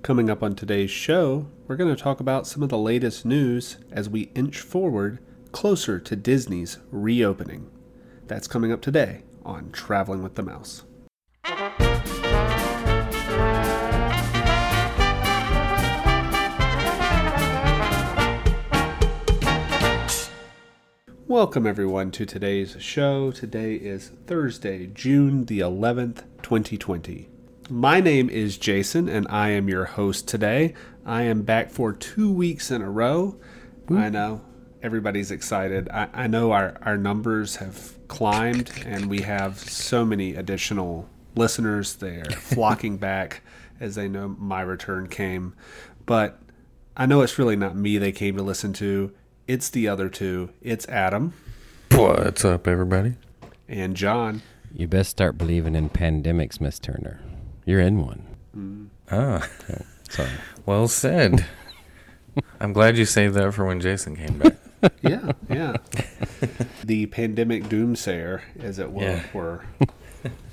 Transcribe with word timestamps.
Coming 0.00 0.30
up 0.30 0.44
on 0.44 0.54
today's 0.54 0.92
show, 0.92 1.48
we're 1.66 1.76
going 1.76 1.94
to 1.94 2.00
talk 2.00 2.20
about 2.20 2.46
some 2.46 2.62
of 2.62 2.68
the 2.68 2.78
latest 2.78 3.26
news 3.26 3.78
as 3.90 4.08
we 4.08 4.30
inch 4.34 4.60
forward 4.60 5.18
closer 5.50 5.98
to 5.98 6.14
Disney's 6.14 6.78
reopening. 6.90 7.68
That's 8.26 8.46
coming 8.46 8.72
up 8.72 8.80
today 8.80 9.24
on 9.44 9.70
Traveling 9.72 10.22
with 10.22 10.36
the 10.36 10.42
Mouse. 10.42 10.84
Welcome, 21.26 21.66
everyone, 21.66 22.12
to 22.12 22.24
today's 22.24 22.76
show. 22.78 23.32
Today 23.32 23.74
is 23.74 24.12
Thursday, 24.26 24.86
June 24.86 25.44
the 25.46 25.58
11th, 25.58 26.22
2020. 26.42 27.28
My 27.70 28.00
name 28.00 28.30
is 28.30 28.56
Jason, 28.56 29.08
and 29.08 29.26
I 29.28 29.50
am 29.50 29.68
your 29.68 29.84
host 29.84 30.26
today. 30.26 30.74
I 31.04 31.22
am 31.22 31.42
back 31.42 31.70
for 31.70 31.92
two 31.92 32.32
weeks 32.32 32.70
in 32.70 32.80
a 32.80 32.90
row. 32.90 33.36
I 33.90 34.08
know 34.08 34.40
everybody's 34.82 35.30
excited. 35.30 35.88
I, 35.90 36.08
I 36.12 36.26
know 36.28 36.52
our, 36.52 36.76
our 36.82 36.96
numbers 36.96 37.56
have 37.56 37.94
climbed, 38.08 38.70
and 38.86 39.06
we 39.06 39.20
have 39.22 39.58
so 39.58 40.04
many 40.04 40.34
additional 40.34 41.08
listeners. 41.34 41.96
They're 41.96 42.24
flocking 42.38 42.96
back 42.96 43.42
as 43.80 43.94
they 43.94 44.08
know 44.08 44.28
my 44.38 44.62
return 44.62 45.08
came. 45.08 45.54
But 46.06 46.40
I 46.96 47.04
know 47.06 47.20
it's 47.20 47.38
really 47.38 47.56
not 47.56 47.76
me 47.76 47.98
they 47.98 48.12
came 48.12 48.36
to 48.36 48.42
listen 48.42 48.72
to. 48.74 49.12
It's 49.46 49.68
the 49.68 49.88
other 49.88 50.08
two. 50.08 50.50
It's 50.62 50.86
Adam 50.88 51.32
What's 51.92 52.44
up, 52.44 52.66
everybody? 52.68 53.14
and 53.68 53.94
John. 53.96 54.42
You 54.72 54.86
best 54.88 55.10
start 55.10 55.36
believing 55.36 55.74
in 55.74 55.90
pandemics, 55.90 56.60
Miss 56.60 56.78
Turner. 56.78 57.20
You're 57.68 57.80
in 57.80 58.00
one. 58.00 58.88
Ah, 59.10 59.46
Sorry. 60.08 60.30
well 60.64 60.88
said. 60.88 61.44
I'm 62.60 62.72
glad 62.72 62.96
you 62.96 63.04
saved 63.04 63.34
that 63.34 63.52
for 63.52 63.66
when 63.66 63.78
Jason 63.78 64.16
came 64.16 64.38
back. 64.38 64.54
Yeah, 65.02 65.32
yeah. 65.50 65.76
the 66.84 67.06
pandemic 67.06 67.64
doomsayer, 67.64 68.40
as 68.60 68.78
it 68.78 68.92
were. 68.92 69.02
Yeah. 69.02 69.22
were. 69.34 69.64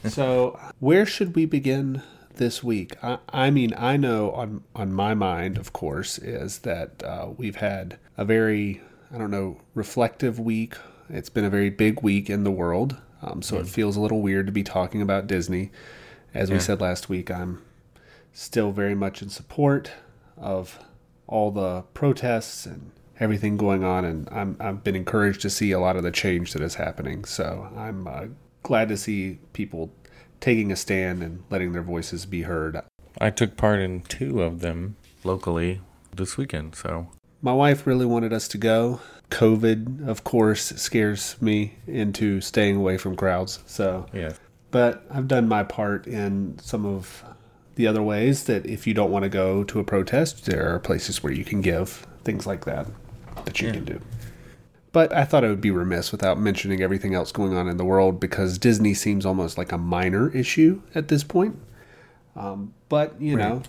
so, 0.06 0.60
where 0.80 1.06
should 1.06 1.36
we 1.36 1.46
begin 1.46 2.02
this 2.34 2.64
week? 2.64 2.96
I, 3.02 3.20
I 3.30 3.50
mean, 3.50 3.74
I 3.78 3.96
know 3.98 4.32
on 4.32 4.64
on 4.76 4.92
my 4.92 5.14
mind, 5.14 5.58
of 5.58 5.72
course, 5.72 6.18
is 6.18 6.60
that 6.60 7.04
uh, 7.04 7.30
we've 7.38 7.58
had 7.58 7.98
a 8.18 8.26
very, 8.26 8.82
I 9.14 9.20
don't 9.20 9.32
know, 9.32 9.62
reflective 9.76 10.40
week. 10.40 10.74
It's 11.08 11.30
been 11.30 11.46
a 11.46 11.52
very 11.52 11.70
big 11.70 12.02
week 12.02 12.30
in 12.30 12.44
the 12.44 12.52
world, 12.52 12.98
um, 13.22 13.44
so 13.44 13.58
it 13.60 13.68
feels 13.68 13.96
a 13.96 14.02
little 14.02 14.22
weird 14.24 14.48
to 14.48 14.52
be 14.52 14.64
talking 14.64 15.04
about 15.04 15.28
Disney. 15.28 15.72
As 16.36 16.52
we 16.52 16.60
said 16.60 16.82
last 16.82 17.08
week, 17.08 17.32
I'm 17.32 17.62
still 18.34 18.72
very 18.74 18.94
much 18.94 19.22
in 19.22 19.30
support 19.30 19.92
of 20.36 20.78
all 21.28 21.50
the 21.50 21.84
protests 21.94 22.66
and 22.66 22.92
everything 23.22 23.56
going 23.56 23.86
on, 23.86 24.04
and 24.04 24.28
I'm, 24.30 24.58
I've 24.60 24.84
been 24.84 24.98
encouraged 24.98 25.42
to 25.42 25.50
see 25.50 25.72
a 25.72 25.80
lot 25.80 25.96
of 25.96 26.04
the 26.04 26.12
change 26.12 26.52
that 26.52 26.62
is 26.62 26.76
happening. 26.76 27.24
So 27.24 27.70
I'm 27.76 28.06
uh, 28.06 28.26
glad 28.64 28.90
to 28.90 28.98
see 28.98 29.40
people 29.54 29.92
taking 30.42 30.74
a 30.74 30.76
stand 30.76 31.24
and 31.24 31.44
letting 31.50 31.72
their 31.72 31.82
voices 31.82 32.26
be 32.26 32.42
heard. 32.42 32.82
I 33.22 33.30
took 33.30 33.56
part 33.56 33.80
in 33.80 34.02
two 34.02 34.42
of 34.42 34.60
them 34.60 34.98
locally 35.24 35.80
this 36.14 36.36
weekend, 36.36 36.76
so 36.76 37.08
My 37.42 37.54
wife 37.54 37.88
really 37.88 38.06
wanted 38.06 38.34
us 38.34 38.48
to 38.50 38.58
go. 38.58 39.00
COVID, 39.30 40.08
of 40.08 40.24
course, 40.24 40.64
scares 40.76 41.42
me 41.42 41.76
into 41.88 42.42
staying 42.42 42.76
away 42.76 42.98
from 42.98 43.16
crowds. 43.16 43.60
So 43.66 44.08
yeah. 44.12 44.34
But 44.76 45.06
I've 45.10 45.30
done 45.30 45.48
my 45.48 45.64
part 45.64 46.06
in 46.06 46.60
some 46.60 46.86
of 46.86 47.24
the 47.76 47.88
other 47.88 48.04
ways 48.04 48.44
that 48.44 48.66
if 48.66 48.86
you 48.86 48.94
don't 48.94 49.10
want 49.10 49.24
to 49.24 49.30
go 49.30 49.64
to 49.64 49.80
a 49.80 49.86
protest, 49.86 50.46
there 50.48 50.68
are 50.76 50.80
places 50.80 51.24
where 51.24 51.32
you 51.32 51.46
can 51.46 51.62
give 51.62 52.06
things 52.26 52.46
like 52.46 52.66
that 52.66 52.86
that 53.46 53.62
you 53.62 53.68
Yeah. 53.70 53.74
can 53.76 53.86
do. 53.86 54.02
But 54.92 55.14
I 55.16 55.24
thought 55.24 55.46
I 55.46 55.48
would 55.48 55.62
be 55.62 55.72
remiss 55.72 56.12
without 56.12 56.38
mentioning 56.42 56.82
everything 56.82 57.14
else 57.14 57.32
going 57.32 57.54
on 57.56 57.70
in 57.70 57.78
the 57.78 57.86
world 57.86 58.20
because 58.20 58.58
Disney 58.58 58.94
seems 58.94 59.26
almost 59.26 59.58
like 59.58 59.72
a 59.72 59.78
minor 59.78 60.30
issue 60.36 60.82
at 60.94 61.08
this 61.08 61.24
point. 61.24 61.58
Um, 62.36 62.74
but, 62.90 63.16
you 63.22 63.38
know, 63.38 63.64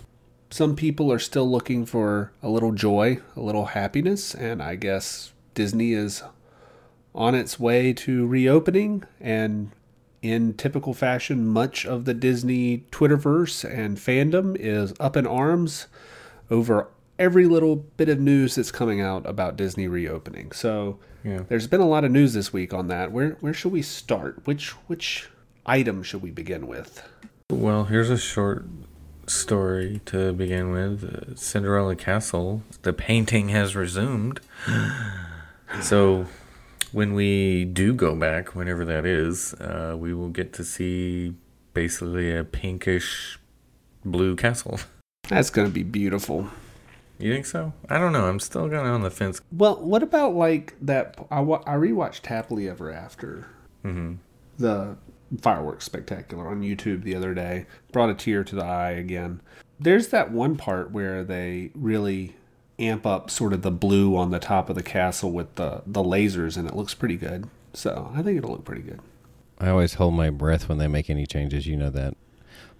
some 0.49 0.75
people 0.75 1.09
are 1.13 1.19
still 1.19 1.49
looking 1.49 1.85
for 1.85 2.33
a 2.43 2.49
little 2.49 2.73
joy, 2.73 3.19
a 3.37 3.39
little 3.39 3.67
happiness, 3.67 4.35
and 4.35 4.61
I 4.61 4.75
guess 4.75 5.31
Disney 5.53 5.93
is 5.93 6.21
on 7.15 7.33
its 7.33 7.57
way 7.57 7.93
to 7.93 8.27
reopening 8.27 9.05
and 9.21 9.71
in 10.21 10.53
typical 10.53 10.93
fashion 10.93 11.45
much 11.47 11.85
of 11.85 12.05
the 12.05 12.13
Disney 12.13 12.85
Twitterverse 12.91 13.63
and 13.63 13.97
fandom 13.97 14.55
is 14.59 14.93
up 14.99 15.15
in 15.15 15.27
arms 15.27 15.87
over 16.49 16.87
every 17.19 17.45
little 17.45 17.75
bit 17.75 18.09
of 18.09 18.19
news 18.19 18.55
that's 18.55 18.71
coming 18.71 19.01
out 19.01 19.25
about 19.25 19.55
Disney 19.57 19.87
reopening. 19.87 20.51
So 20.51 20.99
Yeah. 21.23 21.41
there's 21.49 21.67
been 21.67 21.81
a 21.81 21.87
lot 21.87 22.03
of 22.03 22.11
news 22.11 22.33
this 22.33 22.51
week 22.53 22.73
on 22.73 22.87
that. 22.87 23.11
Where 23.11 23.37
where 23.41 23.53
should 23.53 23.71
we 23.71 23.81
start? 23.81 24.41
Which 24.45 24.69
which 24.87 25.29
item 25.65 26.03
should 26.03 26.21
we 26.21 26.31
begin 26.31 26.67
with? 26.67 27.01
Well, 27.49 27.85
here's 27.85 28.09
a 28.09 28.17
short 28.17 28.65
story 29.25 29.99
to 30.05 30.31
begin 30.33 30.71
with. 30.71 31.03
Uh, 31.03 31.35
Cinderella 31.35 31.95
Castle, 31.95 32.61
the 32.83 32.93
painting 32.93 33.49
has 33.49 33.75
resumed. 33.75 34.39
so, 35.81 36.25
when 36.93 37.13
we 37.13 37.65
do 37.65 37.93
go 37.93 38.15
back, 38.15 38.55
whenever 38.55 38.85
that 38.85 39.05
is, 39.05 39.53
uh, 39.55 39.95
we 39.97 40.13
will 40.13 40.29
get 40.29 40.53
to 40.53 40.63
see 40.63 41.35
basically 41.73 42.35
a 42.35 42.43
pinkish 42.43 43.39
blue 44.05 44.35
castle. 44.35 44.79
That's 45.29 45.49
going 45.49 45.67
to 45.67 45.73
be 45.73 45.83
beautiful. 45.83 46.47
You 47.19 47.33
think 47.33 47.45
so? 47.45 47.73
I 47.89 47.97
don't 47.97 48.13
know. 48.13 48.25
I'm 48.25 48.39
still 48.39 48.69
kind 48.69 48.87
of 48.87 48.93
on 48.93 49.01
the 49.01 49.09
fence. 49.11 49.41
Well, 49.51 49.75
what 49.83 50.03
about 50.03 50.35
like 50.35 50.75
that? 50.81 51.17
I, 51.31 51.41
wa- 51.41 51.63
I 51.65 51.73
rewatched 51.75 52.25
Happily 52.27 52.69
Ever 52.69 52.91
After, 52.91 53.47
hmm 53.83 54.15
the 54.59 54.95
fireworks 55.41 55.85
spectacular 55.85 56.47
on 56.47 56.61
YouTube 56.61 57.03
the 57.03 57.13
other 57.13 57.33
day. 57.35 57.65
Brought 57.91 58.09
a 58.09 58.15
tear 58.15 58.43
to 58.43 58.55
the 58.55 58.63
eye 58.63 58.91
again. 58.91 59.41
There's 59.79 60.07
that 60.07 60.31
one 60.31 60.55
part 60.57 60.89
where 60.91 61.23
they 61.23 61.69
really 61.75 62.36
amp 62.79 63.05
up 63.05 63.29
sort 63.29 63.53
of 63.53 63.61
the 63.61 63.71
blue 63.71 64.15
on 64.15 64.31
the 64.31 64.39
top 64.39 64.69
of 64.69 64.75
the 64.75 64.83
castle 64.83 65.31
with 65.31 65.55
the 65.55 65.81
the 65.85 66.03
lasers, 66.03 66.57
and 66.57 66.67
it 66.67 66.75
looks 66.75 66.93
pretty 66.93 67.17
good. 67.17 67.49
So 67.73 68.11
I 68.15 68.21
think 68.21 68.37
it'll 68.37 68.51
look 68.51 68.65
pretty 68.65 68.81
good. 68.81 69.01
I 69.59 69.69
always 69.69 69.95
hold 69.95 70.13
my 70.13 70.29
breath 70.29 70.69
when 70.69 70.77
they 70.77 70.87
make 70.87 71.09
any 71.09 71.25
changes. 71.25 71.67
You 71.67 71.77
know 71.77 71.89
that. 71.91 72.15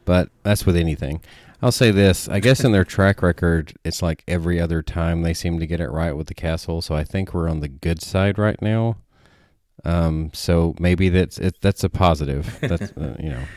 But 0.05 0.29
that's 0.43 0.65
with 0.65 0.75
anything. 0.77 1.21
I'll 1.61 1.71
say 1.71 1.91
this. 1.91 2.29
I 2.29 2.39
guess 2.39 2.63
in 2.63 2.71
their 2.71 2.85
track 2.85 3.21
record, 3.21 3.73
it's 3.83 4.01
like 4.01 4.23
every 4.27 4.59
other 4.59 4.81
time 4.81 5.21
they 5.23 5.33
seem 5.33 5.59
to 5.59 5.67
get 5.67 5.79
it 5.81 5.89
right 5.89 6.13
with 6.15 6.27
the 6.27 6.33
castle. 6.33 6.81
So 6.81 6.95
I 6.95 7.03
think 7.03 7.33
we're 7.33 7.49
on 7.49 7.59
the 7.59 7.67
good 7.67 8.01
side 8.01 8.37
right 8.37 8.61
now. 8.61 8.97
Um, 9.85 10.31
so 10.33 10.75
maybe 10.79 11.09
that's 11.09 11.37
it, 11.37 11.57
that's 11.61 11.83
a 11.83 11.89
positive. 11.89 12.59
That's 12.61 12.91
uh, 12.97 13.15
you 13.19 13.29
know, 13.29 13.49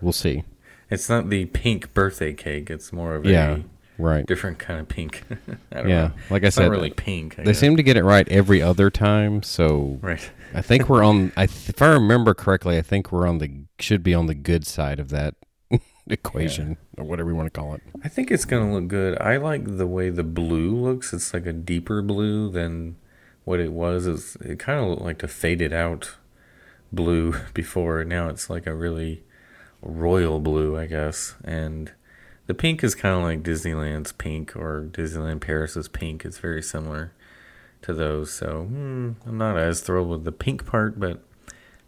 we'll 0.00 0.12
see. 0.12 0.44
It's 0.90 1.08
not 1.08 1.28
the 1.30 1.46
pink 1.46 1.92
birthday 1.94 2.34
cake. 2.34 2.70
It's 2.70 2.92
more 2.92 3.14
of 3.16 3.24
Yeah, 3.24 3.58
a 3.58 3.64
right. 3.98 4.26
different 4.26 4.58
kind 4.58 4.80
of 4.80 4.88
pink. 4.88 5.22
I 5.72 5.76
don't 5.82 5.88
Yeah, 5.88 6.08
know. 6.08 6.12
like 6.30 6.44
I 6.44 6.46
It's 6.48 6.56
said, 6.56 6.62
not 6.64 6.70
really 6.70 6.90
pink. 6.90 7.38
I 7.38 7.42
they 7.44 7.52
guess. 7.52 7.58
seem 7.58 7.76
to 7.76 7.82
get 7.82 7.96
it 7.96 8.04
right 8.04 8.28
every 8.28 8.60
other 8.62 8.90
time. 8.90 9.42
So 9.42 9.98
right. 10.02 10.30
I 10.52 10.62
think 10.62 10.88
we're 10.88 11.02
on. 11.04 11.32
I 11.36 11.46
th- 11.46 11.68
if 11.68 11.82
I 11.82 11.88
remember 11.88 12.34
correctly, 12.34 12.78
I 12.78 12.82
think 12.82 13.10
we're 13.12 13.26
on 13.26 13.38
the 13.38 13.50
should 13.78 14.02
be 14.02 14.14
on 14.14 14.26
the 14.26 14.34
good 14.34 14.66
side 14.66 15.00
of 15.00 15.08
that 15.10 15.34
equation 16.06 16.76
or 16.96 17.04
whatever 17.04 17.30
you 17.30 17.36
want 17.36 17.52
to 17.52 17.58
call 17.60 17.74
it. 17.74 17.82
I 18.04 18.08
think 18.08 18.30
it's 18.30 18.44
gonna 18.44 18.72
look 18.72 18.88
good. 18.88 19.18
I 19.20 19.36
like 19.36 19.76
the 19.78 19.86
way 19.86 20.10
the 20.10 20.22
blue 20.24 20.74
looks. 20.74 21.12
It's 21.12 21.34
like 21.34 21.46
a 21.46 21.52
deeper 21.52 22.02
blue 22.02 22.50
than 22.50 22.96
what 23.44 23.60
it 23.60 23.72
was. 23.72 24.06
It's, 24.06 24.36
it 24.36 24.58
kind 24.58 24.80
of 24.80 24.88
looked 24.88 25.02
like 25.02 25.22
a 25.22 25.28
faded 25.28 25.72
out 25.72 26.16
blue 26.92 27.34
before. 27.54 28.04
Now 28.04 28.28
it's 28.28 28.48
like 28.48 28.66
a 28.66 28.74
really 28.74 29.24
royal 29.82 30.40
blue, 30.40 30.78
I 30.78 30.86
guess. 30.86 31.34
And 31.44 31.92
the 32.46 32.54
pink 32.54 32.84
is 32.84 32.94
kind 32.94 33.14
of 33.16 33.22
like 33.22 33.42
Disneyland's 33.42 34.12
pink 34.12 34.54
or 34.56 34.88
Disneyland 34.90 35.40
Paris's 35.40 35.88
pink. 35.88 36.24
It's 36.24 36.38
very 36.38 36.62
similar 36.62 37.12
to 37.82 37.92
those. 37.94 38.32
So 38.32 38.64
hmm, 38.64 39.12
I'm 39.26 39.38
not 39.38 39.56
as 39.58 39.80
thrilled 39.80 40.08
with 40.08 40.24
the 40.24 40.32
pink 40.32 40.66
part, 40.66 40.98
but 41.00 41.22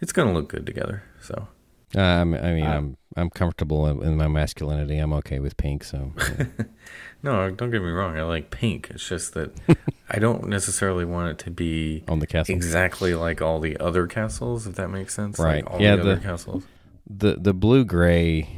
it's 0.00 0.12
gonna 0.12 0.32
look 0.32 0.48
good 0.48 0.66
together. 0.66 1.02
So 1.20 1.48
Uh, 1.96 2.00
I'm- 2.00 2.30
mean, 2.32 2.64
Uh, 2.66 2.70
I'm 2.76 2.96
I'm 3.18 3.30
comfortable 3.30 3.86
in, 4.02 4.16
my 4.18 4.28
masculinity. 4.28 4.98
I'm 4.98 5.14
okay 5.14 5.38
with 5.38 5.56
pink. 5.56 5.84
So 5.84 6.12
yeah. 6.18 6.44
no, 7.22 7.50
don't 7.50 7.70
get 7.70 7.80
me 7.80 7.88
wrong. 7.88 8.18
I 8.18 8.22
like 8.24 8.50
pink. 8.50 8.90
It's 8.90 9.08
just 9.08 9.32
that 9.34 9.52
I 10.10 10.18
don't 10.18 10.48
necessarily 10.48 11.06
want 11.06 11.30
it 11.30 11.38
to 11.44 11.50
be 11.50 12.04
on 12.08 12.18
the 12.18 12.26
castle, 12.26 12.54
exactly 12.54 13.14
like 13.14 13.40
all 13.40 13.58
the 13.60 13.76
other 13.78 14.06
castles, 14.06 14.66
if 14.66 14.74
that 14.76 14.88
makes 14.90 15.14
sense. 15.14 15.38
Right. 15.38 15.64
Like 15.64 15.72
all 15.72 15.80
Yeah, 15.80 15.96
the 15.96 16.02
other 16.02 16.16
castles. 16.18 16.64
the 17.08 17.36
the 17.40 17.54
blue 17.54 17.84
gray 17.86 18.48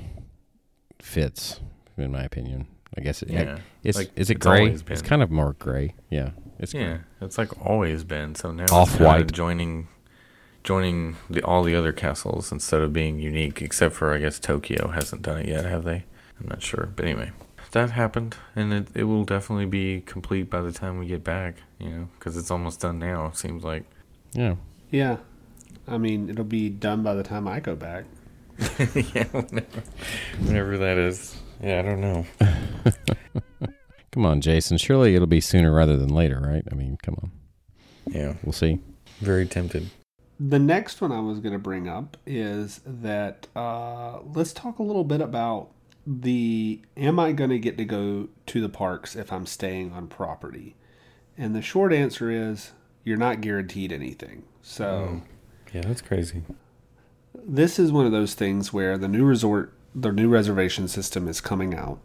fits, 1.01 1.61
in 2.05 2.13
my 2.13 2.23
opinion. 2.23 2.67
I 2.97 3.01
guess 3.03 3.23
it, 3.23 3.29
Yeah. 3.31 3.59
it's 3.85 3.99
Like, 3.99 4.11
is 4.17 4.31
it 4.31 4.37
it's 4.37 4.47
gray? 4.47 4.69
It's 4.71 5.03
kind 5.03 5.23
of 5.23 5.31
more 5.31 5.53
gray. 5.59 5.95
Yeah, 6.11 6.31
it's 6.59 6.73
Yeah, 6.75 6.99
it's 7.21 7.37
like 7.39 7.51
always 7.65 8.03
been. 8.05 8.35
So 8.35 8.51
now 8.53 8.65
Off-white. 8.73 9.33
joining 9.33 9.89
joining 10.65 11.17
the 11.31 11.43
all 11.43 11.63
the 11.63 11.75
other 11.75 11.93
castles 11.93 12.51
instead 12.53 12.81
of 12.81 12.93
being 12.93 13.19
unique, 13.19 13.63
except 13.63 13.95
for 13.95 14.13
I 14.15 14.19
guess 14.19 14.39
Tokyo 14.39 14.89
hasn't 14.89 15.23
done 15.23 15.39
it 15.39 15.47
yet, 15.49 15.65
have 15.65 15.85
they? 15.85 16.05
I'm 16.41 16.49
not 16.49 16.63
sure. 16.63 16.89
But 16.97 17.05
anyway. 17.05 17.31
that 17.73 17.91
happened, 17.91 18.37
and 18.57 18.73
it 18.73 18.89
it 18.95 19.05
will 19.05 19.25
definitely 19.25 19.67
be 19.67 20.01
complete 20.07 20.49
by 20.49 20.63
the 20.63 20.73
time 20.73 20.99
we 20.99 21.07
get 21.07 21.23
back. 21.23 21.57
You 21.79 21.91
know, 21.91 22.09
because 22.19 22.37
it's 22.37 22.51
almost 22.51 22.81
done 22.81 22.99
now. 22.99 23.27
It 23.27 23.37
seems 23.37 23.63
like. 23.65 23.85
Yeah. 24.33 24.57
Yeah. 24.91 25.19
I 25.87 25.99
mean, 25.99 26.29
it'll 26.31 26.45
be 26.45 26.69
done 26.71 27.03
by 27.03 27.15
the 27.15 27.23
time 27.23 27.47
I 27.47 27.61
go 27.61 27.75
back. 27.77 28.05
yeah, 29.15 29.25
whenever, 29.33 29.83
whenever 30.41 30.79
that 30.79 30.97
is. 30.99 31.37
Yeah, 31.63 31.79
I 31.81 31.83
don't 31.83 32.01
know. 32.01 32.27
Come 34.13 34.25
on, 34.25 34.41
Jason. 34.41 34.79
Surely 34.79 35.15
it'll 35.15 35.27
be 35.27 35.41
sooner 35.41 35.73
rather 35.73 35.97
than 35.97 36.09
later, 36.09 36.41
right? 36.41 36.65
I 36.71 36.75
mean, 36.75 36.97
come 37.03 37.17
on. 37.23 37.31
Yeah, 38.07 38.35
We'll 38.43 38.53
see. 38.53 38.79
very 39.21 39.45
tempted. 39.47 39.91
The 40.41 40.59
next 40.59 41.01
one 41.01 41.13
I 41.13 41.21
was 41.21 41.41
going 41.41 41.53
to 41.53 41.59
bring 41.59 41.89
up 41.89 42.17
is 42.27 42.81
that 42.87 43.49
uh, 43.55 44.21
let's 44.35 44.53
talk 44.53 44.79
a 44.79 44.83
little 44.83 45.05
bit 45.05 45.21
about 45.21 45.71
the 46.07 46.81
am 46.97 47.19
I 47.21 47.33
going 47.33 47.51
to 47.51 47.59
get 47.59 47.77
to 47.79 47.85
go 47.85 48.29
to 48.47 48.61
the 48.61 48.69
parks 48.69 49.15
if 49.15 49.33
I'm 49.33 49.45
staying 49.47 49.93
on 49.93 50.07
property? 50.07 50.75
And 51.37 51.55
the 51.55 51.63
short 51.63 51.93
answer 51.93 52.31
is 52.31 52.73
you're 53.05 53.17
not 53.19 53.41
guaranteed 53.41 53.93
anything. 53.93 54.45
So 54.63 55.23
Yeah, 55.73 55.83
that's 55.83 56.01
crazy. 56.03 56.43
this 57.35 57.79
is 57.79 57.93
one 57.93 58.07
of 58.07 58.13
those 58.13 58.35
things 58.35 58.73
where 58.73 58.97
the 58.97 59.09
new 59.09 59.25
resort, 59.25 59.75
the 59.95 60.13
new 60.13 60.29
reservation 60.29 60.89
system 60.89 61.29
is 61.29 61.41
coming 61.41 61.75
out, 61.75 62.01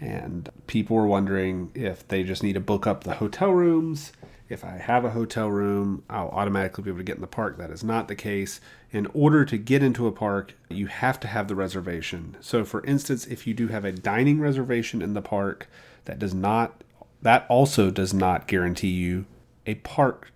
and 0.00 0.48
people 0.66 0.96
are 0.96 1.06
wondering 1.06 1.70
if 1.74 2.06
they 2.08 2.22
just 2.22 2.42
need 2.42 2.54
to 2.54 2.60
book 2.60 2.86
up 2.86 3.04
the 3.04 3.14
hotel 3.14 3.50
rooms. 3.50 4.12
If 4.48 4.64
I 4.64 4.76
have 4.76 5.04
a 5.04 5.10
hotel 5.10 5.48
room, 5.48 6.04
I'll 6.08 6.28
automatically 6.28 6.84
be 6.84 6.90
able 6.90 6.98
to 6.98 7.04
get 7.04 7.16
in 7.16 7.22
the 7.22 7.26
park. 7.26 7.56
That 7.56 7.70
is 7.70 7.82
not 7.82 8.08
the 8.08 8.14
case. 8.14 8.60
In 8.90 9.06
order 9.14 9.44
to 9.44 9.56
get 9.56 9.82
into 9.82 10.06
a 10.06 10.12
park, 10.12 10.54
you 10.68 10.86
have 10.86 11.18
to 11.20 11.28
have 11.28 11.48
the 11.48 11.54
reservation. 11.54 12.36
So, 12.40 12.64
for 12.64 12.84
instance, 12.84 13.26
if 13.26 13.46
you 13.46 13.54
do 13.54 13.68
have 13.68 13.84
a 13.84 13.92
dining 13.92 14.40
reservation 14.40 15.00
in 15.00 15.14
the 15.14 15.22
park, 15.22 15.68
that 16.04 16.18
does 16.18 16.34
not, 16.34 16.84
that 17.22 17.46
also 17.48 17.90
does 17.90 18.12
not 18.12 18.46
guarantee 18.46 18.90
you 18.90 19.24
a 19.66 19.76
park 19.76 20.30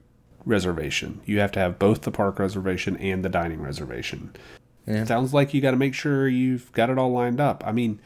reservation. 0.47 1.21
You 1.27 1.41
have 1.41 1.53
to 1.53 1.61
have 1.61 1.79
both 1.79 2.03
the 2.03 2.11
park 2.11 2.39
reservation 2.39 2.97
and 2.97 3.23
the 3.23 3.29
dining 3.29 3.61
reservation. 3.61 4.35
Yeah. 4.89 5.05
Sounds 5.05 5.35
like 5.35 5.53
you 5.53 5.61
got 5.61 5.73
to 5.73 5.77
make 5.77 5.95
sure 5.95 6.27
you've 6.27 6.73
got 6.73 6.89
it 6.89 6.99
all 6.99 7.13
lined 7.13 7.41
up. 7.41 7.63
I 7.67 7.73
mean, 7.73 8.01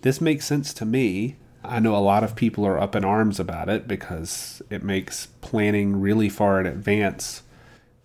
this 0.00 0.20
makes 0.20 0.44
sense 0.44 0.74
to 0.74 0.84
me. 0.84 1.36
I 1.62 1.78
know 1.78 1.96
a 1.96 1.98
lot 1.98 2.24
of 2.24 2.34
people 2.34 2.66
are 2.66 2.78
up 2.78 2.96
in 2.96 3.04
arms 3.04 3.38
about 3.38 3.68
it 3.68 3.86
because 3.86 4.60
it 4.68 4.82
makes 4.82 5.26
planning 5.40 6.00
really 6.00 6.28
far 6.28 6.60
in 6.60 6.66
advance 6.66 7.42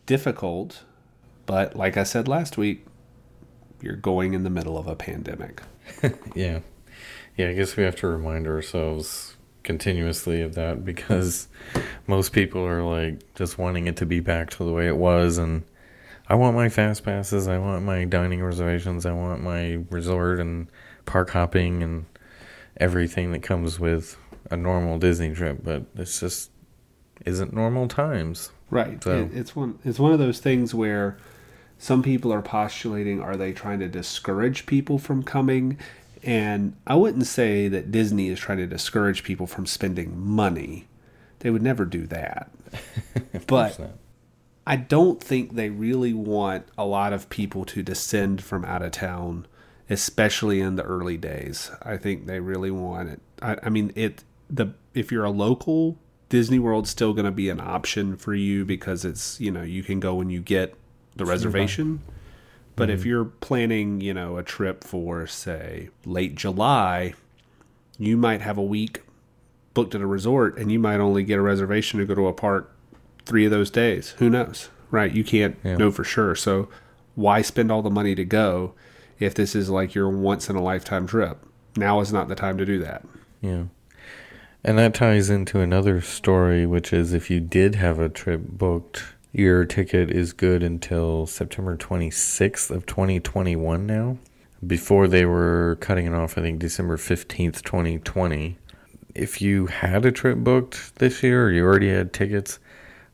difficult. 0.06 0.84
But 1.46 1.76
like 1.76 1.98
I 1.98 2.04
said 2.04 2.28
last 2.28 2.56
week, 2.56 2.86
you're 3.82 3.96
going 3.96 4.34
in 4.34 4.44
the 4.44 4.50
middle 4.50 4.78
of 4.78 4.88
a 4.88 4.96
pandemic. 4.96 5.62
Yeah. 6.36 6.60
Yeah, 7.36 7.50
I 7.50 7.54
guess 7.54 7.78
we 7.78 7.84
have 7.84 7.96
to 7.98 8.08
remind 8.08 8.48
ourselves 8.48 9.38
continuously 9.64 10.42
of 10.42 10.56
that 10.56 10.84
because 10.84 11.48
most 12.08 12.34
people 12.34 12.66
are 12.66 12.84
like 12.84 13.34
just 13.34 13.58
wanting 13.58 13.88
it 13.88 13.96
to 13.98 14.06
be 14.06 14.20
back 14.20 14.50
to 14.52 14.64
the 14.64 14.74
way 14.74 14.88
it 14.88 14.98
was 14.98 15.38
and 15.38 15.64
I 16.30 16.36
want 16.36 16.56
my 16.56 16.70
fast 16.70 17.04
passes, 17.04 17.48
I 17.48 17.58
want 17.58 17.84
my 17.84 18.06
dining 18.06 18.44
reservations, 18.44 19.06
I 19.06 19.12
want 19.14 19.42
my 19.42 19.80
resort 19.90 20.40
and 20.40 20.68
park 21.06 21.32
hopping 21.32 21.82
and 21.82 22.06
everything 22.78 23.32
that 23.32 23.42
comes 23.42 23.80
with 23.80 24.16
a 24.52 24.56
normal 24.58 25.00
Disney 25.00 25.34
trip, 25.34 25.60
but 25.64 25.86
it's 25.96 26.20
just 26.20 26.52
isn't 27.26 27.52
normal 27.54 27.88
times. 27.88 28.52
Right. 28.70 29.04
So- 29.04 29.24
It, 29.24 29.38
it's 29.38 29.56
one 29.56 29.80
it's 29.84 30.00
one 30.00 30.12
of 30.14 30.20
those 30.20 30.40
things 30.40 30.74
where 30.76 31.18
some 31.80 32.04
people 32.04 32.32
are 32.32 32.42
postulating 32.42 33.22
are 33.22 33.36
they 33.36 33.52
trying 33.52 33.80
to 33.80 33.88
discourage 33.88 34.66
people 34.66 35.00
from 35.00 35.24
coming? 35.24 35.78
And 36.22 36.76
I 36.86 36.96
wouldn't 36.96 37.26
say 37.26 37.70
that 37.70 37.92
Disney 37.92 38.28
is 38.28 38.40
trying 38.40 38.58
to 38.60 38.68
discourage 38.68 39.24
people 39.24 39.48
from 39.48 39.66
spending 39.66 40.20
money. 40.20 40.88
They 41.40 41.50
would 41.50 41.62
never 41.64 41.86
do 41.86 42.06
that. 42.08 42.52
but 43.48 43.80
not. 43.80 43.92
I 44.70 44.76
don't 44.76 45.20
think 45.20 45.56
they 45.56 45.72
really 45.72 46.14
want 46.14 46.68
a 46.78 46.86
lot 46.86 47.12
of 47.12 47.28
people 47.30 47.66
to 47.66 47.82
descend 47.82 48.44
from 48.44 48.64
out 48.64 48.84
of 48.84 48.92
town, 48.92 49.48
especially 49.90 50.62
in 50.62 50.76
the 50.76 50.84
early 50.84 51.18
days. 51.18 51.72
I 51.82 51.98
think 51.98 52.28
they 52.28 52.40
really 52.40 52.70
want 52.70 53.10
it. 53.10 53.20
I, 53.42 53.58
I 53.64 53.70
mean, 53.70 53.92
it 53.96 54.24
the 54.48 54.76
if 54.94 55.12
you're 55.12 55.26
a 55.26 55.32
local, 55.32 55.98
Disney 56.30 56.60
World's 56.60 56.92
still 56.92 57.14
going 57.14 57.26
to 57.26 57.32
be 57.32 57.50
an 57.50 57.60
option 57.60 58.16
for 58.16 58.36
you 58.36 58.64
because 58.64 59.06
it's 59.06 59.42
you 59.42 59.50
know 59.50 59.64
you 59.64 59.82
can 59.82 60.00
go 60.00 60.14
when 60.14 60.30
you 60.30 60.40
get 60.40 60.76
the 61.16 61.26
reservation. 61.26 62.04
But 62.76 62.92
if 62.92 63.00
mm-hmm. 63.00 63.10
you're 63.10 63.26
planning, 63.26 64.02
you 64.02 64.14
know, 64.14 64.38
a 64.38 64.44
trip 64.44 64.84
for 64.84 65.26
say 65.26 65.90
late 66.06 66.36
July, 66.36 67.16
you 67.98 68.18
might 68.18 68.42
have 68.42 68.60
a 68.60 68.64
week 68.64 69.02
booked 69.74 69.96
at 69.96 70.02
a 70.02 70.06
resort 70.06 70.60
and 70.60 70.72
you 70.72 70.78
might 70.78 71.00
only 71.00 71.24
get 71.24 71.40
a 71.40 71.42
reservation 71.42 72.00
to 72.00 72.06
go 72.06 72.14
to 72.14 72.28
a 72.28 72.34
park 72.34 72.72
three 73.30 73.46
of 73.46 73.52
those 73.52 73.70
days. 73.70 74.16
Who 74.18 74.30
knows? 74.30 74.70
Right? 74.92 75.12
You 75.14 75.24
can't 75.24 75.56
Yeah. 75.64 75.78
know 75.78 75.92
for 75.92 76.04
sure. 76.04 76.36
So 76.36 76.68
why 77.16 77.42
spend 77.44 77.72
all 77.72 77.84
the 77.84 77.92
money 77.92 78.16
to 78.16 78.26
go 78.26 78.74
if 79.20 79.36
this 79.36 79.56
is 79.56 79.70
like 79.70 79.94
your 79.94 80.10
once 80.10 80.50
in 80.50 80.56
a 80.56 80.62
lifetime 80.64 81.06
trip? 81.06 81.38
Now 81.78 82.02
is 82.02 82.12
not 82.12 82.28
the 82.28 82.36
time 82.36 82.58
to 82.58 82.66
do 82.66 82.80
that. 82.80 83.06
Yeah. 83.40 83.66
And 84.64 84.78
that 84.80 84.96
ties 84.96 85.30
into 85.30 85.60
another 85.62 86.02
story, 86.02 86.66
which 86.66 86.92
is 86.92 87.14
if 87.14 87.30
you 87.30 87.40
did 87.40 87.76
have 87.76 88.00
a 88.00 88.10
trip 88.10 88.42
booked, 88.44 89.04
your 89.32 89.64
ticket 89.64 90.10
is 90.10 90.34
good 90.34 90.64
until 90.64 91.28
September 91.28 91.78
26th 91.78 92.72
of 92.72 92.86
2021 92.88 93.86
now. 93.86 94.18
Before 94.66 95.08
they 95.08 95.24
were 95.24 95.78
cutting 95.80 96.08
it 96.08 96.14
off, 96.14 96.36
I 96.38 96.42
think 96.42 96.60
December 96.60 96.98
15th, 96.98 97.62
2020. 97.62 98.58
If 99.16 99.40
you 99.42 99.68
had 99.68 100.06
a 100.06 100.12
trip 100.12 100.40
booked 100.40 100.96
this 100.96 101.22
year 101.24 101.46
or 101.46 101.52
you 101.52 101.64
already 101.64 101.90
had 101.90 102.12
tickets, 102.12 102.60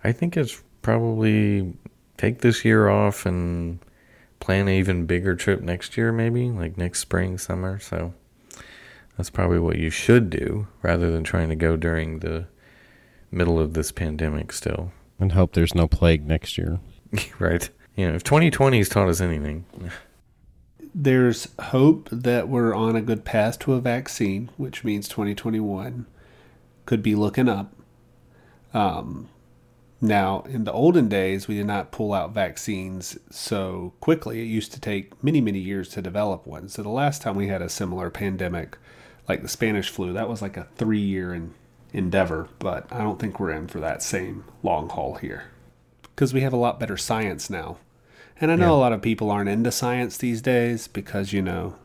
I 0.06 0.12
think 0.12 0.38
it's 0.38 0.62
probably 0.84 1.74
take 2.18 2.42
this 2.42 2.64
year 2.64 2.90
off 2.90 3.26
and 3.26 3.80
plan 4.40 4.68
an 4.68 4.76
even 4.76 5.08
bigger 5.08 5.36
trip 5.36 5.62
next 5.62 5.98
year, 5.98 6.12
maybe 6.12 6.50
like 6.52 6.78
next 6.78 7.00
spring, 7.00 7.40
summer. 7.40 7.80
So 7.80 8.14
that's 9.18 9.32
probably 9.32 9.58
what 9.58 9.78
you 9.78 9.90
should 9.90 10.30
do 10.30 10.68
rather 10.84 11.12
than 11.12 11.24
trying 11.24 11.50
to 11.50 11.56
go 11.56 11.76
during 11.76 12.20
the 12.20 12.46
middle 13.32 13.60
of 13.60 13.74
this 13.74 13.92
pandemic 13.92 14.52
still. 14.52 14.92
And 15.20 15.32
hope 15.32 15.54
there's 15.54 15.74
no 15.74 15.88
plague 15.88 16.28
next 16.28 16.56
year. 16.56 16.80
right. 17.40 17.68
You 17.96 18.08
know, 18.08 18.14
if 18.14 18.24
2020 18.24 18.78
has 18.78 18.90
taught 18.90 19.10
us 19.10 19.22
anything, 19.22 19.66
There's 20.94 21.48
hope 21.60 22.10
that 22.12 22.48
we're 22.48 22.76
on 22.76 22.96
a 22.96 23.02
good 23.02 23.26
path 23.26 23.58
to 23.60 23.74
a 23.74 23.82
vaccine, 23.82 24.52
which 24.56 24.84
means 24.84 25.08
2021 25.08 26.06
could 26.86 27.02
be 27.02 27.16
looking 27.16 27.50
up. 27.50 27.74
Um, 28.74 29.30
now, 30.02 30.42
in 30.50 30.66
the 30.66 30.72
olden 30.74 31.08
days, 31.08 31.48
we 31.48 31.56
did 31.56 31.66
not 31.68 31.92
pull 31.92 32.14
out 32.14 32.34
vaccines 32.34 33.18
so 33.30 33.94
quickly. 34.02 34.42
It 34.42 34.46
used 34.46 34.72
to 34.74 34.80
take 34.80 35.24
many, 35.24 35.42
many 35.42 35.60
years 35.60 35.90
to 35.90 36.02
develop 36.02 36.46
one. 36.46 36.68
So 36.70 36.84
the 36.84 36.90
last 36.90 37.22
time 37.22 37.36
we 37.36 37.48
had 37.48 37.62
a 37.62 37.70
similar 37.70 38.10
pandemic, 38.10 38.78
like 39.28 39.42
the 39.42 39.48
Spanish 39.48 39.90
flu, 39.90 40.14
that 40.14 40.30
was 40.30 40.42
like 40.42 40.58
a 40.58 40.68
three 40.76 41.00
year 41.00 41.34
in, 41.34 41.54
endeavor. 41.94 42.50
But 42.60 42.92
I 42.92 43.00
don't 43.00 43.20
think 43.20 43.40
we're 43.40 43.52
in 43.52 43.68
for 43.68 43.80
that 43.80 44.04
same 44.04 44.44
long 44.64 44.90
haul 44.90 45.16
here 45.16 45.46
because 46.04 46.34
we 46.34 46.42
have 46.42 46.54
a 46.54 46.58
lot 46.58 46.80
better 46.80 46.98
science 46.98 47.50
now. 47.50 47.78
And 48.40 48.52
I 48.52 48.56
know 48.56 48.72
Yeah. 48.74 48.80
a 48.80 48.84
lot 48.84 48.94
of 48.94 49.02
people 49.02 49.32
aren't 49.32 49.50
into 49.50 49.72
science 49.72 50.18
these 50.18 50.42
days 50.42 50.88
because, 50.90 51.32
you 51.32 51.42
know, 51.42 51.76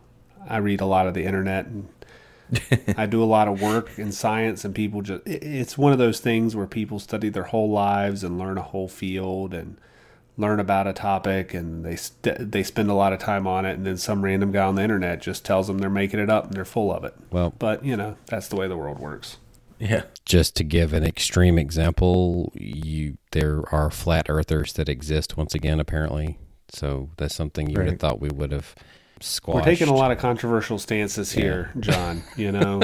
I 0.49 0.57
read 0.57 0.81
a 0.81 0.87
lot 0.87 1.07
of 1.07 1.15
the 1.15 1.25
internet 1.25 1.67
and 1.67 1.89
I 2.97 3.07
do 3.07 3.23
a 3.23 3.25
lot 3.25 3.49
of 3.49 3.61
work 3.61 3.99
in 3.99 4.13
science, 4.13 4.65
and 4.65 4.75
people 4.75 5.03
just, 5.03 5.23
it's 5.27 5.79
one 5.79 5.93
of 5.93 5.99
those 5.99 6.21
things 6.21 6.57
where 6.57 6.67
people 6.67 6.99
study 6.99 7.29
their 7.29 7.45
whole 7.45 7.71
lives 7.71 8.25
and 8.25 8.39
learn 8.39 8.59
a 8.59 8.63
whole 8.63 8.89
field 8.89 9.55
and 9.55 9.77
learn 10.37 10.59
about 10.59 10.87
a 10.87 10.93
topic 10.93 11.53
and 11.53 11.85
they 11.85 11.97
st- 11.97 12.51
they 12.51 12.63
spend 12.63 12.89
a 12.89 12.95
lot 12.95 13.13
of 13.13 13.19
time 13.19 13.47
on 13.47 13.67
it 13.67 13.75
and 13.75 13.85
then 13.85 13.97
some 13.99 14.25
random 14.25 14.51
guy 14.51 14.65
on 14.65 14.75
the 14.75 14.83
internet 14.83 15.21
just 15.21 15.45
tells 15.45 15.67
them 15.67 15.79
they're 15.79 15.91
making 15.91 16.19
it 16.19 16.31
up 16.31 16.47
and 16.47 16.55
they're 16.55 16.65
full 16.65 16.91
of 16.91 17.05
it 17.05 17.15
Well, 17.31 17.53
but 17.59 17.85
you 17.85 17.95
know 17.95 18.17
that's 18.25 18.49
the 18.49 18.57
way 18.57 18.67
the 18.67 18.77
world 18.77 18.99
works 18.99 19.37
yeah. 19.81 20.03
just 20.27 20.55
to 20.57 20.65
give 20.65 20.93
an 20.93 21.05
extreme 21.05 21.59
example, 21.59 22.53
you 22.55 23.17
there 23.33 23.63
are 23.73 23.91
flat 23.91 24.27
earthers 24.29 24.75
that 24.75 24.89
exist 24.89 25.37
once 25.37 25.55
again 25.55 25.81
apparently. 25.81 26.39
So 26.69 27.11
that's 27.17 27.35
something 27.35 27.69
you 27.69 27.79
would 27.79 27.89
have 27.89 27.99
thought 27.99 28.21
we 28.21 28.29
would 28.29 28.53
have 28.53 28.75
squashed. 29.21 29.55
We're 29.55 29.71
taking 29.71 29.89
a 29.89 29.95
lot 29.95 30.11
of 30.11 30.19
controversial 30.19 30.79
stances 30.79 31.33
here, 31.33 31.73
John. 31.79 32.23
You 32.37 32.53
know, 32.53 32.81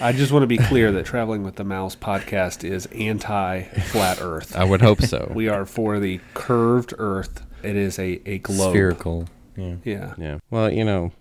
I 0.00 0.12
just 0.12 0.32
want 0.32 0.42
to 0.42 0.46
be 0.46 0.58
clear 0.58 0.90
that 0.92 1.06
Traveling 1.06 1.42
with 1.44 1.56
the 1.56 1.64
Mouse 1.64 1.94
podcast 1.94 2.64
is 2.64 2.86
anti 2.86 3.62
flat 3.62 4.18
Earth. 4.20 4.56
I 4.56 4.64
would 4.64 4.82
hope 4.82 5.00
so. 5.02 5.30
We 5.34 5.48
are 5.48 5.64
for 5.64 6.00
the 6.00 6.20
curved 6.34 6.94
Earth. 6.98 7.44
It 7.62 7.76
is 7.76 7.98
a, 7.98 8.20
a 8.26 8.38
globe. 8.38 8.72
Spherical. 8.72 9.28
Yeah. 9.56 9.76
Yeah. 9.84 10.14
Yeah. 10.18 10.38
Well, 10.50 10.70
you 10.70 10.84
know, 10.84 11.12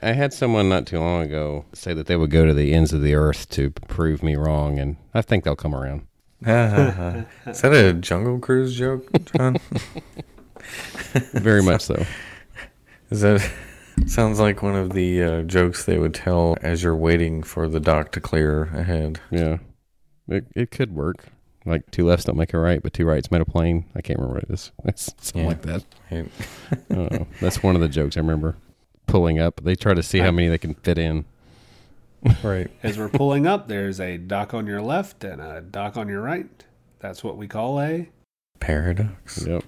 I 0.00 0.12
had 0.12 0.32
someone 0.32 0.68
not 0.68 0.86
too 0.86 0.98
long 0.98 1.22
ago 1.22 1.64
say 1.72 1.94
that 1.94 2.06
they 2.06 2.16
would 2.16 2.30
go 2.30 2.44
to 2.44 2.54
the 2.54 2.72
ends 2.74 2.92
of 2.92 3.02
the 3.02 3.14
earth 3.14 3.48
to 3.50 3.70
prove 3.70 4.22
me 4.22 4.34
wrong, 4.34 4.78
and 4.78 4.96
I 5.14 5.22
think 5.22 5.44
they'll 5.44 5.54
come 5.54 5.74
around. 5.74 6.06
Is 6.42 7.60
that 7.60 7.72
a 7.72 7.92
Jungle 7.92 8.40
Cruise 8.40 8.74
joke, 8.74 9.08
John? 9.36 9.58
Very 11.34 11.62
much 11.62 11.82
so. 11.82 12.04
Is 13.12 13.20
that 13.22 13.50
Sounds 14.06 14.40
like 14.40 14.62
one 14.62 14.74
of 14.74 14.94
the 14.94 15.22
uh, 15.22 15.42
jokes 15.42 15.84
they 15.84 15.98
would 15.98 16.14
tell 16.14 16.56
as 16.62 16.82
you're 16.82 16.96
waiting 16.96 17.42
for 17.42 17.68
the 17.68 17.78
dock 17.80 18.10
to 18.12 18.20
clear 18.20 18.64
ahead. 18.74 19.20
Yeah, 19.30 19.58
it 20.28 20.46
it 20.56 20.70
could 20.70 20.94
work. 20.94 21.26
Like 21.66 21.88
two 21.90 22.06
lefts 22.06 22.24
don't 22.24 22.36
make 22.38 22.54
a 22.54 22.58
right, 22.58 22.82
but 22.82 22.92
two 22.94 23.04
rights 23.04 23.30
made 23.30 23.42
a 23.42 23.44
plane. 23.44 23.84
I 23.94 24.00
can't 24.00 24.18
remember 24.18 24.40
what 24.40 24.44
it 24.44 24.50
is. 24.50 24.72
It's 24.86 25.14
something 25.20 25.42
Yeah. 25.42 25.48
like 25.48 25.62
that. 25.62 25.84
Right. 26.10 26.30
I 26.90 26.94
don't 26.94 27.12
know. 27.12 27.26
That's 27.40 27.62
one 27.62 27.74
of 27.76 27.80
the 27.82 27.88
jokes 27.88 28.16
I 28.16 28.20
remember 28.20 28.56
pulling 29.06 29.38
up. 29.38 29.60
They 29.62 29.74
try 29.76 29.94
to 29.94 30.02
see 30.02 30.18
how 30.18 30.30
many 30.32 30.48
they 30.48 30.58
can 30.58 30.74
fit 30.74 30.98
in. 30.98 31.24
right. 32.42 32.70
As 32.82 32.98
we're 32.98 33.08
pulling 33.10 33.46
up, 33.46 33.68
there's 33.68 34.00
a 34.00 34.16
dock 34.16 34.54
on 34.54 34.66
your 34.66 34.80
left 34.82 35.22
and 35.22 35.40
a 35.40 35.60
dock 35.60 35.96
on 35.96 36.08
your 36.08 36.22
right. 36.22 36.48
That's 36.98 37.22
what 37.22 37.36
we 37.36 37.46
call 37.46 37.80
a. 37.80 38.08
Paradox. 38.58 39.46
Yep. 39.46 39.64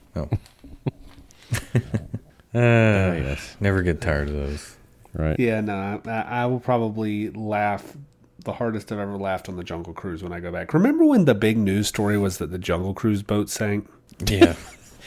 Uh, 2.61 3.14
yes. 3.16 3.56
Never 3.58 3.82
get 3.82 4.00
tired 4.00 4.28
of 4.28 4.34
those. 4.34 4.76
Right. 5.12 5.37
Yeah, 5.40 5.61
no, 5.61 6.00
I, 6.06 6.11
I 6.11 6.46
will 6.46 6.61
probably 6.61 7.30
laugh 7.30 7.96
the 8.44 8.52
hardest 8.52 8.92
I've 8.92 8.99
ever 9.00 9.16
laughed 9.16 9.49
on 9.49 9.56
the 9.56 9.64
Jungle 9.64 9.92
Cruise 9.92 10.23
when 10.23 10.32
I 10.32 10.38
go 10.38 10.52
back. 10.52 10.73
Remember 10.73 11.04
when 11.04 11.25
the 11.25 11.34
big 11.34 11.56
news 11.56 11.88
story 11.88 12.16
was 12.16 12.38
that 12.38 12.50
the 12.52 12.58
Jungle 12.58 12.94
Cruise 12.94 13.23
boat 13.23 13.50
sank? 13.50 13.88
Yeah, 14.26 14.54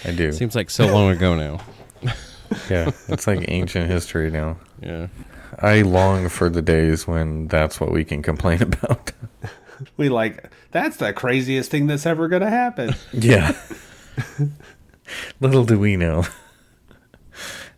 I 0.03 0.11
do. 0.11 0.31
Seems 0.33 0.55
like 0.55 0.69
so 0.69 0.87
long 0.87 1.09
ago 1.11 1.35
now. 1.35 1.61
Yeah, 2.69 2.91
it's 3.09 3.27
like 3.27 3.43
ancient 3.49 3.89
history 3.89 4.31
now. 4.31 4.57
Yeah. 4.81 5.07
I 5.59 5.81
long 5.81 6.29
for 6.29 6.49
the 6.49 6.61
days 6.61 7.05
when 7.05 7.47
that's 7.49 7.79
what 7.81 7.91
we 7.91 8.05
can 8.05 8.21
complain 8.21 8.61
about. 8.61 9.11
We 9.97 10.07
like 10.07 10.49
that's 10.71 10.95
the 10.95 11.11
craziest 11.11 11.69
thing 11.69 11.87
that's 11.87 12.05
ever 12.05 12.29
going 12.29 12.41
to 12.43 12.49
happen. 12.49 12.95
Yeah. 13.11 13.53
Little 15.41 15.65
do 15.65 15.77
we 15.77 15.97
know. 15.97 16.23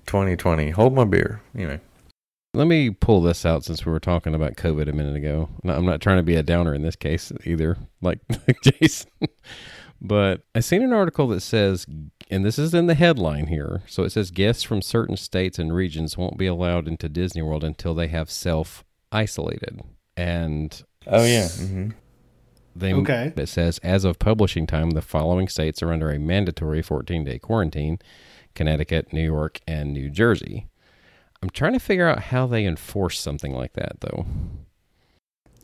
2020. 0.10 0.72
Hold 0.72 0.94
my 0.96 1.06
beer. 1.06 1.40
Anyway. 1.56 1.80
Let 2.56 2.66
me 2.66 2.90
pull 2.90 3.22
this 3.22 3.46
out 3.46 3.64
since 3.64 3.86
we 3.86 3.92
were 3.92 4.00
talking 4.00 4.34
about 4.34 4.56
COVID 4.56 4.90
a 4.90 4.92
minute 4.92 5.16
ago. 5.16 5.50
No, 5.64 5.76
I'm 5.76 5.86
not 5.86 6.02
trying 6.02 6.18
to 6.18 6.24
be 6.24 6.34
a 6.36 6.42
downer 6.42 6.74
in 6.74 6.82
this 6.82 6.96
case 6.96 7.32
either, 7.46 7.78
like 8.02 8.20
Jason. 8.64 9.12
but 10.02 10.42
I 10.56 10.62
seen 10.62 10.82
an 10.82 10.92
article 10.92 11.28
that 11.28 11.42
says, 11.42 11.86
and 12.28 12.44
this 12.44 12.58
is 12.58 12.74
in 12.74 12.88
the 12.88 12.96
headline 12.96 13.48
here. 13.48 13.84
So 13.86 14.02
it 14.04 14.10
says 14.10 14.32
guests 14.32 14.64
from 14.64 14.82
certain 14.82 15.16
states 15.16 15.60
and 15.60 15.76
regions 15.76 16.18
won't 16.18 16.40
be 16.40 16.48
allowed 16.48 16.88
into 16.88 17.08
Disney 17.08 17.44
World 17.44 17.64
until 17.64 17.94
they 17.94 18.08
have 18.08 18.32
self 18.32 18.84
isolated. 19.12 19.82
And 20.18 20.82
Oh 21.06 21.24
yeah. 21.24 21.46
mm-hmm. 21.46 21.90
they 22.76 22.94
Okay. 22.96 23.32
it 23.38 23.48
says 23.48 23.78
as 23.84 24.04
of 24.06 24.18
publishing 24.18 24.66
time, 24.66 24.90
the 24.92 25.04
following 25.04 25.48
states 25.48 25.84
are 25.84 25.94
under 25.94 26.10
a 26.10 26.18
mandatory 26.18 26.82
14 26.82 27.24
day 27.26 27.38
quarantine: 27.38 28.00
Connecticut, 28.60 29.14
New 29.14 29.24
York, 29.24 29.62
and 29.66 29.94
New 29.94 30.10
Jersey. 30.10 30.68
I'm 31.42 31.50
trying 31.50 31.72
to 31.72 31.80
figure 31.80 32.10
out 32.10 32.24
how 32.24 32.46
they 32.46 32.66
enforce 32.66 33.18
something 33.18 33.54
like 33.54 33.72
that, 33.72 34.02
though. 34.02 34.26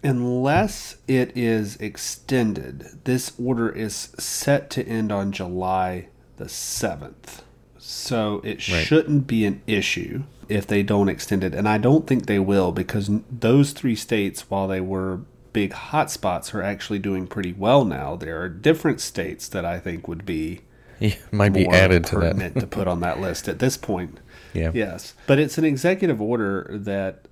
Unless 0.02 0.96
it 1.06 1.36
is 1.36 1.76
extended, 1.82 3.02
this 3.04 3.34
order 3.38 3.70
is 3.70 3.94
set 4.18 4.70
to 4.70 4.88
end 4.88 5.12
on 5.12 5.34
July 5.34 6.08
the 6.38 6.46
7th. 6.48 7.42
So 7.78 8.40
it 8.46 8.66
Right. 8.70 8.86
shouldn't 8.88 9.28
be 9.28 9.46
an 9.46 9.62
issue 9.68 10.24
if 10.48 10.66
they 10.66 10.82
don't 10.82 11.10
extend 11.10 11.44
it. 11.44 11.54
And 11.54 11.68
I 11.68 11.78
don't 11.78 12.08
think 12.08 12.28
they 12.28 12.40
will 12.40 12.72
because 12.72 13.12
those 13.30 13.74
three 13.74 13.98
states, 13.98 14.50
while 14.50 14.70
they 14.70 14.80
were 14.80 15.20
big 15.52 15.74
hotspots, 15.74 16.54
are 16.54 16.64
actually 16.64 17.00
doing 17.00 17.28
pretty 17.28 17.52
well 17.52 17.84
now. 17.84 18.16
There 18.16 18.42
are 18.42 18.48
different 18.48 19.02
states 19.02 19.50
that 19.50 19.66
I 19.66 19.80
think 19.80 20.08
would 20.08 20.26
be 20.26 20.62
Yeah, 21.00 21.16
might 21.32 21.54
be 21.54 21.68
added 21.68 22.06
to 22.06 22.20
that. 22.20 22.56
to 22.60 22.68
put 22.68 22.88
on 22.88 23.02
that 23.02 23.20
list 23.20 23.48
at 23.48 23.60
this 23.60 23.78
point. 23.78 24.20
Yeah. 24.54 24.72
Yes. 24.74 25.16
But 25.28 25.38
it's 25.38 25.58
an 25.58 25.66
executive 25.66 26.22
order 26.22 26.70
that 26.72 27.26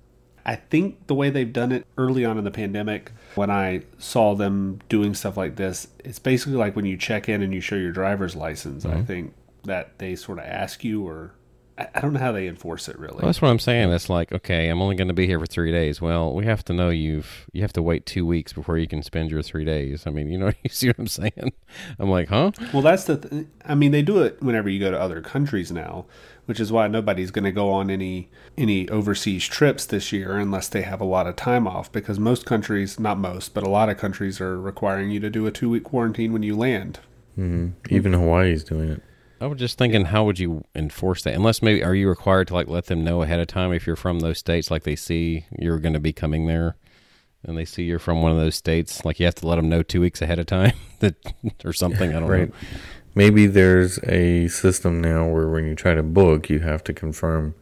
I 0.44 0.56
think 0.56 1.06
the 1.06 1.14
way 1.14 1.30
they've 1.30 1.50
done 1.50 1.72
it 1.72 1.86
early 1.96 2.22
on 2.22 2.36
in 2.36 2.44
the 2.44 2.50
pandemic, 2.50 3.12
when 3.34 3.50
I 3.50 3.84
saw 3.96 4.34
them 4.34 4.80
doing 4.90 5.14
stuff 5.14 5.36
like 5.36 5.56
this, 5.56 5.88
it's 6.04 6.18
basically 6.18 6.56
like 6.56 6.76
when 6.76 6.84
you 6.84 6.98
check 6.98 7.28
in 7.28 7.40
and 7.40 7.54
you 7.54 7.62
show 7.62 7.76
your 7.76 7.92
driver's 7.92 8.36
license. 8.36 8.84
I 8.84 8.90
mm-hmm. 8.90 9.04
think 9.04 9.34
that 9.64 9.98
they 9.98 10.16
sort 10.16 10.38
of 10.38 10.44
ask 10.44 10.84
you, 10.84 11.06
or 11.06 11.32
I 11.78 11.88
I 11.94 12.00
don't 12.00 12.12
know 12.12 12.20
how 12.20 12.32
they 12.32 12.46
enforce 12.46 12.88
it 12.88 12.98
really. 12.98 13.16
Well, 13.16 13.26
that's 13.26 13.42
what 13.42 13.48
I'm 13.48 13.58
saying. 13.58 13.90
It's 13.92 14.08
like, 14.08 14.32
okay, 14.32 14.68
I'm 14.68 14.80
only 14.82 14.96
going 14.96 15.08
to 15.08 15.14
be 15.14 15.26
here 15.26 15.40
for 15.40 15.46
three 15.46 15.72
days. 15.72 16.00
Well, 16.00 16.32
we 16.32 16.44
have 16.46 16.64
to 16.66 16.72
know 16.72 16.90
you've 16.90 17.46
you 17.52 17.62
have 17.62 17.72
to 17.74 17.82
wait 17.82 18.06
two 18.06 18.24
weeks 18.26 18.52
before 18.52 18.78
you 18.78 18.86
can 18.86 19.02
spend 19.02 19.30
your 19.30 19.42
three 19.42 19.64
days. 19.64 20.06
I 20.06 20.10
mean, 20.10 20.28
you 20.30 20.38
know, 20.38 20.52
you 20.62 20.70
see 20.70 20.88
what 20.88 20.98
I'm 20.98 21.06
saying? 21.06 21.52
I'm 21.98 22.10
like, 22.10 22.28
huh? 22.28 22.52
Well, 22.72 22.82
that's 22.82 23.04
the. 23.04 23.16
Th- 23.16 23.46
I 23.64 23.74
mean, 23.74 23.92
they 23.92 24.02
do 24.02 24.22
it 24.22 24.42
whenever 24.42 24.68
you 24.68 24.78
go 24.80 24.90
to 24.90 25.00
other 25.00 25.20
countries 25.20 25.72
now, 25.72 26.06
which 26.46 26.60
is 26.60 26.70
why 26.70 26.86
nobody's 26.88 27.30
going 27.30 27.44
to 27.44 27.52
go 27.52 27.70
on 27.70 27.90
any 27.90 28.30
any 28.56 28.88
overseas 28.88 29.46
trips 29.46 29.84
this 29.86 30.12
year 30.12 30.36
unless 30.36 30.68
they 30.68 30.82
have 30.82 31.00
a 31.00 31.04
lot 31.04 31.26
of 31.26 31.36
time 31.36 31.66
off. 31.66 31.90
Because 31.90 32.18
most 32.20 32.46
countries, 32.46 33.00
not 33.00 33.18
most, 33.18 33.54
but 33.54 33.64
a 33.64 33.70
lot 33.70 33.88
of 33.88 33.96
countries 33.98 34.40
are 34.40 34.60
requiring 34.60 35.10
you 35.10 35.20
to 35.20 35.30
do 35.30 35.46
a 35.46 35.50
two 35.50 35.70
week 35.70 35.84
quarantine 35.84 36.32
when 36.32 36.42
you 36.42 36.56
land. 36.56 37.00
hmm 37.34 37.68
Even 37.90 38.12
Hawaii's 38.12 38.64
doing 38.64 38.90
it. 38.90 39.02
I 39.40 39.46
was 39.46 39.58
just 39.58 39.76
thinking, 39.78 40.06
how 40.06 40.24
would 40.24 40.38
you 40.38 40.64
enforce 40.74 41.22
that? 41.24 41.34
Unless 41.34 41.60
maybe 41.62 41.82
are 41.84 41.94
you 41.94 42.08
required 42.08 42.48
to 42.48 42.54
like 42.54 42.68
let 42.68 42.86
them 42.86 43.04
know 43.04 43.22
ahead 43.22 43.40
of 43.40 43.46
time 43.46 43.72
if 43.72 43.86
you're 43.86 43.96
from 43.96 44.20
those 44.20 44.38
states, 44.38 44.70
like 44.70 44.84
they 44.84 44.96
see 44.96 45.44
you're 45.58 45.78
going 45.78 45.92
to 45.94 46.00
be 46.00 46.12
coming 46.12 46.46
there, 46.46 46.76
and 47.44 47.58
they 47.58 47.64
see 47.64 47.82
you're 47.82 47.98
from 47.98 48.22
one 48.22 48.32
of 48.32 48.38
those 48.38 48.54
states, 48.54 49.04
like 49.04 49.18
you 49.18 49.26
have 49.26 49.34
to 49.36 49.46
let 49.46 49.56
them 49.56 49.68
know 49.68 49.82
two 49.82 50.00
weeks 50.00 50.22
ahead 50.22 50.38
of 50.38 50.46
time 50.46 50.72
that 51.00 51.14
or 51.64 51.72
something. 51.72 52.10
I 52.14 52.20
don't 52.20 52.28
Right. 52.28 52.48
know. 52.48 52.54
Maybe 53.16 53.46
there's 53.46 53.98
a 54.04 54.48
system 54.48 55.00
now 55.00 55.28
where 55.28 55.48
when 55.48 55.66
you 55.66 55.74
try 55.76 55.94
to 55.94 56.02
book, 56.02 56.48
you 56.50 56.60
have 56.60 56.82
to 56.84 56.92
confirm 56.92 57.54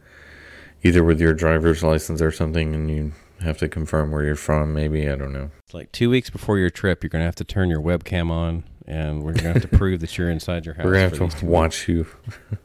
either 0.83 1.03
with 1.03 1.19
your 1.21 1.33
driver's 1.33 1.83
license 1.83 2.21
or 2.21 2.31
something, 2.31 2.73
and 2.73 2.89
you 2.89 3.13
have 3.41 3.57
to 3.59 3.67
confirm 3.67 4.09
where 4.11 4.23
you're 4.23 4.35
from. 4.35 4.73
Maybe 4.73 5.07
I 5.09 5.15
don't 5.15 5.33
know. 5.33 5.51
It's 5.65 5.73
like 5.73 5.91
two 5.91 6.09
weeks 6.09 6.29
before 6.29 6.57
your 6.57 6.69
trip, 6.69 7.03
you're 7.03 7.09
going 7.09 7.21
to 7.21 7.25
have 7.25 7.35
to 7.35 7.43
turn 7.43 7.69
your 7.69 7.81
webcam 7.81 8.31
on, 8.31 8.63
and 8.85 9.23
we're 9.23 9.33
going 9.33 9.43
to 9.45 9.53
have 9.53 9.61
to 9.61 9.67
prove 9.67 10.01
that 10.01 10.17
you're 10.17 10.29
inside 10.29 10.65
your 10.65 10.75
house. 10.75 10.85
We're 10.85 10.93
gonna 10.93 11.17
have 11.25 11.39
to 11.39 11.45
watch 11.45 11.87
you. 11.87 12.05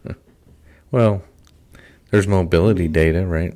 well, 0.91 1.23
there's 2.11 2.27
mobility 2.27 2.89
data, 2.89 3.27
right? 3.27 3.55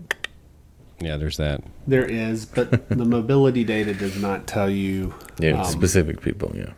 Yeah, 1.01 1.17
there's 1.17 1.37
that. 1.39 1.63
There 1.87 2.05
is, 2.05 2.47
but 2.47 2.89
the 2.89 3.05
mobility 3.05 3.65
data 3.65 3.93
does 3.93 4.21
not 4.21 4.47
tell 4.47 4.71
you. 4.71 5.15
Yeah, 5.39 5.61
um, 5.61 5.65
specific 5.65 6.21
people. 6.21 6.53
Yeah, 6.55 6.73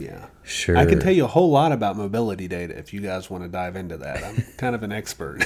Yeah. 0.00 0.26
sure. 0.42 0.76
I 0.76 0.86
can 0.86 0.98
tell 0.98 1.12
you 1.12 1.24
a 1.24 1.28
whole 1.28 1.50
lot 1.50 1.70
about 1.70 1.96
mobility 1.96 2.48
data 2.48 2.76
if 2.76 2.92
you 2.92 3.00
guys 3.00 3.30
want 3.30 3.44
to 3.44 3.48
dive 3.48 3.76
into 3.76 3.96
that. 3.98 4.24
I'm 4.24 4.42
kind 4.58 4.74
of 4.74 4.82
an 4.82 4.90
expert. 4.90 5.44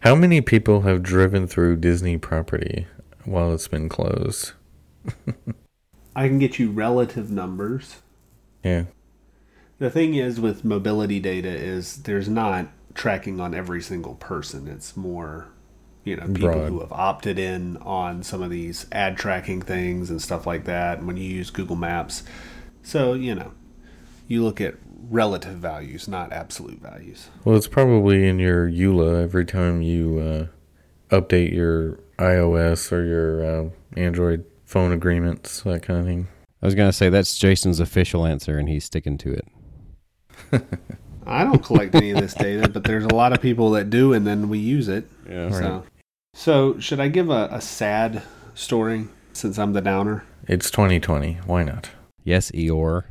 How 0.00 0.14
many 0.14 0.42
people 0.42 0.82
have 0.82 1.02
driven 1.02 1.46
through 1.46 1.76
Disney 1.76 2.18
property 2.18 2.86
while 3.24 3.54
it's 3.54 3.68
been 3.68 3.88
closed? 3.88 4.52
I 6.14 6.28
can 6.28 6.38
get 6.38 6.58
you 6.58 6.70
relative 6.70 7.30
numbers. 7.30 8.02
Yeah, 8.64 8.84
The 9.78 9.90
thing 9.90 10.14
is 10.14 10.40
with 10.40 10.64
mobility 10.64 11.20
data 11.20 11.50
is 11.50 12.02
there's 12.04 12.28
not 12.28 12.68
tracking 12.94 13.40
on 13.40 13.54
every 13.54 13.82
single 13.82 14.14
person. 14.14 14.66
It's 14.68 14.96
more, 14.96 15.48
you 16.02 16.16
know, 16.16 16.26
people 16.28 16.48
Broad. 16.48 16.68
who 16.70 16.80
have 16.80 16.92
opted 16.92 17.38
in 17.38 17.76
on 17.78 18.22
some 18.22 18.42
of 18.42 18.50
these 18.50 18.86
ad 18.90 19.18
tracking 19.18 19.60
things 19.60 20.08
and 20.08 20.22
stuff 20.22 20.46
like 20.46 20.64
that. 20.64 20.98
And 20.98 21.06
when 21.06 21.18
you 21.18 21.24
use 21.24 21.50
Google 21.50 21.76
Maps, 21.76 22.22
so 22.82 23.12
you 23.12 23.34
know, 23.34 23.52
you 24.26 24.42
look 24.42 24.60
at 24.60 24.76
relative 25.10 25.56
values, 25.56 26.08
not 26.08 26.32
absolute 26.32 26.80
values. 26.80 27.28
Well, 27.44 27.56
it's 27.56 27.68
probably 27.68 28.26
in 28.26 28.38
your 28.38 28.68
EULA 28.68 29.22
every 29.22 29.44
time 29.44 29.82
you 29.82 30.50
uh, 31.10 31.14
update 31.14 31.52
your 31.52 31.98
iOS 32.18 32.90
or 32.92 33.04
your 33.04 33.44
uh, 33.44 33.68
Android 33.96 34.44
phone 34.64 34.92
agreements, 34.92 35.60
that 35.62 35.82
kind 35.82 36.00
of 36.00 36.06
thing. 36.06 36.28
I 36.64 36.66
was 36.66 36.74
going 36.74 36.88
to 36.88 36.94
say 36.94 37.10
that's 37.10 37.36
Jason's 37.36 37.78
official 37.78 38.24
answer, 38.24 38.56
and 38.56 38.70
he's 38.70 38.86
sticking 38.86 39.18
to 39.18 39.34
it. 39.34 40.64
I 41.26 41.44
don't 41.44 41.62
collect 41.62 41.94
any 41.94 42.12
of 42.12 42.22
this 42.22 42.32
data, 42.32 42.70
but 42.70 42.84
there's 42.84 43.04
a 43.04 43.14
lot 43.14 43.34
of 43.34 43.42
people 43.42 43.72
that 43.72 43.90
do, 43.90 44.14
and 44.14 44.26
then 44.26 44.48
we 44.48 44.60
use 44.60 44.88
it. 44.88 45.06
Yeah. 45.28 45.50
So, 45.50 45.84
so 46.32 46.78
should 46.78 47.00
I 47.00 47.08
give 47.08 47.28
a, 47.28 47.50
a 47.52 47.60
sad 47.60 48.22
story 48.54 49.08
since 49.34 49.58
I'm 49.58 49.74
the 49.74 49.82
downer? 49.82 50.24
It's 50.48 50.70
2020. 50.70 51.34
Why 51.44 51.64
not? 51.64 51.90
Yes, 52.24 52.50
Eeyore. 52.52 53.04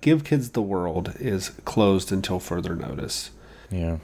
Give 0.00 0.24
Kids 0.24 0.52
the 0.52 0.62
World 0.62 1.16
is 1.20 1.50
closed 1.66 2.12
until 2.12 2.40
further 2.40 2.74
notice. 2.74 3.30
Yeah. 3.70 3.98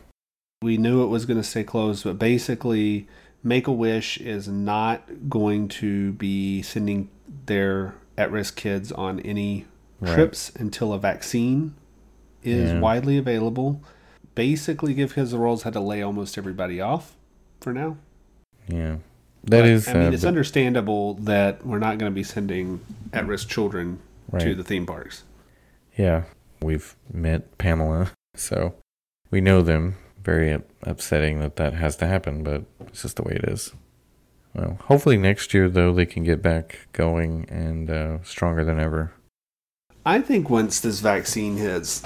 We 0.60 0.76
knew 0.76 1.02
it 1.02 1.08
was 1.08 1.24
going 1.24 1.40
to 1.40 1.48
stay 1.48 1.64
closed, 1.64 2.04
but 2.04 2.18
basically, 2.18 3.08
Make 3.42 3.66
a 3.66 3.72
Wish 3.72 4.18
is 4.18 4.48
not 4.48 5.30
going 5.30 5.68
to 5.68 6.12
be 6.12 6.60
sending 6.60 7.08
their 7.46 7.94
at 8.20 8.30
risk 8.30 8.56
kids 8.56 8.92
on 8.92 9.18
any 9.20 9.64
Right. 10.00 10.14
trips 10.14 10.50
until 10.56 10.92
a 10.92 10.98
vaccine 10.98 11.74
is 12.42 12.72
Yeah. 12.72 12.80
widely 12.80 13.18
available. 13.18 13.82
Basically, 14.34 14.94
Give 14.94 15.14
Kids 15.14 15.30
the 15.32 15.38
World's 15.38 15.62
had 15.64 15.72
to 15.74 15.80
lay 15.80 16.00
almost 16.02 16.38
everybody 16.38 16.80
off 16.80 17.16
for 17.60 17.72
now. 17.72 17.96
Yeah. 18.68 18.96
That 19.44 19.62
But, 19.62 19.64
is. 19.66 19.88
I 19.88 19.94
mean, 19.94 20.02
uh, 20.08 20.10
it's 20.12 20.24
understandable 20.24 21.14
that 21.14 21.66
we're 21.66 21.78
not 21.78 21.98
going 21.98 22.10
to 22.10 22.14
be 22.14 22.22
sending 22.22 22.80
at 23.12 23.26
risk 23.26 23.48
children 23.48 23.98
to 24.38 24.54
the 24.54 24.62
theme 24.64 24.86
parks. 24.86 25.24
Yeah. 25.98 26.22
We've 26.62 26.94
met 27.12 27.56
Pamela, 27.58 28.12
so 28.34 28.74
we 29.30 29.40
know 29.40 29.62
them. 29.62 29.96
very 30.22 30.62
upsetting 30.82 31.40
that 31.40 31.56
that 31.56 31.72
has 31.72 31.96
to 31.96 32.06
happen, 32.06 32.42
but 32.42 32.62
it's 32.86 33.00
just 33.02 33.16
the 33.16 33.22
way 33.22 33.32
it 33.42 33.44
is. 33.48 33.72
Well, 34.54 34.78
hopefully 34.84 35.16
next 35.16 35.54
year 35.54 35.68
though 35.68 35.92
they 35.92 36.06
can 36.06 36.24
get 36.24 36.42
back 36.42 36.88
going 36.92 37.46
and 37.48 37.90
uh, 37.90 38.22
stronger 38.22 38.64
than 38.64 38.78
ever. 38.78 39.12
I 40.04 40.20
think 40.20 40.48
once 40.48 40.80
this 40.80 41.00
vaccine 41.00 41.56
hits, 41.56 42.02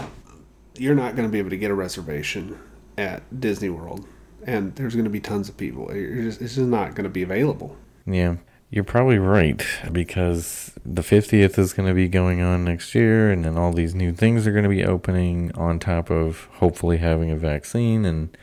you're 0.76 0.94
not 0.94 1.14
going 1.14 1.28
to 1.28 1.32
be 1.32 1.38
able 1.38 1.50
to 1.50 1.56
get 1.56 1.70
a 1.70 1.74
reservation 1.74 2.58
at 2.98 3.22
Disney 3.40 3.70
World, 3.70 4.06
and 4.44 4.74
there's 4.74 4.94
going 4.94 5.04
to 5.04 5.10
be 5.10 5.20
tons 5.20 5.48
of 5.48 5.56
people. 5.56 5.86
Just, 5.88 6.42
it's 6.42 6.56
just 6.56 6.68
not 6.68 6.94
going 6.94 7.04
to 7.04 7.10
be 7.10 7.22
available. 7.22 7.76
Yeah, 8.04 8.36
you're 8.70 8.84
probably 8.84 9.18
right 9.18 9.64
because 9.92 10.72
the 10.84 11.02
50th 11.02 11.58
is 11.58 11.72
going 11.72 11.88
to 11.88 11.94
be 11.94 12.08
going 12.08 12.42
on 12.42 12.64
next 12.64 12.94
year, 12.94 13.30
and 13.30 13.44
then 13.44 13.56
all 13.56 13.72
these 13.72 13.94
new 13.94 14.12
things 14.12 14.46
are 14.46 14.52
going 14.52 14.64
to 14.64 14.68
be 14.68 14.84
opening 14.84 15.52
on 15.54 15.78
top 15.78 16.10
of 16.10 16.48
hopefully 16.54 16.98
having 16.98 17.30
a 17.30 17.36
vaccine, 17.36 18.04
and 18.04 18.36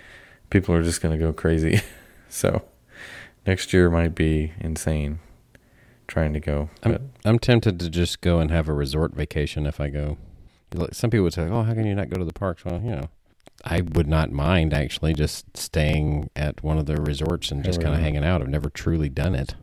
people 0.49 0.73
are 0.73 0.83
just 0.83 1.01
going 1.01 1.17
to 1.17 1.23
go 1.23 1.33
crazy. 1.33 1.81
so 2.29 2.63
next 3.45 3.73
year 3.73 3.89
might 3.89 4.15
be 4.15 4.53
insane 4.59 5.19
trying 6.07 6.33
to 6.33 6.39
go. 6.39 6.69
But 6.81 6.95
I'm, 6.95 7.11
I'm 7.25 7.39
tempted 7.39 7.79
to 7.79 7.89
just 7.89 8.21
go 8.21 8.39
and 8.39 8.51
have 8.51 8.67
a 8.67 8.73
resort 8.73 9.13
vacation 9.15 9.65
if 9.65 9.79
I 9.79 9.89
go. 9.89 10.17
Some 10.91 11.09
people 11.09 11.23
would 11.23 11.33
say, 11.33 11.43
"Oh, 11.43 11.63
how 11.63 11.73
can 11.73 11.85
you 11.85 11.95
not 11.95 12.09
go 12.09 12.17
to 12.17 12.25
the 12.25 12.33
parks?" 12.33 12.63
Well, 12.63 12.81
you 12.81 12.91
know, 12.91 13.09
I 13.65 13.81
would 13.81 14.07
not 14.07 14.31
mind 14.31 14.73
actually 14.73 15.13
just 15.13 15.57
staying 15.57 16.29
at 16.35 16.63
one 16.63 16.77
of 16.77 16.85
the 16.85 16.95
resorts 16.95 17.51
and 17.51 17.63
just 17.63 17.81
kind 17.81 17.93
of 17.93 18.01
hanging 18.01 18.23
out. 18.23 18.41
I've 18.41 18.49
never 18.49 18.69
truly 18.69 19.09
done 19.09 19.35
it. 19.35 19.55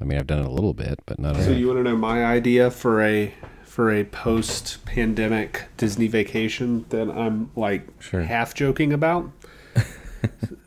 I 0.00 0.04
mean, 0.04 0.18
I've 0.18 0.26
done 0.26 0.40
it 0.40 0.46
a 0.46 0.50
little 0.50 0.74
bit, 0.74 1.00
but 1.06 1.18
not. 1.18 1.36
So 1.36 1.52
a, 1.52 1.54
you 1.54 1.68
want 1.68 1.78
to 1.80 1.84
know 1.84 1.96
my 1.96 2.24
idea 2.24 2.70
for 2.70 3.02
a 3.02 3.32
for 3.64 3.92
a 3.92 4.04
post 4.04 4.84
pandemic 4.86 5.68
Disney 5.76 6.08
vacation 6.08 6.86
that 6.88 7.10
I'm 7.10 7.50
like 7.54 7.86
Sure. 8.00 8.22
half 8.22 8.54
joking 8.54 8.92
about 8.92 9.30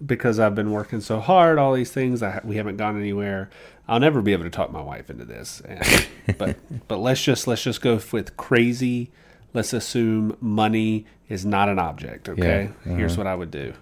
because 0.06 0.40
I've 0.40 0.56
been 0.56 0.72
working 0.72 1.02
so 1.02 1.20
hard, 1.20 1.58
all 1.58 1.74
these 1.74 1.92
things. 1.92 2.24
I, 2.24 2.42
we 2.44 2.58
haven't 2.58 2.78
gone 2.78 3.00
anywhere. 3.00 3.50
I'll 3.88 4.00
never 4.00 4.22
be 4.22 4.34
able 4.34 4.44
to 4.44 4.50
talk 4.50 4.72
my 4.72 4.82
wife 4.82 5.10
into 5.10 5.26
this, 5.26 5.62
and, 5.62 6.08
but 6.38 6.58
but 6.88 6.98
let's 6.98 7.24
just 7.24 7.48
let's 7.48 7.64
just 7.64 7.82
go 7.82 8.00
with 8.12 8.38
crazy. 8.38 9.12
Let's 9.54 9.74
assume 9.74 10.38
money 10.40 11.06
is 11.28 11.46
not 11.46 11.70
an 11.70 11.80
object. 11.80 12.30
Okay, 12.30 12.70
Yeah, 12.86 12.96
here's 12.96 13.14
uh-huh. 13.14 13.22
what 13.22 13.28
I 13.28 13.36
would 13.36 13.52
do. 13.52 13.74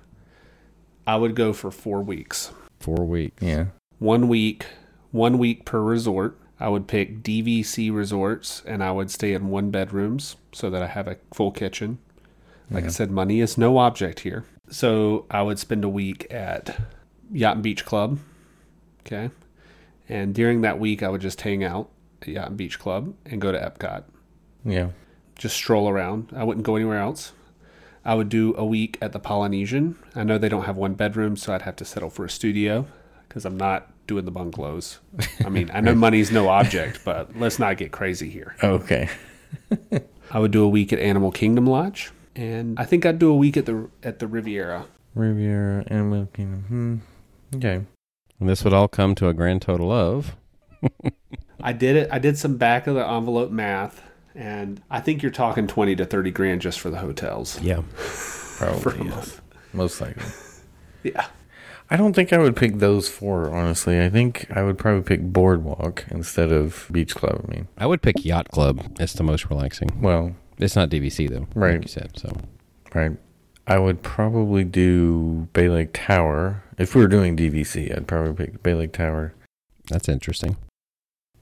I 1.05 1.17
would 1.17 1.35
go 1.35 1.51
for 1.53 1.71
four 1.71 2.01
weeks 2.01 2.51
four 2.79 3.05
weeks. 3.05 3.41
yeah, 3.41 3.65
one 3.99 4.27
week, 4.27 4.65
one 5.11 5.37
week 5.37 5.65
per 5.65 5.81
resort. 5.81 6.37
I 6.59 6.69
would 6.69 6.87
pick 6.87 7.21
DVC 7.21 7.93
resorts 7.93 8.63
and 8.65 8.83
I 8.83 8.91
would 8.91 9.11
stay 9.11 9.33
in 9.33 9.49
one 9.49 9.69
bedrooms 9.69 10.37
so 10.51 10.71
that 10.71 10.81
I 10.81 10.87
have 10.87 11.07
a 11.07 11.17
full 11.31 11.51
kitchen. 11.51 11.99
Like 12.71 12.85
I 12.85 12.87
said, 12.87 13.11
money 13.11 13.39
is 13.41 13.57
no 13.57 13.77
object 13.77 14.21
here. 14.21 14.43
So 14.69 15.25
I 15.31 15.41
would 15.41 15.59
spend 15.59 15.83
a 15.83 15.89
week 15.89 16.27
at 16.31 16.79
Yacht 17.31 17.55
and 17.55 17.63
Beach 17.63 17.85
Club. 17.85 18.19
Okay. 19.05 19.29
And 20.09 20.33
during 20.33 20.61
that 20.61 20.79
week, 20.79 21.03
I 21.03 21.09
would 21.09 21.21
just 21.21 21.41
hang 21.41 21.63
out 21.63 21.89
at 22.21 22.27
Yacht 22.29 22.47
and 22.49 22.57
Beach 22.57 22.79
Club 22.79 23.13
and 23.25 23.39
go 23.41 23.51
to 23.51 23.59
Epcot. 23.59 24.03
yeah, 24.65 24.89
Just 25.37 25.55
stroll 25.55 25.87
around. 25.89 26.31
I 26.35 26.43
wouldn't 26.43 26.65
go 26.65 26.75
anywhere 26.75 26.99
else. 26.99 27.33
I 28.05 28.15
would 28.15 28.29
do 28.29 28.55
a 28.57 28.65
week 28.65 28.97
at 29.01 29.11
the 29.11 29.19
Polynesian. 29.19 29.97
I 30.15 30.23
know 30.23 30.37
they 30.37 30.47
don't 30.49 30.63
have 30.63 30.77
one 30.77 30.93
bedroom, 30.93 31.35
so 31.35 31.53
I'd 31.53 31.63
have 31.63 31.75
to 31.77 31.85
settle 31.85 32.09
for 32.09 32.23
a 32.23 32.29
studio 32.29 32.87
because 33.27 33.43
I'm 33.43 33.57
not 33.57 33.91
doing 34.07 34.23
the 34.23 34.31
bungalows. 34.31 34.99
I 35.43 35.49
mean, 35.49 35.69
I 35.73 35.81
know 35.81 35.93
money's 36.07 36.31
no 36.31 36.47
object, 36.47 37.01
but 37.03 37.35
let's 37.37 37.59
not 37.59 37.75
get 37.75 37.91
crazy 37.91 38.29
here. 38.29 38.55
okay, 38.63 39.09
I 40.31 40.39
would 40.39 40.51
do 40.51 40.63
a 40.63 40.69
week 40.69 40.93
at 40.93 40.99
Animal 40.99 41.31
Kingdom 41.33 41.67
Lodge, 41.67 42.11
and 42.37 42.79
I 42.79 42.85
think 42.85 43.05
I'd 43.05 43.19
do 43.19 43.29
a 43.31 43.35
week 43.35 43.57
at 43.57 43.65
the 43.65 43.89
at 44.03 44.19
the 44.19 44.27
Riviera. 44.27 44.85
Riviera, 45.15 45.83
Animal 45.87 46.27
Kingdom. 46.33 46.63
Hmm. 47.51 47.55
Okay, 47.57 47.81
And 48.39 48.47
this 48.49 48.63
would 48.63 48.73
all 48.73 48.87
come 48.87 49.15
to 49.15 49.27
a 49.29 49.33
grand 49.33 49.61
total 49.61 49.91
of. 49.91 50.35
I 51.61 51.73
did 51.73 51.95
it. 51.95 52.09
I 52.11 52.19
did 52.19 52.37
some 52.37 52.57
back 52.57 52.85
of 52.87 52.93
the 52.95 53.07
envelope 53.07 53.49
math, 53.51 54.01
and 54.35 54.81
I 54.91 54.99
think 54.99 55.23
you're 55.23 55.31
talking 55.31 55.65
twenty 55.67 55.95
to 55.95 56.05
thirty 56.05 56.29
grand 56.31 56.61
just 56.61 56.79
for 56.79 56.89
the 56.89 56.97
hotels 56.99 57.59
Yeah. 57.61 57.81
for 57.95 58.77
probably 58.81 59.01
a 59.01 59.03
yes. 59.05 59.15
month. 59.15 59.41
most 59.73 60.01
likely. 60.01 60.23
Yeah. 61.03 61.27
I 61.89 61.95
don't 61.95 62.11
think 62.13 62.33
I 62.33 62.37
would 62.37 62.55
pick 62.57 62.79
those 62.79 63.07
four, 63.07 63.49
honestly. 63.49 64.01
I 64.03 64.09
think 64.09 64.47
I 64.51 64.61
would 64.63 64.77
probably 64.77 65.03
pick 65.03 65.21
Boardwalk 65.21 66.03
instead 66.09 66.51
of 66.51 66.85
Beach 66.91 67.15
Club. 67.15 67.45
I 67.47 67.51
mean, 67.51 67.67
I 67.77 67.85
would 67.85 68.01
pick 68.01 68.25
Yacht 68.25 68.49
Club. 68.51 68.81
It's 68.99 69.13
the 69.13 69.23
most 69.23 69.49
relaxing. 69.49 70.01
well, 70.01 70.35
It's 70.57 70.75
not 70.75 70.89
DVC 70.89 71.29
though, 71.29 71.47
Right. 71.55 71.73
Like 71.73 71.83
you 71.83 71.87
said. 71.89 72.17
So 72.17 72.35
right. 72.93 73.11
I 73.67 73.77
would 73.77 74.01
probably 74.01 74.63
do 74.63 75.47
Bay 75.53 75.69
Lake 75.69 75.89
Tower. 75.93 76.63
If 76.77 76.95
we 76.95 77.01
were 77.01 77.07
doing 77.07 77.35
DVC, 77.35 77.95
I'd 77.95 78.07
probably 78.07 78.33
pick 78.45 78.63
Bay 78.63 78.73
Lake 78.73 78.93
Tower. 78.93 79.33
that's 79.89 80.07
interesting. 80.09 80.57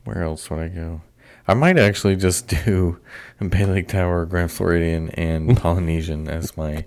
Where 0.06 0.23
else 0.23 0.49
would 0.49 0.60
I 0.60 0.67
go? 0.69 1.01
I 1.47 1.54
might 1.54 1.78
actually 1.78 2.15
just 2.15 2.47
do 2.65 2.99
Bay 3.39 3.65
Lake 3.65 3.88
Tower, 3.88 4.25
Grand 4.25 4.51
Floridian, 4.51 5.10
and 5.12 5.56
Polynesian 5.62 6.28
as 6.28 6.56
my. 6.58 6.86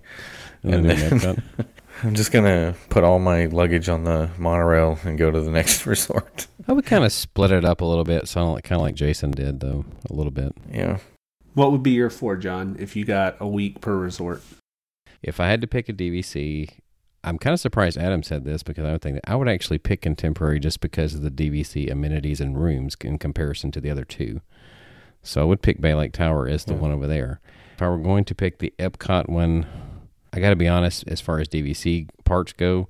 And 0.63 0.85
then- 0.91 1.43
I'm 2.05 2.15
just 2.15 2.31
gonna 2.31 2.77
put 2.91 3.03
all 3.03 3.19
my 3.19 3.47
luggage 3.47 3.89
on 3.89 4.05
the 4.05 4.31
monorail 4.39 5.01
and 5.03 5.19
go 5.19 5.33
to 5.33 5.41
the 5.41 5.51
next 5.51 5.85
resort. 5.85 6.47
I 6.69 6.73
would 6.73 6.87
kind 6.87 7.03
of 7.05 7.13
split 7.13 7.51
it 7.51 7.65
up 7.65 7.81
a 7.81 7.85
little 7.85 8.05
bit, 8.05 8.29
so 8.29 8.41
kind 8.63 8.79
of 8.79 8.83
like 8.83 8.95
Jason 8.95 9.33
did 9.33 9.59
though, 9.59 9.85
a 10.09 10.13
little 10.13 10.31
bit. 10.31 10.55
Yeah. 10.73 10.99
What 11.59 11.73
would 11.73 11.83
be 11.83 11.91
your 11.91 12.09
four, 12.09 12.37
John, 12.37 12.77
if 12.79 12.95
you 12.95 13.05
got 13.05 13.37
a 13.41 13.49
week 13.49 13.81
per 13.81 13.97
resort? 13.97 14.43
If 15.25 15.41
I 15.41 15.49
had 15.49 15.61
to 15.61 15.67
pick 15.67 15.89
a 15.89 15.93
DVC, 15.93 16.69
I'm 17.25 17.37
kind 17.37 17.53
of 17.53 17.59
surprised 17.59 17.99
Adam 17.99 18.23
said 18.23 18.45
this 18.45 18.63
because 18.63 18.85
I 18.85 18.93
would 18.93 19.03
think 19.03 19.17
that 19.17 19.29
I 19.29 19.35
would 19.35 19.49
actually 19.49 19.79
pick 19.79 20.03
Contemporary 20.03 20.61
just 20.61 20.81
because 20.81 21.15
of 21.17 21.23
the 21.23 21.33
DVC 21.33 21.91
amenities 21.91 22.41
and 22.41 22.57
rooms 22.57 22.97
in 23.01 23.19
comparison 23.19 23.73
to 23.73 23.81
the 23.81 23.91
other 23.91 24.05
two. 24.05 24.41
So 25.25 25.41
I 25.41 25.45
would 25.47 25.61
pick 25.61 25.81
Bay 25.81 25.95
Lake 25.97 26.13
Tower 26.13 26.47
as 26.47 26.65
the 26.65 26.75
Yeah. 26.75 26.79
one 26.79 26.93
over 26.93 27.09
there. 27.09 27.41
If 27.75 27.83
I 27.83 27.89
were 27.89 27.99
going 27.99 28.25
to 28.27 28.37
pick 28.37 28.59
the 28.59 28.73
Epcot 28.79 29.29
one, 29.29 29.67
I 30.33 30.39
got 30.39 30.51
to 30.51 30.55
be 30.57 30.69
honest, 30.69 31.09
as 31.09 31.21
far 31.21 31.41
as 31.41 31.49
DVC 31.49 32.07
parts 32.25 32.53
go, 32.53 32.89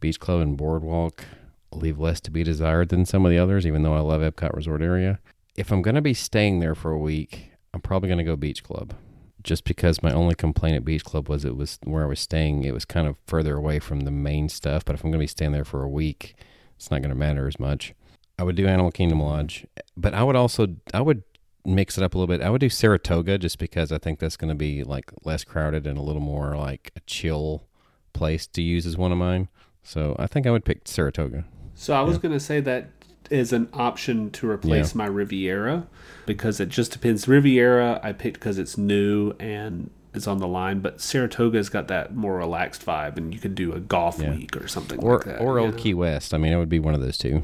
Beach 0.00 0.18
Club 0.18 0.40
and 0.40 0.56
Boardwalk 0.56 1.24
leave 1.70 2.00
less 2.00 2.20
to 2.22 2.32
be 2.32 2.42
desired 2.42 2.88
than 2.88 3.06
some 3.06 3.24
of 3.24 3.30
the 3.30 3.38
others, 3.38 3.64
even 3.64 3.84
though 3.84 3.94
I 3.94 4.00
love 4.00 4.22
Epcot 4.22 4.56
Resort 4.56 4.82
area. 4.82 5.20
If 5.54 5.70
I'm 5.70 5.82
going 5.82 5.94
to 5.94 6.02
be 6.02 6.14
staying 6.14 6.58
there 6.58 6.74
for 6.74 6.90
a 6.90 6.98
week, 6.98 7.51
I'm 7.74 7.80
probably 7.80 8.08
going 8.08 8.18
to 8.18 8.24
go 8.24 8.36
Beach 8.36 8.62
Club 8.62 8.94
just 9.42 9.64
because 9.64 10.02
my 10.02 10.12
only 10.12 10.34
complaint 10.34 10.76
at 10.76 10.84
Beach 10.84 11.04
Club 11.04 11.28
was 11.28 11.44
it 11.44 11.56
was 11.56 11.78
where 11.84 12.04
I 12.04 12.06
was 12.06 12.20
staying, 12.20 12.64
it 12.64 12.74
was 12.74 12.84
kind 12.84 13.06
of 13.06 13.16
further 13.26 13.56
away 13.56 13.78
from 13.78 14.00
the 14.00 14.10
main 14.10 14.48
stuff. 14.48 14.84
But 14.84 14.94
if 14.94 15.04
I'm 15.04 15.10
going 15.10 15.18
to 15.20 15.24
be 15.24 15.26
staying 15.26 15.52
there 15.52 15.64
for 15.64 15.82
a 15.82 15.88
week, 15.88 16.34
it's 16.76 16.90
not 16.90 17.02
going 17.02 17.10
to 17.10 17.16
matter 17.16 17.46
as 17.46 17.58
much. 17.58 17.94
I 18.38 18.44
would 18.44 18.56
do 18.56 18.66
Animal 18.66 18.90
Kingdom 18.90 19.20
Lodge, 19.20 19.66
but 19.96 20.14
I 20.14 20.22
would 20.22 20.36
also 20.36 20.68
I 20.94 21.00
would 21.00 21.22
mix 21.64 21.96
it 21.96 22.04
up 22.04 22.14
a 22.14 22.18
little 22.18 22.32
bit. 22.32 22.44
I 22.44 22.50
would 22.50 22.60
do 22.60 22.68
Saratoga 22.68 23.38
just 23.38 23.58
because 23.58 23.92
I 23.92 23.98
think 23.98 24.18
that's 24.18 24.36
going 24.36 24.48
to 24.48 24.54
be 24.54 24.82
like 24.82 25.10
less 25.24 25.44
crowded 25.44 25.86
and 25.86 25.98
a 25.98 26.02
little 26.02 26.22
more 26.22 26.56
like 26.56 26.90
a 26.96 27.00
chill 27.00 27.64
place 28.12 28.46
to 28.48 28.62
use 28.62 28.86
as 28.86 28.96
one 28.96 29.12
of 29.12 29.18
mine. 29.18 29.48
So 29.82 30.16
I 30.18 30.26
think 30.26 30.46
I 30.46 30.50
would 30.50 30.64
pick 30.64 30.88
Saratoga. 30.88 31.44
So 31.74 31.94
I 31.94 32.02
was 32.02 32.18
going 32.18 32.32
to 32.32 32.40
say 32.40 32.60
that 32.60 32.90
is 33.32 33.52
an 33.52 33.68
option 33.72 34.30
to 34.32 34.48
replace 34.50 34.94
my 34.94 35.06
Riviera 35.06 35.86
because 36.26 36.60
it 36.60 36.68
just 36.68 36.92
depends. 36.92 37.26
Riviera 37.26 37.98
I 38.02 38.12
picked 38.12 38.34
because 38.40 38.58
it's 38.58 38.76
new 38.76 39.32
and 39.40 39.90
it's 40.14 40.26
on 40.26 40.38
the 40.38 40.46
line, 40.46 40.80
but 40.80 41.00
Saratoga's 41.00 41.70
got 41.70 41.88
that 41.88 42.14
more 42.14 42.36
relaxed 42.36 42.84
vibe, 42.84 43.16
and 43.16 43.32
you 43.32 43.40
could 43.40 43.54
do 43.54 43.72
a 43.72 43.80
golf 43.80 44.20
Yeah. 44.20 44.32
week 44.34 44.54
or 44.56 44.68
something 44.68 44.98
Or 45.00 45.16
like 45.16 45.24
that. 45.24 45.40
or 45.40 45.58
Old 45.58 45.74
know? 45.76 45.80
Key 45.80 45.94
West. 45.94 46.34
I 46.34 46.38
mean, 46.38 46.52
it 46.52 46.56
would 46.58 46.68
be 46.68 46.78
one 46.78 46.94
of 46.94 47.00
those 47.00 47.16
two 47.16 47.42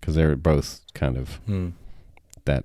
because 0.00 0.14
they're 0.14 0.36
both 0.36 0.80
kind 0.94 1.16
of 1.18 1.34
Hmm. 1.46 1.68
that 2.46 2.64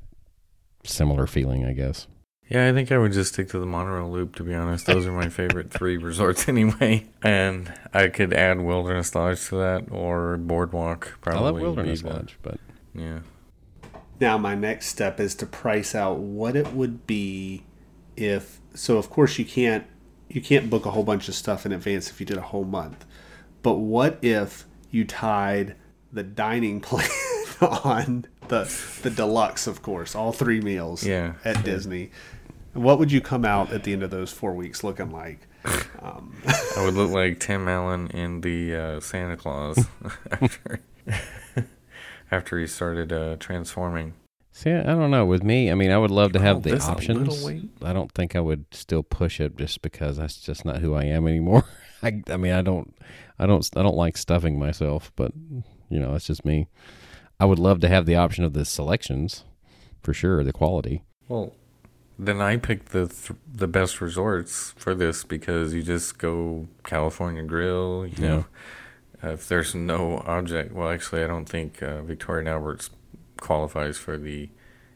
similar 0.85 1.27
feeling, 1.27 1.65
I 1.65 1.73
guess. 1.73 2.07
Yeah, 2.51 2.67
I 2.67 2.73
think 2.73 2.91
I 2.91 2.97
would 2.97 3.13
just 3.13 3.33
stick 3.33 3.47
to 3.49 3.59
the 3.59 3.65
monorail 3.65 4.11
loop. 4.11 4.35
To 4.35 4.43
be 4.43 4.53
honest, 4.53 4.85
those 4.85 5.05
are 5.07 5.11
my 5.13 5.29
favorite 5.29 5.71
three 5.77 5.95
resorts 5.97 6.49
anyway. 6.49 7.07
And 7.23 7.71
I 7.93 8.09
could 8.09 8.33
add 8.33 8.59
Wilderness 8.59 9.15
Lodge 9.15 9.47
to 9.47 9.55
that 9.55 9.85
or 9.89 10.35
Boardwalk. 10.37 11.17
Probably 11.21 11.39
I 11.39 11.43
love 11.43 11.61
Wilderness 11.61 12.01
be 12.01 12.09
Lodge, 12.09 12.37
but 12.43 12.59
Yeah. 12.93 13.19
Now 14.19 14.37
my 14.37 14.53
next 14.53 14.87
step 14.87 15.19
is 15.19 15.33
to 15.35 15.45
price 15.45 15.95
out 15.95 16.19
what 16.19 16.55
it 16.57 16.73
would 16.73 17.07
be 17.07 17.63
if. 18.17 18.59
So 18.75 18.97
of 18.97 19.09
course 19.09 19.39
you 19.39 19.45
can't 19.45 19.85
you 20.29 20.41
can't 20.41 20.69
book 20.69 20.85
a 20.85 20.91
whole 20.91 21.03
bunch 21.03 21.27
of 21.29 21.35
stuff 21.35 21.65
in 21.65 21.71
advance 21.71 22.09
if 22.09 22.19
you 22.19 22.25
did 22.25 22.37
a 22.37 22.41
whole 22.41 22.63
month. 22.65 23.05
But 23.63 23.75
what 23.77 24.19
if 24.21 24.65
you 24.89 25.05
tied 25.05 25.75
the 26.11 26.23
dining 26.23 26.81
plan 26.81 27.09
on 27.61 28.25
the 28.49 28.63
the 29.03 29.09
deluxe, 29.09 29.67
of 29.67 29.81
course, 29.81 30.15
all 30.15 30.33
three 30.33 30.59
meals 30.61 31.05
Yeah. 31.05 31.33
at 31.45 31.63
Disney? 31.63 32.11
What 32.73 32.99
would 32.99 33.11
you 33.11 33.21
come 33.21 33.43
out 33.45 33.71
at 33.71 33.83
the 33.83 33.93
end 33.93 34.03
of 34.03 34.11
those 34.11 34.31
four 34.31 34.53
weeks 34.53 34.83
looking 34.83 35.11
like? 35.11 35.39
Um, 36.01 36.35
I 36.77 36.85
would 36.85 36.93
look 36.93 37.11
like 37.11 37.39
Tim 37.41 37.67
Allen 37.67 38.07
in 38.11 38.41
the 38.41 38.75
uh, 38.75 38.99
Santa 38.99 39.35
Clause 39.37 39.85
after 40.31 40.81
after 42.31 42.59
he 42.59 42.67
started 42.67 43.11
uh, 43.11 43.35
transforming. 43.39 44.13
See, 44.53 44.71
I 44.71 44.83
don't 44.83 45.11
know. 45.11 45.25
With 45.25 45.43
me, 45.43 45.71
I 45.71 45.75
mean, 45.75 45.91
I 45.91 45.97
would 45.97 46.11
love 46.11 46.33
to 46.33 46.39
have 46.39 46.57
Oh, 46.57 46.59
the 46.59 46.71
this 46.71 46.87
options. 46.87 47.45
I 47.81 47.93
don't 47.93 48.11
think 48.11 48.35
I 48.35 48.39
would 48.41 48.65
still 48.71 49.03
push 49.03 49.39
it 49.39 49.57
just 49.57 49.81
because 49.81 50.17
that's 50.17 50.39
just 50.39 50.65
not 50.65 50.77
who 50.79 50.93
I 50.93 51.03
am 51.05 51.27
anymore. 51.27 51.63
I, 52.03 52.21
I 52.29 52.37
mean, 52.37 52.51
I 52.53 52.61
don't, 52.61 52.93
I 53.39 53.45
don't, 53.45 53.67
I 53.75 53.81
don't 53.83 53.95
like 53.95 54.17
stuffing 54.17 54.59
myself, 54.59 55.11
but 55.15 55.31
you 55.89 55.99
know, 55.99 56.11
that's 56.11 56.27
just 56.27 56.45
me. 56.45 56.67
I 57.39 57.45
would 57.45 57.59
love 57.59 57.79
to 57.81 57.87
have 57.87 58.05
the 58.05 58.15
option 58.15 58.43
of 58.43 58.53
the 58.53 58.65
selections, 58.65 59.45
for 60.01 60.13
sure, 60.13 60.43
the 60.43 60.53
quality. 60.53 61.03
Well, 61.27 61.53
then 62.25 62.39
I 62.41 62.57
picked 62.57 62.89
the 62.91 63.07
th- 63.07 63.39
the 63.51 63.67
best 63.67 63.99
resorts 64.01 64.73
for 64.77 64.93
this 64.93 65.23
because 65.23 65.73
you 65.73 65.81
just 65.81 66.17
go 66.17 66.67
California 66.83 67.43
Grill. 67.43 68.05
You 68.05 68.13
Yeah. 68.23 68.29
know, 68.29 68.45
uh, 69.23 69.29
if 69.33 69.47
there's 69.47 69.73
no 69.75 70.19
object, 70.25 70.71
well, 70.73 70.89
actually, 70.89 71.23
I 71.23 71.27
don't 71.27 71.49
think 71.49 71.81
uh, 71.81 72.01
Victoria 72.03 72.39
and 72.41 72.49
Albert's 72.49 72.89
qualifies 73.39 73.97
for 73.97 74.17
the 74.17 74.49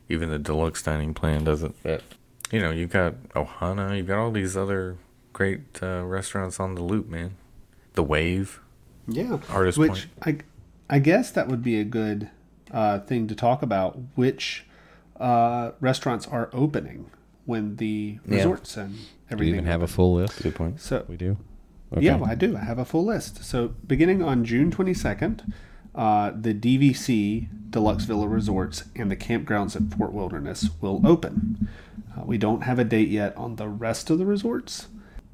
even 0.07 0.29
the 0.29 0.37
deluxe 0.39 0.83
dining 0.83 1.13
plan 1.15 1.43
doesn't. 1.43 1.75
But 1.83 2.03
you 2.51 2.59
know, 2.59 2.69
you've 2.71 2.91
got 2.91 3.15
Ohana, 3.29 3.97
you've 3.97 4.07
got 4.07 4.19
all 4.19 4.31
these 4.31 4.55
other 4.55 4.97
great 5.33 5.61
uh, 5.81 6.03
restaurants 6.05 6.59
on 6.59 6.75
the 6.75 6.83
loop, 6.83 7.09
man. 7.09 7.35
The 7.93 8.03
Wave, 8.03 8.59
Yeah. 9.07 9.39
Artist 9.49 9.77
Which 9.79 10.07
I, 10.21 10.37
I 10.89 10.99
guess 10.99 11.31
that 11.31 11.47
would 11.47 11.63
be 11.63 11.79
a 11.79 11.83
good 11.83 12.29
uh, 12.71 12.99
thing 12.99 13.27
to 13.27 13.35
talk 13.35 13.61
about. 13.63 13.97
Which 14.15 14.65
uh, 15.19 15.71
restaurants 15.79 16.27
are 16.27 16.49
opening 16.53 17.09
when 17.45 17.75
the 17.77 18.19
Yeah. 18.27 18.37
resorts 18.37 18.75
and 18.77 18.95
everything. 19.29 19.37
Do 19.37 19.43
you 19.45 19.53
even 19.53 19.65
have 19.65 19.81
a 19.81 19.87
full 19.87 20.15
list? 20.15 20.41
good 20.43 20.55
point. 20.55 20.79
So 20.81 21.05
We 21.07 21.17
do. 21.17 21.37
Yeah, 21.97 22.17
well, 22.17 22.29
I 22.29 22.35
do. 22.35 22.57
I 22.57 22.61
have 22.61 22.79
a 22.79 22.83
full 22.85 23.05
list. 23.05 23.43
So 23.45 23.69
beginning 23.87 24.21
on 24.21 24.43
June 24.43 24.69
22nd, 24.71 25.53
uh, 25.93 26.31
the 26.35 26.53
DVC 26.53 27.47
Deluxe 27.69 28.03
Villa 28.03 28.27
Resorts 28.27 28.83
and 28.97 29.09
the 29.09 29.15
campgrounds 29.15 29.75
at 29.77 29.97
Fort 29.97 30.11
Wilderness 30.11 30.69
will 30.81 31.01
open. 31.07 31.69
Uh, 32.17 32.23
we 32.25 32.37
don't 32.37 32.63
have 32.63 32.79
a 32.79 32.83
date 32.83 33.07
yet 33.07 33.35
on 33.37 33.55
the 33.55 33.69
rest 33.69 34.09
of 34.09 34.17
the 34.17 34.25
resorts, 34.25 34.87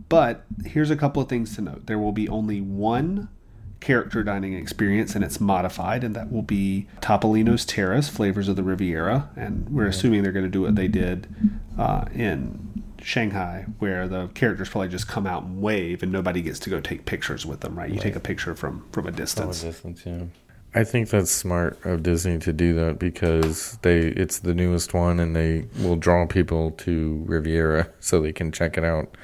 but 0.09 0.43
here's 0.65 0.91
a 0.91 0.95
couple 0.95 1.21
of 1.21 1.29
things 1.29 1.55
to 1.55 1.61
note. 1.61 1.87
There 1.87 1.97
will 1.97 2.11
be 2.11 2.29
only 2.29 2.61
one 2.61 3.29
character 3.81 4.23
dining 4.23 4.53
experience 4.53 5.15
and 5.15 5.23
it's 5.23 5.39
modified 5.41 6.03
and 6.03 6.15
that 6.15 6.31
will 6.31 6.43
be 6.43 6.87
Topolino's 7.01 7.65
Terrace, 7.65 8.07
Flavors 8.07 8.47
of 8.47 8.55
the 8.55 8.63
Riviera, 8.63 9.29
and 9.35 9.67
we're 9.69 9.87
assuming 9.87 10.23
they're 10.23 10.31
going 10.31 10.45
to 10.45 10.51
do 10.51 10.61
what 10.61 10.75
they 10.75 10.87
did 10.87 11.27
uh, 11.77 12.05
in 12.13 12.83
Shanghai, 13.01 13.65
where 13.79 14.07
the 14.07 14.27
characters 14.29 14.69
probably 14.69 14.87
just 14.89 15.07
come 15.07 15.25
out 15.25 15.43
and 15.43 15.61
wave, 15.61 16.03
and 16.03 16.11
nobody 16.11 16.41
gets 16.41 16.59
to 16.59 16.69
go 16.69 16.79
take 16.79 17.05
pictures 17.05 17.45
with 17.45 17.61
them. 17.61 17.77
Right? 17.77 17.89
You 17.89 17.99
take 17.99 18.15
a 18.15 18.19
picture 18.19 18.55
from 18.55 18.85
from 18.91 19.07
a 19.07 19.11
From 19.11 19.13
a 19.13 19.17
distance. 19.17 19.61
distance, 19.63 20.03
yeah. 20.05 20.23
I 20.73 20.85
think 20.85 21.09
that's 21.09 21.31
smart 21.31 21.83
of 21.85 22.03
Disney 22.03 22.37
to 22.39 22.53
do 22.53 22.73
that 22.75 22.99
because 22.99 23.77
they 23.81 23.99
it's 23.99 24.39
the 24.39 24.53
newest 24.53 24.93
one 24.93 25.19
and 25.19 25.35
they 25.35 25.65
will 25.79 25.97
draw 25.97 26.25
people 26.25 26.71
to 26.71 27.23
Riviera 27.27 27.89
so 27.99 28.21
they 28.21 28.31
can 28.31 28.51
check 28.51 28.77
it 28.77 28.83
out. 28.83 29.17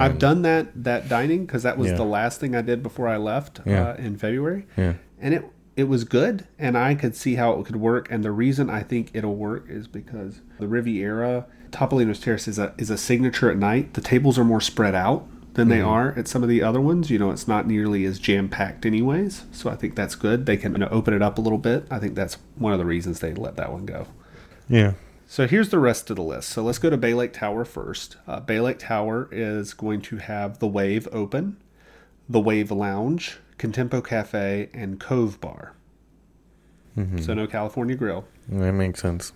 I've 0.00 0.18
done 0.18 0.42
that 0.42 0.84
that 0.84 1.08
dining 1.08 1.46
because 1.46 1.62
that 1.64 1.78
was 1.78 1.90
Yeah. 1.90 1.96
the 1.96 2.04
last 2.04 2.40
thing 2.40 2.54
I 2.56 2.62
did 2.62 2.82
before 2.82 3.08
I 3.08 3.16
left 3.16 3.60
Yeah. 3.64 3.90
uh, 3.90 3.94
in 3.96 4.16
February, 4.16 4.66
Yeah. 4.76 4.94
and 5.20 5.34
it 5.34 5.44
it 5.76 5.88
was 5.88 6.02
good, 6.02 6.44
and 6.58 6.76
I 6.76 6.96
could 6.96 7.14
see 7.14 7.36
how 7.36 7.52
it 7.52 7.64
could 7.66 7.76
work. 7.76 8.08
And 8.10 8.24
the 8.24 8.32
reason 8.32 8.68
I 8.68 8.82
think 8.82 9.10
it'll 9.14 9.36
work 9.36 9.66
is 9.70 9.86
because 9.86 10.40
the 10.58 10.66
Riviera 10.66 11.46
Topolino's 11.70 12.18
Terrace 12.18 12.48
is 12.48 12.58
a 12.58 12.72
is 12.78 12.90
a 12.90 12.98
signature 12.98 13.50
at 13.50 13.56
night. 13.58 13.94
The 13.94 14.00
tables 14.00 14.38
are 14.38 14.44
more 14.44 14.60
spread 14.60 14.94
out 14.96 15.26
than 15.54 15.68
they 15.68 15.80
are 15.80 16.14
at 16.16 16.26
some 16.28 16.42
of 16.44 16.48
the 16.48 16.62
other 16.62 16.80
ones. 16.80 17.10
You 17.10 17.18
know, 17.18 17.30
it's 17.30 17.46
not 17.48 17.66
nearly 17.66 18.04
as 18.04 18.18
jam 18.18 18.48
packed, 18.48 18.86
anyways. 18.86 19.44
So 19.52 19.68
I 19.70 19.74
think 19.76 19.94
that's 19.96 20.14
good. 20.14 20.46
They 20.46 20.56
can 20.56 20.72
you 20.72 20.78
know, 20.78 20.88
open 20.90 21.14
it 21.14 21.22
up 21.22 21.36
a 21.38 21.40
little 21.40 21.58
bit. 21.58 21.84
I 21.90 21.98
think 21.98 22.14
that's 22.14 22.38
one 22.56 22.72
of 22.72 22.78
the 22.78 22.84
reasons 22.84 23.18
they 23.20 23.34
let 23.34 23.56
that 23.56 23.72
one 23.72 23.84
go. 23.84 24.06
Yeah. 24.68 24.92
So 25.30 25.46
here's 25.46 25.68
the 25.68 25.78
rest 25.78 26.08
of 26.08 26.16
the 26.16 26.22
list. 26.22 26.48
So 26.48 26.62
let's 26.62 26.78
go 26.78 26.88
to 26.88 26.96
Bay 26.96 27.12
Lake 27.12 27.34
Tower 27.34 27.66
first. 27.66 28.16
Uh, 28.26 28.40
Bay 28.40 28.60
Lake 28.60 28.78
Tower 28.78 29.28
is 29.30 29.74
going 29.74 30.00
to 30.02 30.16
have 30.16 30.58
the 30.58 30.66
Wave 30.66 31.06
open, 31.12 31.58
the 32.26 32.40
Wave 32.40 32.70
Lounge, 32.70 33.36
Contempo 33.58 34.02
Cafe, 34.02 34.70
and 34.72 34.98
Cove 34.98 35.38
Bar. 35.40 35.74
So 37.20 37.34
no 37.34 37.46
California 37.46 37.94
Grill. 37.94 38.24
That 38.48 38.72
makes 38.72 39.00
sense. 39.00 39.32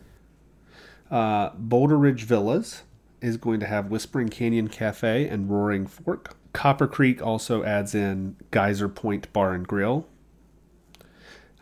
Uh, 1.10 1.50
Boulder 1.54 1.98
Ridge 1.98 2.24
Villas 2.24 2.82
is 3.20 3.36
going 3.36 3.60
to 3.60 3.66
have 3.66 3.88
Whispering 3.88 4.30
Canyon 4.30 4.68
Cafe 4.68 5.28
and 5.28 5.48
Roaring 5.48 5.86
Fork. 5.86 6.34
Copper 6.54 6.88
Creek 6.88 7.24
also 7.24 7.62
adds 7.62 7.94
in 7.94 8.34
Geyser 8.50 8.88
Point 8.88 9.32
Bar 9.32 9.52
and 9.52 9.68
Grill. 9.68 10.08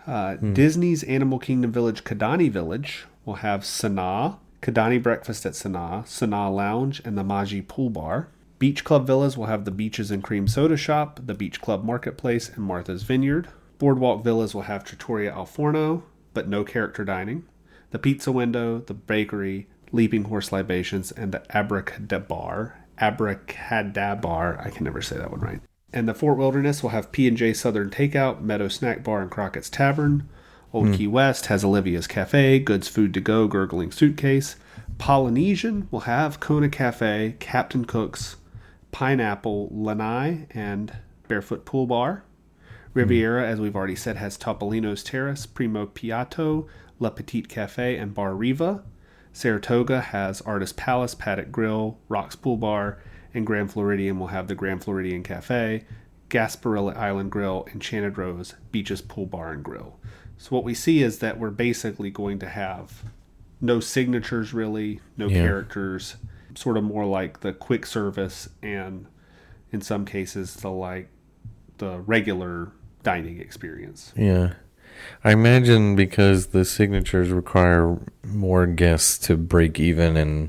Uh, 0.07 0.37
Disney's 0.37 1.03
Animal 1.03 1.39
Kingdom 1.39 1.71
Village, 1.71 2.05
Kidani 2.05 2.51
Village, 2.51 3.05
will 3.31 3.37
have 3.37 3.61
Sanaa, 3.61 4.39
Kidani 4.61 5.01
Breakfast 5.01 5.47
at 5.47 5.53
Sanaa, 5.53 6.03
Sanaa 6.03 6.53
Lounge, 6.53 7.01
and 7.05 7.17
the 7.17 7.23
Maji 7.23 7.67
Pool 7.67 7.89
Bar. 7.89 8.29
Beach 8.59 8.83
Club 8.83 9.07
Villas 9.07 9.37
will 9.37 9.47
have 9.47 9.65
the 9.65 9.71
Beaches 9.71 10.11
and 10.11 10.21
Cream 10.21 10.49
Soda 10.49 10.77
Shop, 10.77 11.21
the 11.25 11.33
Beach 11.33 11.61
Club 11.61 11.85
Marketplace, 11.85 12.49
and 12.49 12.65
Martha's 12.65 13.05
Vineyard. 13.05 13.47
Boardwalk 13.79 14.25
Villas 14.25 14.53
will 14.53 14.63
have 14.63 14.83
Trattoria 14.83 15.33
Al 15.33 15.47
Forno, 15.47 16.03
but 16.35 16.49
no 16.49 16.65
character 16.65 17.05
dining. 17.05 17.45
The 17.93 18.01
Pizza 18.01 18.33
Window, 18.33 18.81
the 18.81 18.95
Bakery, 18.95 19.69
Leaping 19.93 20.25
Horse 20.25 20.51
Libations, 20.51 21.13
and 21.13 21.31
the 21.31 21.43
Abracadabar. 21.55 22.73
Abracadabar. 22.99 24.67
I 24.67 24.71
can 24.71 24.83
never 24.83 25.03
say 25.03 25.19
that 25.19 25.31
one 25.31 25.41
right. 25.41 25.61
And 25.93 26.09
the 26.09 26.15
Fort 26.15 26.37
Wilderness 26.37 26.83
will 26.83 26.91
have 26.91 27.13
P&J 27.13 27.55
Southern 27.55 27.91
Takeout, 27.91 28.41
Meadow 28.43 28.67
Snack 28.67 29.05
Bar, 29.05 29.23
and 29.23 29.31
Crockett's 29.31 29.71
Tavern. 29.71 30.29
Old 30.73 30.89
hmm. 30.89 30.95
Key 30.95 31.07
West 31.09 31.47
has 31.47 31.65
Olivia's 31.65 32.07
Cafe, 32.07 32.61
Goods 32.61 32.89
Food 32.89 33.13
to 33.15 33.21
Go, 33.21 33.49
Gurgling 33.49 33.91
Suitcase. 33.93 34.57
Polynesian 34.99 35.89
will 35.91 36.01
have 36.01 36.41
Kona 36.41 36.69
Cafe, 36.69 37.37
Captain 37.41 37.85
Cook's, 37.85 38.37
Pineapple, 38.93 39.69
Lanai, 39.73 40.47
and 40.51 40.97
Barefoot 41.27 41.65
Pool 41.65 41.87
Bar. 41.87 42.23
Riviera, 42.93 43.47
as 43.47 43.61
we've 43.61 43.77
already 43.77 43.97
said, 43.97 44.17
has 44.17 44.37
Topolino's 44.37 45.03
Terrace, 45.03 45.47
Primo 45.47 45.87
Piatto, 45.87 46.67
La 46.99 47.11
Petite 47.11 47.49
Cafe, 47.49 47.97
and 47.97 48.15
Bar 48.15 48.35
Riva. 48.35 48.83
Saratoga 49.33 50.01
has 50.01 50.41
Artist 50.43 50.77
Palette, 50.77 51.17
Paddock 51.19 51.53
Grill, 51.53 51.99
Rocks 52.09 52.35
Pool 52.35 52.57
Bar, 52.57 52.99
and 53.33 53.47
Grand 53.47 53.73
Floridian 53.73 54.19
will 54.19 54.29
have 54.29 54.49
the 54.49 54.57
Grand 54.57 54.83
Floridian 54.83 55.23
Cafe, 55.23 55.85
Gasparilla 56.29 56.97
Island 56.97 57.31
Grill, 57.31 57.67
Enchanted 57.73 58.19
Rose, 58.19 58.55
Beaches 58.73 59.01
Pool 59.01 59.27
Bar 59.27 59.53
and 59.53 59.65
Grill. 59.65 59.99
So 60.41 60.57
what 60.57 60.65
we 60.65 60.73
see 60.73 61.03
is 61.03 61.19
that 61.19 61.39
we're 61.39 61.51
basically 61.51 62.11
going 62.11 62.39
to 62.39 62.49
have 62.49 63.03
no 63.61 63.79
signatures 63.79 64.55
really, 64.55 65.01
no 65.19 65.29
Yeah. 65.29 65.43
characters, 65.43 66.17
sort 66.55 66.79
of 66.79 66.83
more 66.85 67.05
like 67.05 67.41
the 67.41 67.53
quick 67.53 67.85
service 67.85 68.49
and 68.63 69.05
in 69.71 69.83
some 69.83 70.07
cases 70.07 70.57
the 70.57 70.71
like 70.71 71.11
the 71.77 71.99
regular 72.01 72.73
dining 73.03 73.39
experience. 73.39 74.15
Yeah. 74.17 74.55
I 75.23 75.33
imagine 75.33 75.95
because 75.95 76.47
the 76.49 76.65
signatures 76.65 77.29
require 77.31 77.99
more 78.25 78.67
guests 78.67 79.19
to 79.27 79.37
break 79.37 79.79
even 79.79 80.17
and 80.17 80.49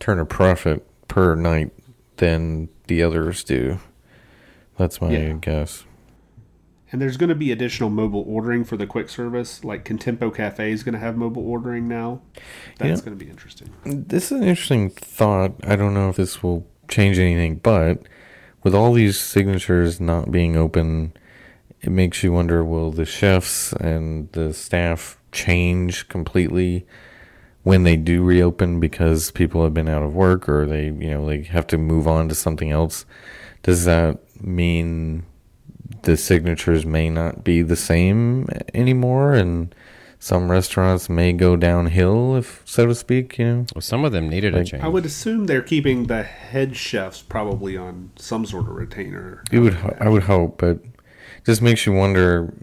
turn 0.00 0.18
a 0.18 0.26
profit 0.26 0.84
per 1.06 1.36
night 1.36 1.70
than 2.16 2.68
the 2.88 3.00
others 3.04 3.44
do. 3.44 3.78
That's 4.76 5.00
my 5.00 5.12
Yeah. 5.12 5.32
guess. 5.34 5.84
And 6.94 7.02
there's 7.02 7.16
going 7.16 7.30
to 7.30 7.34
be 7.34 7.50
additional 7.50 7.90
mobile 7.90 8.24
ordering 8.24 8.62
for 8.62 8.76
the 8.76 8.86
quick 8.86 9.08
service. 9.08 9.64
Like 9.64 9.84
Contempo 9.84 10.32
Cafe 10.32 10.70
is 10.70 10.84
going 10.84 10.92
to 10.92 11.00
have 11.00 11.16
mobile 11.16 11.44
ordering 11.44 11.88
now. 11.88 12.22
That's 12.78 13.00
going 13.00 13.18
to 13.18 13.24
be 13.24 13.28
interesting. 13.28 13.68
This 13.82 14.26
is 14.26 14.38
an 14.38 14.44
interesting 14.44 14.90
thought. 14.90 15.56
I 15.64 15.74
don't 15.74 15.92
know 15.92 16.08
if 16.08 16.14
this 16.14 16.40
will 16.40 16.64
change 16.86 17.18
anything, 17.18 17.56
but 17.56 18.06
with 18.62 18.76
all 18.76 18.92
these 18.92 19.18
signatures 19.18 20.00
not 20.00 20.30
being 20.30 20.56
open, 20.56 21.14
it 21.80 21.90
makes 21.90 22.22
you 22.22 22.32
wonder 22.32 22.62
will 22.62 22.92
the 22.92 23.04
chefs 23.04 23.72
and 23.72 24.30
the 24.30 24.54
staff 24.54 25.18
change 25.32 26.06
completely 26.06 26.86
when 27.64 27.82
they 27.82 27.96
do 27.96 28.22
reopen 28.22 28.78
because 28.78 29.32
people 29.32 29.64
have 29.64 29.74
been 29.74 29.88
out 29.88 30.04
of 30.04 30.14
work 30.14 30.48
or 30.48 30.64
they, 30.64 30.84
you 30.84 31.10
know, 31.10 31.26
they 31.26 31.42
have 31.42 31.66
to 31.66 31.76
move 31.76 32.06
on 32.06 32.28
to 32.28 32.36
something 32.36 32.70
else? 32.70 33.04
Does 33.64 33.84
that 33.84 34.20
mean 34.40 35.24
the 36.02 36.16
signatures 36.16 36.84
may 36.86 37.10
not 37.10 37.44
be 37.44 37.62
the 37.62 37.76
same 37.76 38.46
anymore 38.72 39.34
and 39.34 39.74
some 40.18 40.50
restaurants 40.50 41.10
may 41.10 41.34
go 41.34 41.54
downhill 41.54 42.34
if 42.36 42.62
so 42.64 42.86
to 42.86 42.94
speak, 42.94 43.38
you 43.38 43.44
know? 43.44 43.66
Well, 43.74 43.82
some 43.82 44.06
of 44.06 44.12
them 44.12 44.30
needed 44.30 44.54
a 44.54 44.64
change. 44.64 44.82
I 44.82 44.88
would 44.88 45.04
assume 45.04 45.44
they're 45.44 45.60
keeping 45.60 46.06
the 46.06 46.22
head 46.22 46.76
chefs 46.76 47.20
probably 47.20 47.76
on 47.76 48.10
some 48.16 48.46
sort 48.46 48.62
of 48.62 48.70
retainer. 48.70 49.44
You 49.50 49.60
would, 49.60 49.74
ho- 49.74 49.96
I 50.00 50.08
would 50.08 50.22
hope, 50.22 50.56
but 50.56 50.78
just 51.44 51.60
makes 51.60 51.84
you 51.84 51.92
wonder: 51.92 52.54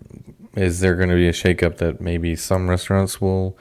is 0.55 0.79
there 0.79 0.95
going 0.95 1.09
to 1.09 1.15
be 1.15 1.27
a 1.27 1.33
shakeup 1.33 1.77
that 1.77 2.01
maybe 2.01 2.35
some 2.35 2.67
restaurants 2.67 3.21
will 3.21 3.55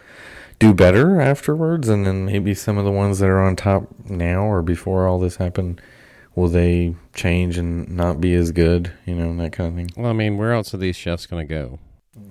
do 0.59 0.73
better 0.73 1.21
afterwards, 1.21 1.87
and 1.89 2.07
then 2.07 2.25
maybe 2.25 2.55
some 2.55 2.79
of 2.79 2.87
the 2.87 2.91
ones 2.91 3.19
that 3.19 3.29
are 3.29 3.43
on 3.43 3.55
top 3.55 3.87
now 4.09 4.45
or 4.45 4.63
before 4.63 5.07
all 5.07 5.19
this 5.19 5.37
happened, 5.37 5.79
will 6.35 6.49
they 6.49 6.95
change 7.15 7.57
and 7.59 7.89
not 7.91 8.21
be 8.21 8.35
as 8.35 8.53
good? 8.53 8.93
You 9.07 9.15
know, 9.15 9.37
that 9.43 9.53
kind 9.53 9.69
of 9.71 9.75
thing. 9.75 9.91
well, 10.03 10.11
I 10.11 10.15
mean, 10.15 10.37
where 10.39 10.53
else 10.53 10.73
are 10.75 10.79
these 10.79 10.97
chefs 10.97 11.27
going 11.27 11.47
to 11.47 11.55
go? 11.55 11.79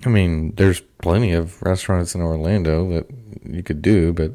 I 0.04 0.08
mean, 0.08 0.54
there's 0.56 0.80
plenty 1.02 1.32
of 1.32 1.60
restaurants 1.62 2.14
in 2.14 2.20
Orlando 2.20 2.88
that 2.90 3.06
you 3.44 3.62
could 3.62 3.82
do, 3.82 4.12
but 4.12 4.32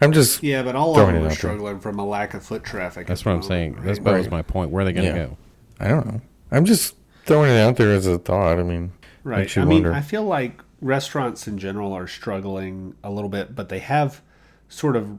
I'm 0.00 0.12
just 0.12 0.42
Yeah, 0.42 0.62
but 0.62 0.76
all 0.76 0.98
of 0.98 1.06
them 1.06 1.16
are 1.16 1.18
out 1.18 1.22
there. 1.22 1.30
struggling 1.32 1.80
from 1.80 1.98
a 1.98 2.06
lack 2.06 2.34
of 2.34 2.44
foot 2.44 2.62
traffic. 2.62 3.06
That's 3.06 3.22
at 3.22 3.24
the 3.24 3.30
what 3.30 3.32
I'm 3.34 3.40
moment, 3.40 3.48
saying. 3.48 3.72
right? 3.74 3.84
That's 3.84 3.98
that 4.00 4.12
was 4.12 4.26
Right. 4.26 4.30
my 4.32 4.42
point. 4.42 4.70
Where 4.70 4.82
are 4.82 4.84
they 4.84 4.92
going 4.92 5.12
to 5.12 5.18
Yeah. 5.18 5.26
go? 5.26 5.36
I 5.80 5.88
don't 5.88 6.06
know. 6.06 6.20
I'm 6.50 6.64
just 6.64 6.94
throwing 7.24 7.50
it 7.50 7.58
out 7.58 7.76
there 7.76 7.92
as 7.92 8.06
a 8.06 8.18
thought. 8.18 8.58
I 8.58 8.62
mean, 8.62 8.92
Right. 9.24 9.38
makes 9.40 9.56
you 9.56 9.62
I 9.62 9.64
mean, 9.64 9.82
wonder. 9.84 9.92
I 9.94 10.02
feel 10.02 10.24
like 10.24 10.60
restaurants 10.80 11.46
in 11.48 11.58
general 11.58 11.92
are 11.94 12.06
struggling 12.06 12.94
a 13.02 13.10
little 13.10 13.30
bit, 13.30 13.54
but 13.54 13.68
they 13.70 13.78
have 13.80 14.20
sort 14.68 14.94
of 14.96 15.18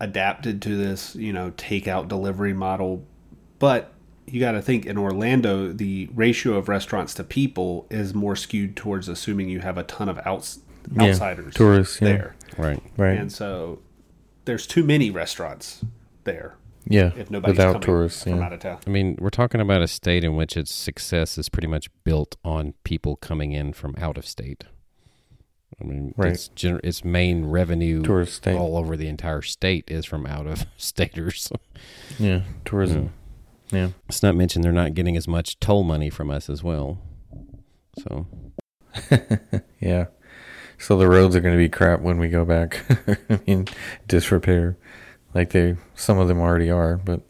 adapted 0.00 0.60
to 0.62 0.76
this, 0.76 1.14
you 1.16 1.32
know, 1.32 1.50
takeout 1.52 2.08
delivery 2.08 2.52
model. 2.52 3.04
But 3.62 3.92
you 4.26 4.40
got 4.40 4.52
to 4.52 4.60
think 4.60 4.86
in 4.86 4.98
Orlando, 4.98 5.72
the 5.72 6.08
ratio 6.16 6.54
of 6.54 6.68
restaurants 6.68 7.14
to 7.14 7.22
people 7.22 7.86
is 7.90 8.12
more 8.12 8.34
skewed 8.34 8.74
towards 8.76 9.06
assuming 9.08 9.48
you 9.48 9.60
have 9.60 9.78
a 9.78 9.84
ton 9.84 10.08
of 10.08 10.18
outs- 10.26 10.58
Yeah, 10.92 11.04
outsiders 11.10 11.54
tourists, 11.54 12.00
yeah. 12.00 12.08
there. 12.08 12.36
Right. 12.58 12.82
right? 12.96 13.16
And 13.16 13.30
so 13.30 13.78
there's 14.46 14.66
too 14.66 14.82
many 14.82 15.12
restaurants 15.12 15.84
there 16.24 16.56
yeah, 16.88 17.12
if 17.16 17.30
nobody's 17.30 17.56
without 17.56 17.74
coming 17.74 17.82
tourists. 17.82 18.24
from 18.24 18.38
Yeah, 18.38 18.44
out 18.46 18.52
of 18.52 18.58
town. 18.58 18.78
I 18.84 18.90
mean, 18.90 19.16
we're 19.20 19.30
talking 19.30 19.60
about 19.60 19.80
a 19.80 19.86
state 19.86 20.24
in 20.24 20.34
which 20.34 20.56
its 20.56 20.72
success 20.72 21.38
is 21.38 21.48
pretty 21.48 21.68
much 21.68 21.88
built 22.02 22.34
on 22.44 22.74
people 22.82 23.14
coming 23.14 23.52
in 23.52 23.72
from 23.74 23.94
out 23.96 24.18
of 24.18 24.26
state. 24.26 24.64
I 25.80 25.84
mean, 25.84 26.14
Right. 26.16 26.32
its, 26.32 26.48
gener- 26.56 26.80
its 26.82 27.04
main 27.04 27.44
revenue 27.44 28.02
tourist 28.02 28.34
state. 28.34 28.56
all 28.56 28.76
over 28.76 28.96
the 28.96 29.06
entire 29.06 29.42
state 29.42 29.84
is 29.88 30.04
from 30.04 30.26
out 30.26 30.48
of 30.48 30.66
staters. 30.76 31.52
Yeah, 32.18 32.40
tourism. 32.64 33.12
Yeah. 33.72 33.88
It's 34.08 34.22
not 34.22 34.36
mentioned 34.36 34.64
they're 34.64 34.72
not 34.72 34.94
getting 34.94 35.16
as 35.16 35.26
much 35.26 35.58
toll 35.58 35.82
money 35.82 36.10
from 36.10 36.30
us 36.30 36.48
as 36.50 36.62
well. 36.62 36.98
So 38.02 38.26
yeah. 39.80 40.06
So 40.78 40.96
the 40.96 41.08
roads 41.08 41.36
are 41.36 41.40
going 41.40 41.54
to 41.54 41.58
be 41.58 41.68
crap 41.68 42.00
when 42.00 42.18
we 42.18 42.28
go 42.28 42.44
back. 42.44 42.84
I 43.30 43.40
mean, 43.46 43.66
disrepair, 44.08 44.76
like 45.34 45.50
they 45.50 45.76
some 45.94 46.18
of 46.18 46.28
them 46.28 46.40
already 46.40 46.70
are. 46.70 46.96
But 46.96 47.20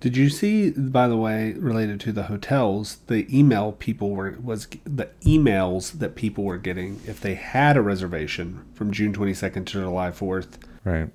Did 0.00 0.16
you 0.16 0.30
see, 0.30 0.70
by 0.70 1.08
the 1.08 1.16
way, 1.16 1.52
related 1.54 2.00
to 2.00 2.12
the 2.12 2.24
hotels, 2.24 2.98
the 3.08 3.26
email 3.36 3.72
people 3.72 4.10
were 4.10 4.38
was 4.42 4.68
the 4.84 5.10
emails 5.22 5.98
that 5.98 6.14
people 6.14 6.44
were 6.44 6.58
getting 6.58 7.00
if 7.06 7.20
they 7.20 7.34
had 7.34 7.76
a 7.76 7.82
reservation 7.82 8.64
from 8.74 8.92
June 8.92 9.12
twenty 9.12 9.34
second 9.34 9.66
to 9.66 9.80
July 9.80 10.12
fourth 10.12 10.58
right, 10.84 11.10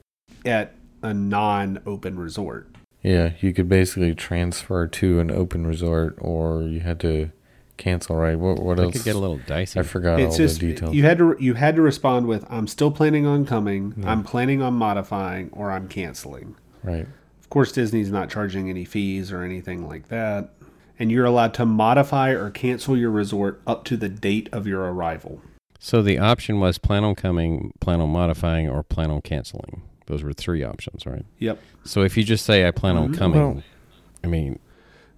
at 0.45 0.75
a 1.01 1.13
non-open 1.13 2.19
resort. 2.19 2.68
Yeah, 3.01 3.31
you 3.39 3.53
could 3.53 3.69
basically 3.69 4.13
transfer 4.15 4.87
to 4.87 5.19
an 5.19 5.31
open 5.31 5.65
resort, 5.65 6.15
or 6.19 6.63
you 6.63 6.81
had 6.81 6.99
to 7.01 7.31
cancel. 7.77 8.15
Right? 8.15 8.37
What 8.37 8.59
what 8.59 8.79
it 8.79 8.83
else? 8.83 8.93
could 8.93 9.03
get 9.05 9.15
a 9.15 9.19
little 9.19 9.39
dicey. 9.47 9.79
I 9.79 9.83
forgot 9.83 10.19
it's 10.19 10.33
all 10.33 10.37
just 10.37 10.59
the 10.59 10.67
details. 10.73 10.95
you 10.95 11.03
had 11.03 11.17
to 11.19 11.35
you 11.39 11.53
had 11.53 11.75
to 11.77 11.81
respond 11.81 12.27
with 12.27 12.45
"I'm 12.49 12.67
still 12.67 12.91
planning 12.91 13.25
on 13.25 13.45
coming," 13.45 13.93
Yeah. 13.97 14.11
"I'm 14.11 14.23
planning 14.23 14.61
on 14.61 14.73
modifying," 14.73 15.49
or 15.53 15.71
"I'm 15.71 15.87
canceling." 15.87 16.55
right. 16.83 17.07
Of 17.41 17.49
course, 17.49 17.71
Disney's 17.71 18.11
not 18.11 18.29
charging 18.29 18.69
any 18.69 18.85
fees 18.85 19.31
or 19.31 19.41
anything 19.41 19.87
like 19.87 20.09
that. 20.09 20.51
And 20.99 21.11
you're 21.11 21.25
allowed 21.25 21.55
to 21.55 21.65
modify 21.65 22.29
or 22.29 22.51
cancel 22.51 22.95
your 22.95 23.09
resort 23.09 23.59
up 23.65 23.85
to 23.85 23.97
the 23.97 24.07
date 24.09 24.49
of 24.51 24.67
your 24.67 24.81
arrival. 24.81 25.41
So 25.79 26.03
the 26.03 26.19
option 26.19 26.59
was 26.59 26.77
plan 26.77 27.03
on 27.03 27.15
coming, 27.15 27.71
plan 27.79 28.01
on 28.01 28.09
modifying, 28.09 28.69
or 28.69 28.83
plan 28.83 29.09
on 29.09 29.21
canceling. 29.21 29.81
Those 30.09 30.23
were 30.23 30.33
three 30.33 30.63
options, 30.63 31.05
right? 31.05 31.23
Yep. 31.37 31.59
So 31.85 32.01
if 32.01 32.17
you 32.17 32.23
just 32.23 32.43
say 32.45 32.67
I 32.67 32.71
plan 32.71 32.97
on 32.97 33.13
Mhm. 33.13 33.17
coming, 33.17 33.39
Well- 33.39 33.63
I 34.23 34.27
mean, 34.27 34.59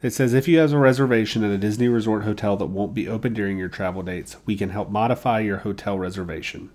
It 0.04 0.12
says 0.14 0.34
if 0.34 0.48
you 0.48 0.58
have 0.58 0.74
a 0.74 0.78
reservation 0.80 1.44
at 1.44 1.52
a 1.52 1.58
Disney 1.60 1.88
resort 1.88 2.24
hotel 2.24 2.58
that 2.58 2.66
won't 2.66 2.94
be 2.96 3.08
open 3.08 3.34
during 3.34 3.58
your 3.60 3.70
travel 3.70 4.02
dates, 4.02 4.36
we 4.48 4.56
can 4.58 4.70
help 4.70 4.90
modify 4.90 5.40
your 5.40 5.58
hotel 5.58 5.98
reservation. 6.00 6.70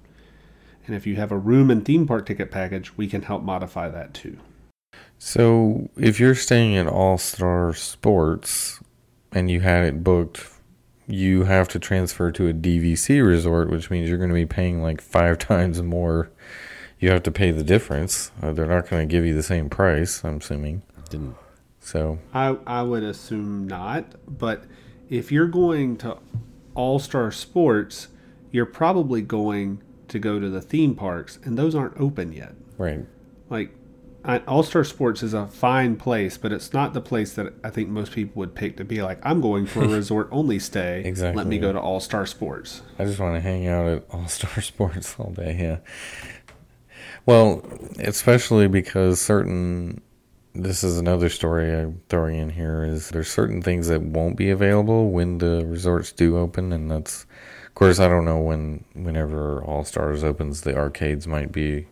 And 0.87 0.95
if 0.95 1.07
you 1.09 1.17
have 1.17 1.33
a 1.33 1.37
room 1.39 1.69
and 1.71 1.85
theme 1.85 2.07
park 2.07 2.27
ticket 2.27 2.51
package, 2.53 2.97
we 2.97 3.09
can 3.09 3.23
help 3.23 3.43
modify 3.43 3.89
that 3.89 4.15
too. 4.15 4.37
So 5.19 5.91
if 5.97 6.21
you're 6.21 6.35
staying 6.37 6.77
at 6.77 6.87
All 6.87 7.19
Star 7.19 7.75
Sports 7.75 8.81
and 9.33 9.51
you 9.51 9.61
had 9.61 9.85
it 9.85 10.05
booked, 10.05 10.45
you 11.09 11.45
have 11.45 11.69
to 11.71 11.79
transfer 11.81 12.31
to 12.33 12.47
a 12.49 12.53
DVC 12.53 13.21
resort, 13.21 13.71
which 13.71 13.91
means 13.91 14.09
you're 14.09 14.19
going 14.19 14.31
to 14.31 14.35
be 14.35 14.47
paying 14.47 14.81
like 14.83 15.01
five 15.01 15.39
times 15.39 15.83
more. 15.83 16.31
You 16.99 17.11
have 17.11 17.23
to 17.25 17.31
pay 17.31 17.51
the 17.51 17.63
difference. 17.63 18.31
Uh, 18.43 18.53
they're 18.53 18.67
not 18.67 18.89
going 18.89 19.07
to 19.07 19.13
give 19.13 19.25
you 19.27 19.35
the 19.35 19.43
same 19.43 19.69
price, 19.69 20.25
I'm 20.25 20.39
assuming. 20.39 20.83
didn't 21.11 21.37
So 21.81 22.19
I, 22.35 22.57
I 22.67 22.83
would 22.83 23.03
assume 23.03 23.67
not, 23.69 24.07
but 24.27 24.65
if 25.09 25.31
you're 25.31 25.47
going 25.47 25.97
to 25.99 26.19
All 26.75 26.99
Star 26.99 27.31
Sports, 27.31 28.09
you're 28.51 28.67
probably 28.67 29.23
going 29.23 29.83
to 30.09 30.19
go 30.19 30.41
to 30.41 30.49
the 30.49 30.61
theme 30.61 30.95
parks, 30.95 31.39
and 31.45 31.59
those 31.59 31.75
aren't 31.75 31.99
open 32.01 32.33
yet. 32.33 32.55
right, 32.79 33.05
like 33.51 33.71
All 34.49 34.63
Star 34.63 34.83
Sports 34.83 35.23
is 35.23 35.35
a 35.35 35.47
fine 35.47 35.97
place, 35.97 36.37
but 36.37 36.51
it's 36.51 36.73
not 36.73 36.93
the 36.95 37.01
place 37.01 37.35
that 37.35 37.53
I 37.63 37.71
think 37.71 37.89
most 37.89 38.13
people 38.13 38.41
would 38.41 38.55
pick 38.55 38.77
to 38.79 38.85
be 38.85 39.03
like, 39.03 39.19
I'm 39.23 39.41
going 39.41 39.67
for 39.67 39.85
a 39.85 39.89
resort 40.01 40.29
only 40.33 40.59
stay. 40.59 41.03
Exactly, 41.05 41.37
Let 41.37 41.47
me 41.47 41.59
go 41.59 41.73
to 41.73 41.79
All 41.79 42.01
Star 42.01 42.27
Sports. 42.27 42.83
I 42.99 43.05
just 43.05 43.21
want 43.21 43.35
to 43.37 43.41
hang 43.41 43.69
out 43.69 43.87
at 43.87 44.05
All 44.11 44.27
Star 44.27 44.61
Sports 44.61 45.15
all 45.19 45.31
day. 45.31 45.57
Yeah. 45.61 45.79
Well, 47.27 47.63
especially 47.99 48.69
because 48.69 49.21
certain. 49.21 50.01
This 50.55 50.83
is 50.83 50.97
another 50.97 51.29
story 51.29 51.71
I'm 51.71 52.01
throwing 52.09 52.39
in 52.39 52.51
here. 52.51 52.85
Is 52.85 53.11
there's 53.11 53.29
certain 53.29 53.61
things 53.61 53.89
that 53.89 54.01
won't 54.01 54.37
be 54.37 54.49
available 54.51 55.11
when 55.11 55.39
the 55.39 55.67
resorts 55.67 56.13
do 56.13 56.39
open, 56.39 56.73
and 56.73 56.91
that's, 56.91 57.27
of 57.67 57.75
course, 57.75 57.99
I 58.01 58.09
don't 58.09 58.25
know 58.25 58.39
when. 58.39 58.85
Whenever 58.95 59.63
All 59.65 59.85
Stars 59.85 60.25
opens, 60.25 60.63
the 60.63 60.77
arcades 60.77 61.27
might 61.27 61.53
be 61.53 61.89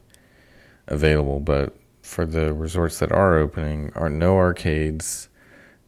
available, 0.87 1.41
but 1.41 1.77
for 2.03 2.25
the 2.25 2.55
resorts 2.55 2.99
that 3.01 3.13
are 3.13 3.37
opening, 3.39 3.93
are 3.95 4.09
no 4.11 4.37
arcades, 4.37 5.29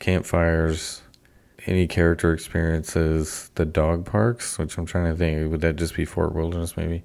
campfires, 0.01 1.03
any 1.67 1.87
character 1.87 2.33
experiences, 2.33 3.51
the 3.55 3.65
dog 3.65 4.05
parks, 4.07 4.59
which 4.59 4.77
I'm 4.79 4.87
trying 4.87 5.13
to 5.13 5.17
think, 5.17 5.51
would 5.51 5.61
that 5.63 5.77
just 5.77 5.97
be 5.97 6.05
Fort 6.05 6.35
Wilderness 6.35 6.77
maybe? 6.77 7.05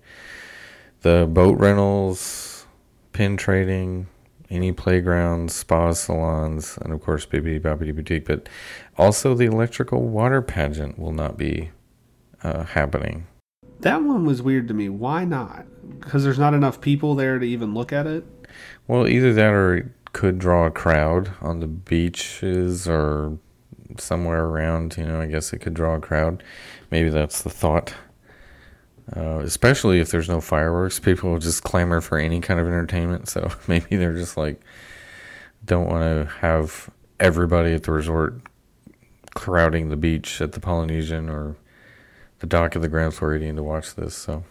The 1.01 1.27
boat 1.31 1.57
rentals, 1.57 2.65
pin 3.13 3.37
trading, 3.37 4.07
any 4.49 4.71
playgrounds, 4.71 5.55
spas, 5.55 6.01
salons, 6.01 6.77
and 6.81 6.93
of 6.93 7.01
course 7.01 7.25
Bibbidi 7.25 7.59
Bobbidi 7.59 7.95
Boutique, 7.95 8.25
but 8.25 8.47
also 8.97 9.33
the 9.33 9.45
electrical 9.45 10.01
water 10.03 10.41
pageant 10.41 10.99
will 10.99 11.13
not 11.13 11.37
be 11.37 11.71
uh, 12.43 12.63
happening. 12.63 13.27
That 13.79 14.03
one 14.03 14.25
was 14.25 14.41
weird 14.41 14.67
to 14.67 14.73
me. 14.73 14.89
Why 14.89 15.25
not? 15.25 15.65
Because 15.99 16.23
there's 16.23 16.37
not 16.37 16.53
enough 16.53 16.81
people 16.81 17.15
there 17.15 17.39
to 17.39 17.45
even 17.45 17.73
look 17.73 17.91
at 17.91 18.05
it. 18.05 18.23
Well, 18.87 19.07
either 19.07 19.33
that 19.33 19.53
or 19.53 19.75
it 19.77 19.85
could 20.13 20.37
draw 20.37 20.67
a 20.67 20.71
crowd 20.71 21.31
on 21.41 21.61
the 21.61 21.67
beaches 21.67 22.87
or 22.87 23.39
somewhere 23.97 24.45
around. 24.45 24.97
You 24.97 25.05
know, 25.05 25.21
I 25.21 25.25
guess 25.25 25.53
it 25.53 25.59
could 25.59 25.73
draw 25.73 25.95
a 25.95 25.99
crowd. 25.99 26.43
Maybe 26.91 27.09
that's 27.09 27.41
the 27.41 27.49
thought. 27.49 27.95
Uh, 29.15 29.39
especially 29.39 29.99
if 29.99 30.09
there's 30.09 30.29
no 30.29 30.39
fireworks, 30.39 30.99
people 30.99 31.31
will 31.31 31.39
just 31.39 31.63
clamor 31.63 31.99
for 31.99 32.17
any 32.17 32.39
kind 32.39 32.59
of 32.59 32.67
entertainment. 32.67 33.27
So 33.27 33.51
maybe 33.67 33.97
they're 33.97 34.15
just 34.15 34.37
like, 34.37 34.61
don't 35.65 35.87
want 35.87 36.01
to 36.03 36.33
have 36.39 36.89
everybody 37.19 37.73
at 37.73 37.83
the 37.83 37.91
resort 37.91 38.41
crowding 39.35 39.89
the 39.89 39.97
beach 39.97 40.41
at 40.41 40.53
the 40.53 40.59
Polynesian 40.59 41.29
or 41.29 41.55
the 42.39 42.47
dock 42.47 42.75
of 42.75 42.81
the 42.81 42.87
Grand 42.87 43.13
Floridian 43.13 43.55
to 43.55 43.63
watch 43.63 43.95
this. 43.95 44.15
So 44.15 44.43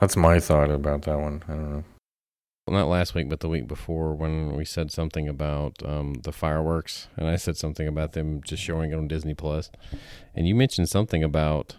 that's 0.00 0.16
my 0.16 0.40
thought 0.40 0.70
about 0.70 1.02
that 1.02 1.18
one. 1.18 1.42
I 1.48 1.52
don't 1.52 1.70
know. 1.70 1.84
not 2.68 2.88
last 2.88 3.14
week, 3.14 3.28
but 3.28 3.40
the 3.40 3.48
week 3.48 3.68
before 3.68 4.14
when 4.14 4.56
we 4.56 4.64
said 4.64 4.90
something 4.90 5.28
about 5.28 5.82
um, 5.84 6.14
the 6.24 6.32
fireworks, 6.32 7.08
and 7.16 7.28
I 7.28 7.36
said 7.36 7.56
something 7.56 7.86
about 7.86 8.12
them 8.12 8.42
just 8.42 8.62
showing 8.62 8.92
it 8.92 8.96
on 8.96 9.08
Disney 9.08 9.34
Plus, 9.34 9.70
and 10.34 10.48
you 10.48 10.54
mentioned 10.54 10.88
something 10.88 11.22
about 11.22 11.76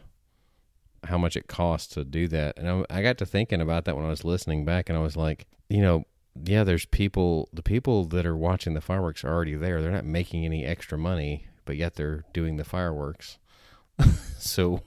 how 1.05 1.17
much 1.17 1.35
it 1.35 1.47
costs 1.47 1.93
to 1.93 2.03
do 2.03 2.27
that, 2.29 2.57
and 2.57 2.69
I, 2.69 2.97
I 2.97 3.01
got 3.01 3.17
to 3.19 3.25
thinking 3.25 3.61
about 3.61 3.85
that 3.85 3.95
when 3.95 4.05
I 4.05 4.09
was 4.09 4.23
listening 4.23 4.65
back, 4.65 4.89
and 4.89 4.97
I 4.97 5.01
was 5.01 5.17
like, 5.17 5.47
you 5.69 5.81
know, 5.81 6.05
yeah, 6.43 6.63
there's 6.63 6.85
people, 6.85 7.49
the 7.53 7.63
people 7.63 8.05
that 8.05 8.25
are 8.25 8.37
watching 8.37 8.73
the 8.73 8.81
fireworks 8.81 9.23
are 9.23 9.33
already 9.33 9.55
there. 9.55 9.81
They're 9.81 9.91
not 9.91 10.05
making 10.05 10.45
any 10.45 10.65
extra 10.65 10.97
money, 10.97 11.47
but 11.65 11.75
yet 11.75 11.95
they're 11.95 12.23
doing 12.33 12.57
the 12.57 12.63
fireworks. 12.63 13.37
so, 14.39 14.81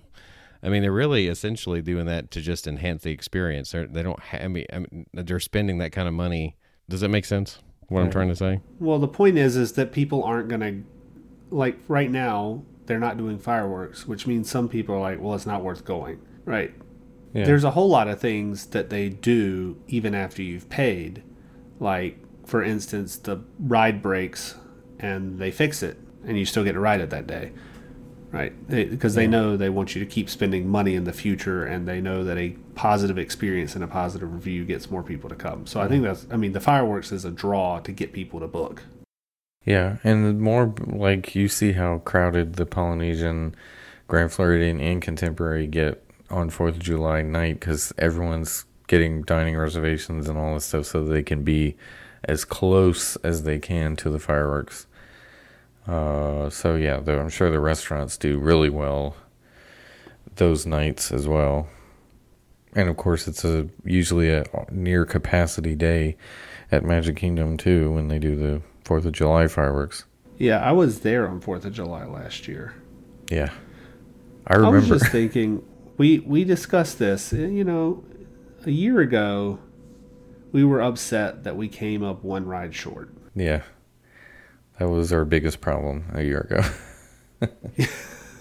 I 0.62 0.68
mean, 0.68 0.83
they're 0.83 0.92
really 0.92 1.29
essentially 1.29 1.83
doing 1.83 2.07
that 2.07 2.31
to 2.33 2.40
just 2.40 2.66
enhance 2.66 3.03
the 3.03 3.11
experience. 3.11 3.72
They're, 3.72 3.87
they 3.87 4.03
don't. 4.03 4.18
Ha- 4.18 4.38
I, 4.38 4.48
mean, 4.48 4.66
I 4.72 4.79
mean, 4.79 5.07
they're 5.12 5.40
spending 5.40 5.79
that 5.79 5.92
kind 5.92 6.09
of 6.09 6.14
money. 6.14 6.57
Does 6.88 7.00
that 7.00 7.09
make 7.09 7.24
sense? 7.24 7.59
What 7.88 8.03
I'm 8.03 8.11
trying 8.11 8.29
to 8.29 8.37
say? 8.37 8.61
Well, 8.79 8.98
the 8.98 9.09
point 9.09 9.37
is, 9.37 9.57
is 9.57 9.72
that 9.72 9.92
people 9.92 10.24
aren't 10.24 10.48
going 10.48 10.61
to, 10.61 11.55
like 11.55 11.79
right 11.87 12.11
now, 12.11 12.62
they're 12.87 12.99
not 12.99 13.16
doing 13.16 13.38
fireworks, 13.38 14.07
which 14.07 14.27
means 14.27 14.51
some 14.51 14.68
people 14.68 14.94
are 14.94 15.01
like, 15.01 15.20
well, 15.20 15.35
it's 15.35 15.47
not 15.47 15.62
worth 15.62 15.85
going. 15.85 16.20
Right. 16.44 16.75
Yeah. 17.33 17.44
There's 17.44 17.64
a 17.64 17.70
whole 17.73 17.88
lot 17.88 18.09
of 18.09 18.20
things 18.20 18.66
that 18.66 18.90
they 18.90 19.09
do 19.09 19.77
even 19.88 20.14
after 20.14 20.42
you've 20.42 20.68
paid. 20.68 21.23
Like, 21.81 22.18
for 22.47 22.62
instance, 22.62 23.16
the 23.16 23.42
ride 23.59 24.03
breaks 24.03 24.55
and 25.01 25.38
they 25.38 25.51
fix 25.51 25.83
it 25.83 25.99
and 26.27 26.38
you 26.38 26.44
still 26.44 26.62
get 26.64 26.73
to 26.73 26.81
ride 26.81 27.01
it 27.01 27.11
that 27.11 27.27
day. 27.27 27.53
right? 28.31 28.53
Because 28.68 29.14
they, 29.14 29.23
Yeah. 29.25 29.31
know 29.31 29.57
they 29.57 29.68
want 29.68 29.94
you 29.94 30.01
to 30.05 30.11
keep 30.11 30.29
spending 30.29 30.68
money 30.68 30.97
in 30.97 31.05
the 31.05 31.12
future, 31.12 31.64
and 31.64 31.87
they 31.87 32.01
know 32.01 32.25
that 32.25 32.37
a 32.37 32.57
positive 32.75 33.16
experience 33.16 33.77
and 33.77 33.85
a 33.85 33.87
positive 33.87 34.33
review 34.35 34.64
gets 34.64 34.90
more 34.90 35.05
people 35.05 35.29
to 35.31 35.37
come. 35.37 35.64
So 35.68 35.81
I 35.81 35.87
think 35.87 36.03
that's, 36.03 36.27
I 36.33 36.37
mean, 36.37 36.51
the 36.51 36.59
fireworks 36.59 37.12
is 37.12 37.25
a 37.25 37.31
draw 37.31 37.79
to 37.79 37.92
get 37.92 38.12
people 38.12 38.40
to 38.40 38.49
book. 38.49 38.83
Yeah, 39.64 39.96
and 40.05 40.27
the 40.27 40.33
more 40.35 40.74
like 40.87 41.35
you 41.35 41.48
see 41.48 41.72
how 41.72 41.98
crowded 41.98 42.55
the 42.55 42.66
Polynesian, 42.66 43.55
Grand 44.09 44.33
Floridian, 44.33 44.81
and 44.81 45.00
Contemporary 45.00 45.66
get 45.66 46.05
on 46.31 46.50
Fourth 46.50 46.74
of 46.74 46.83
July 46.83 47.22
night 47.22 47.61
because 47.61 47.92
everyone's 47.96 48.66
getting 48.87 49.22
dining 49.22 49.57
reservations 49.57 50.29
and 50.29 50.37
all 50.37 50.55
this 50.55 50.66
stuff 50.66 50.87
so 50.87 51.03
they 51.03 51.22
can 51.22 51.42
be 51.42 51.77
as 52.24 52.44
close 52.44 53.16
as 53.16 53.44
they 53.44 53.59
can 53.59 53.96
to 53.96 54.11
the 54.11 54.18
fireworks. 54.18 54.87
Uh, 55.87 56.50
so 56.50 56.77
yeah, 56.77 57.00
though 57.00 57.18
I'm 57.18 57.29
sure 57.29 57.50
the 57.50 57.61
restaurants 57.61 58.16
do 58.16 58.38
really 58.38 58.70
well 58.70 59.16
those 60.37 60.66
nights 60.66 61.12
as 61.12 61.29
well. 61.29 61.68
And 62.74 62.88
of 62.88 62.96
course, 62.96 63.29
it's 63.29 63.44
a 63.44 63.68
usually 63.85 64.31
a 64.31 64.44
near 64.70 65.05
capacity 65.05 65.74
day 65.74 66.16
at 66.72 66.85
Magic 66.85 67.16
Kingdom 67.16 67.57
too 67.57 67.92
when 67.92 68.09
they 68.09 68.18
do 68.18 68.35
the 68.37 68.62
Fourth 68.85 69.05
of 69.07 69.12
July 69.12 69.49
fireworks. 69.49 70.05
Yeah, 70.38 70.59
I 70.62 70.73
was 70.73 71.01
there 71.01 71.27
on 71.29 71.40
Fourth 71.40 71.64
of 71.64 71.73
July 71.73 72.05
last 72.05 72.47
year. 72.49 72.75
Yeah, 73.31 73.51
I 74.47 74.55
remember. 74.57 74.77
I 74.77 74.81
was 74.81 74.88
just 75.01 75.11
thinking, 75.12 75.64
we 75.97 76.18
we 76.20 76.44
discussed 76.44 76.99
this. 76.99 77.33
eh, 77.33 77.47
You 77.47 77.64
know, 77.64 78.05
a 78.66 78.70
year 78.70 79.01
ago, 79.01 79.59
we 80.53 80.64
were 80.64 80.81
upset 80.83 81.44
that 81.44 81.57
we 81.57 81.68
came 81.68 82.03
up 82.03 82.23
one 82.25 82.47
ride 82.47 82.75
short. 82.75 83.11
yeah, 83.35 83.62
that 84.79 84.88
was 84.88 85.12
our 85.12 85.25
biggest 85.25 85.61
problem 85.61 86.05
a 86.12 86.23
year 86.23 86.40
ago. 86.40 86.62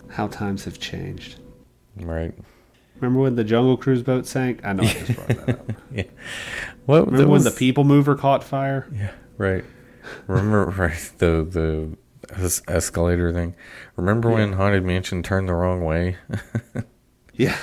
How 0.09 0.27
times 0.27 0.65
have 0.65 0.79
changed. 0.79 1.39
right? 1.97 2.33
Remember 2.99 3.19
when 3.21 3.35
the 3.35 3.43
Jungle 3.43 3.77
Cruise 3.77 4.03
boat 4.03 4.25
sank? 4.27 4.61
I 4.63 4.73
know 4.73 4.83
I 4.83 4.93
just 4.93 5.15
brought 5.15 5.27
that 5.45 5.49
up. 5.59 5.71
What 6.85 7.05
Remember 7.05 7.17
that 7.23 7.29
when 7.29 7.43
the 7.43 7.51
People 7.51 7.83
Mover 7.85 8.15
caught 8.15 8.43
fire? 8.43 8.87
Yeah, 8.93 9.11
right. 9.37 9.63
Remember 10.27 10.65
right 10.77 11.11
the 11.19 11.43
the 12.29 12.61
escalator 12.67 13.31
thing. 13.33 13.55
Remember 13.95 14.29
when 14.29 14.53
Haunted 14.53 14.83
Mansion 14.83 15.21
turned 15.23 15.47
the 15.49 15.53
wrong 15.53 15.83
way? 15.83 16.17
Yeah. 17.35 17.57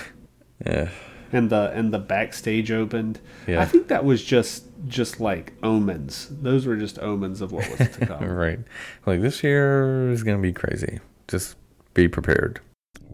yeah, 0.67 0.89
And 1.31 1.49
the 1.49 1.71
and 1.73 1.95
the 1.95 2.01
backstage 2.01 2.73
opened. 2.73 3.21
Yeah. 3.47 3.61
I 3.61 3.65
think 3.67 3.87
that 3.87 4.05
was 4.05 4.23
just 4.25 4.65
just 4.89 5.21
like 5.21 5.53
omens. 5.63 6.27
Those 6.29 6.67
were 6.67 6.77
just 6.77 6.99
omens 6.99 7.41
of 7.41 7.53
what 7.53 7.69
was 7.79 7.89
to 7.97 8.07
come. 8.07 8.25
right. 8.25 8.59
Like 9.07 9.21
this 9.21 9.45
year 9.45 10.11
is 10.11 10.25
gonna 10.25 10.43
be 10.43 10.53
crazy. 10.53 10.99
Just 11.29 11.57
be 11.95 12.09
prepared. 12.09 12.61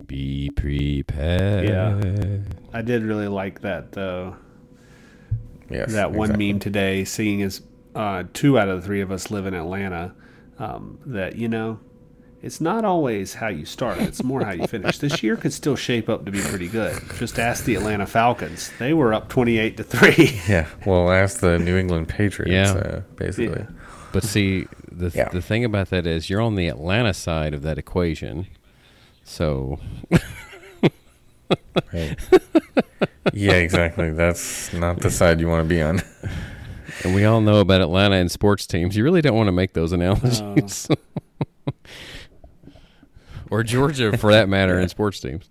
Be 0.07 0.51
prepared. 0.57 1.69
Yeah. 1.69 2.39
I 2.73 2.81
did 2.81 3.03
really 3.03 3.29
like 3.29 3.61
that 3.61 3.93
though. 3.93 4.37
Yes, 5.69 5.93
that 5.93 6.13
one 6.13 6.31
exactly. 6.31 6.53
meme 6.53 6.59
today, 6.61 7.05
seeing 7.05 7.43
as 7.43 7.61
uh, 7.97 8.25
two 8.33 8.59
out 8.59 8.69
of 8.69 8.81
the 8.81 8.87
three 8.87 9.01
of 9.01 9.11
us 9.11 9.31
live 9.31 9.47
in 9.47 9.55
Atlanta, 9.55 10.15
um, 10.59 10.99
that 11.07 11.37
you 11.37 11.49
know, 11.49 11.81
it's 12.43 12.61
not 12.61 12.85
always 12.85 13.35
how 13.35 13.49
you 13.49 13.65
start; 13.65 13.99
it's 13.99 14.23
more 14.23 14.45
how 14.45 14.53
you 14.53 14.67
finish. 14.67 14.99
This 14.99 15.23
year 15.23 15.37
could 15.37 15.53
still 15.53 15.75
shape 15.77 16.09
up 16.09 16.25
to 16.27 16.31
be 16.31 16.41
pretty 16.41 16.69
good. 16.69 17.01
Just 17.19 17.39
ask 17.39 17.65
the 17.65 17.75
Atlanta 17.75 18.07
Falcons; 18.07 18.71
they 18.79 18.93
were 18.93 19.13
up 19.15 19.29
twenty-eight 19.29 19.77
to 19.79 19.85
three. 19.85 20.41
Yeah. 20.49 20.67
Well, 20.85 21.11
ask 21.11 21.41
the 21.41 21.59
New 21.59 21.77
England 21.77 22.09
Patriots. 22.09 22.73
Yeah. 22.73 22.79
Uh, 22.79 23.01
basically. 23.17 23.61
Yeah. 23.61 23.71
But 24.13 24.23
see, 24.23 24.67
the 24.93 25.11
Yeah. 25.15 25.29
the 25.31 25.43
thing 25.43 25.65
about 25.65 25.91
that 25.91 26.07
is 26.07 26.31
you're 26.31 26.41
on 26.41 26.55
the 26.55 26.69
Atlanta 26.69 27.13
side 27.15 27.53
of 27.55 27.63
that 27.63 27.79
equation. 27.79 28.47
So 29.25 29.81
Right. 31.93 32.17
yeah, 33.33 33.53
exactly. 33.55 34.11
That's 34.13 34.73
not 34.73 35.01
the 35.01 35.11
side 35.11 35.41
you 35.41 35.49
want 35.49 35.65
to 35.65 35.69
be 35.69 35.81
on. 35.83 36.01
and 37.05 37.15
we 37.15 37.25
all 37.25 37.41
know 37.41 37.61
about 37.61 37.81
Atlanta 37.81 38.17
and 38.17 38.31
sports 38.31 38.67
teams. 38.67 38.97
You 38.97 39.05
really 39.05 39.21
don't 39.21 39.37
want 39.37 39.49
to 39.49 39.53
make 39.53 39.73
those 39.73 39.93
analogies. 39.93 40.89
or 43.51 43.63
Georgia 43.63 44.17
for 44.17 44.33
that 44.33 44.49
matter 44.49 44.79
in 44.79 44.89
sports 44.89 45.21
teams. 45.21 45.49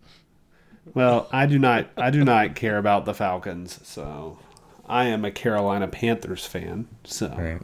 Well, 0.94 1.28
I 1.32 1.46
do 1.46 1.60
not, 1.60 1.88
I 1.98 2.10
do 2.10 2.24
not 2.24 2.56
care 2.56 2.78
about 2.78 3.06
the 3.06 3.14
Falcons, 3.14 3.80
so 3.84 4.40
I 4.88 5.06
am 5.06 5.26
a 5.26 5.32
Carolina 5.32 5.88
Panthers 5.88 6.46
fan. 6.46 6.88
So 7.04 7.34
Right. 7.38 7.62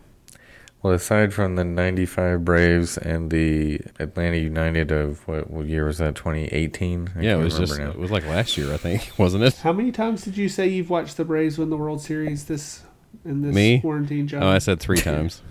Well, 0.84 0.94
aside 0.94 1.32
from 1.32 1.58
the 1.58 1.64
95 1.64 2.44
Braves 2.44 2.98
and 2.98 3.30
the 3.30 3.82
Atlanta 4.00 4.38
United 4.38 4.92
of 4.92 5.28
what, 5.28 5.52
what 5.52 5.68
year 5.68 5.86
was 5.86 6.00
that? 6.00 6.16
2018? 6.16 7.12
I 7.16 7.22
yeah, 7.22 7.38
it 7.38 7.44
was 7.44 7.56
just 7.56 7.74
remember 7.74 7.96
it 7.96 8.00
was 8.00 8.10
like 8.10 8.26
last 8.26 8.58
year, 8.58 8.74
I 8.74 8.78
think, 8.78 9.12
wasn't 9.18 9.44
it? 9.44 9.54
how 9.58 9.74
many 9.74 9.92
times 9.92 10.24
did 10.24 10.38
you 10.38 10.50
say 10.50 10.68
you've 10.68 10.90
watched 10.90 11.18
the 11.18 11.26
Braves 11.26 11.60
win 11.60 11.70
the 11.70 11.78
World 11.78 12.02
Series 12.02 12.46
this 12.46 12.82
in 13.26 13.42
this 13.42 13.54
Me? 13.54 13.80
quarantine 13.82 14.28
job? 14.28 14.44
Oh, 14.44 14.48
I 14.48 14.60
said 14.60 14.80
three 14.80 14.98
times. 14.98 15.42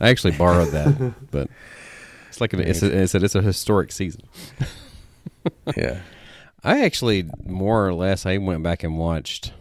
I 0.00 0.08
actually 0.10 0.36
borrowed 0.36 0.68
that, 0.68 1.14
but 1.30 1.48
it's 2.28 2.40
like 2.40 2.52
an, 2.52 2.60
it's, 2.60 2.82
a, 2.82 2.96
it's, 3.02 3.14
a, 3.14 3.24
it's 3.24 3.34
a 3.34 3.42
historic 3.42 3.92
season. 3.92 4.22
yeah. 5.76 6.00
I 6.62 6.84
actually 6.84 7.30
more 7.44 7.86
or 7.86 7.94
less 7.94 8.26
I 8.26 8.38
went 8.38 8.62
back 8.62 8.82
and 8.82 8.98
watched 8.98 9.52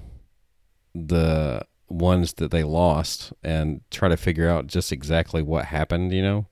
the 0.94 1.66
ones 1.90 2.34
that 2.34 2.52
they 2.52 2.64
lost 2.64 3.32
and 3.44 3.82
try 3.92 4.10
to 4.10 4.18
figure 4.18 4.50
out 4.50 4.68
just 4.68 4.92
exactly 4.92 5.42
what 5.42 5.66
happened, 5.66 6.12
you 6.12 6.22
know. 6.22 6.48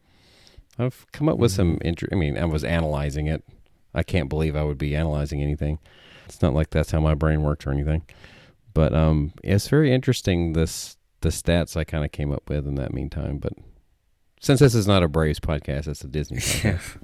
I've 0.77 1.05
come 1.11 1.29
up 1.29 1.37
with 1.37 1.51
some 1.51 1.77
inter- 1.81 2.09
I 2.11 2.15
mean, 2.15 2.37
I 2.37 2.45
was 2.45 2.63
analyzing 2.63 3.27
it. 3.27 3.43
I 3.93 4.03
can't 4.03 4.29
believe 4.29 4.55
I 4.55 4.63
would 4.63 4.77
be 4.77 4.95
analyzing 4.95 5.41
anything. 5.41 5.79
It's 6.25 6.41
not 6.41 6.53
like 6.53 6.69
that's 6.69 6.91
how 6.91 6.99
my 6.99 7.15
brain 7.15 7.43
works 7.43 7.65
or 7.65 7.71
anything. 7.71 8.03
But 8.73 8.93
um 8.93 9.33
it's 9.43 9.67
very 9.67 9.93
interesting 9.93 10.53
this 10.53 10.97
the 11.25 11.31
stats 11.31 11.75
I 11.75 11.83
kind 11.83 12.05
of 12.05 12.11
came 12.11 12.31
up 12.31 12.47
with 12.49 12.67
in 12.67 12.75
that 12.75 12.93
meantime, 12.93 13.37
but 13.39 13.53
since 14.39 14.59
this 14.59 14.75
is 14.75 14.85
not 14.87 15.01
a 15.01 15.07
Braves 15.07 15.39
podcast, 15.39 15.87
it's 15.87 16.03
a 16.03 16.07
Disney 16.07 16.37
podcast. 16.37 16.63
Yes. 16.63 16.97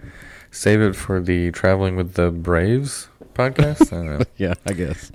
Save 0.50 0.82
it 0.82 0.94
for 0.94 1.20
the 1.20 1.50
Traveling 1.52 1.96
with 1.96 2.12
the 2.14 2.30
Braves 2.30 3.08
podcast. 3.34 3.90
I 3.92 3.96
don't 3.96 4.18
know. 4.18 4.24
yeah, 4.36 4.52
I 4.66 4.74
guess. 4.74 5.10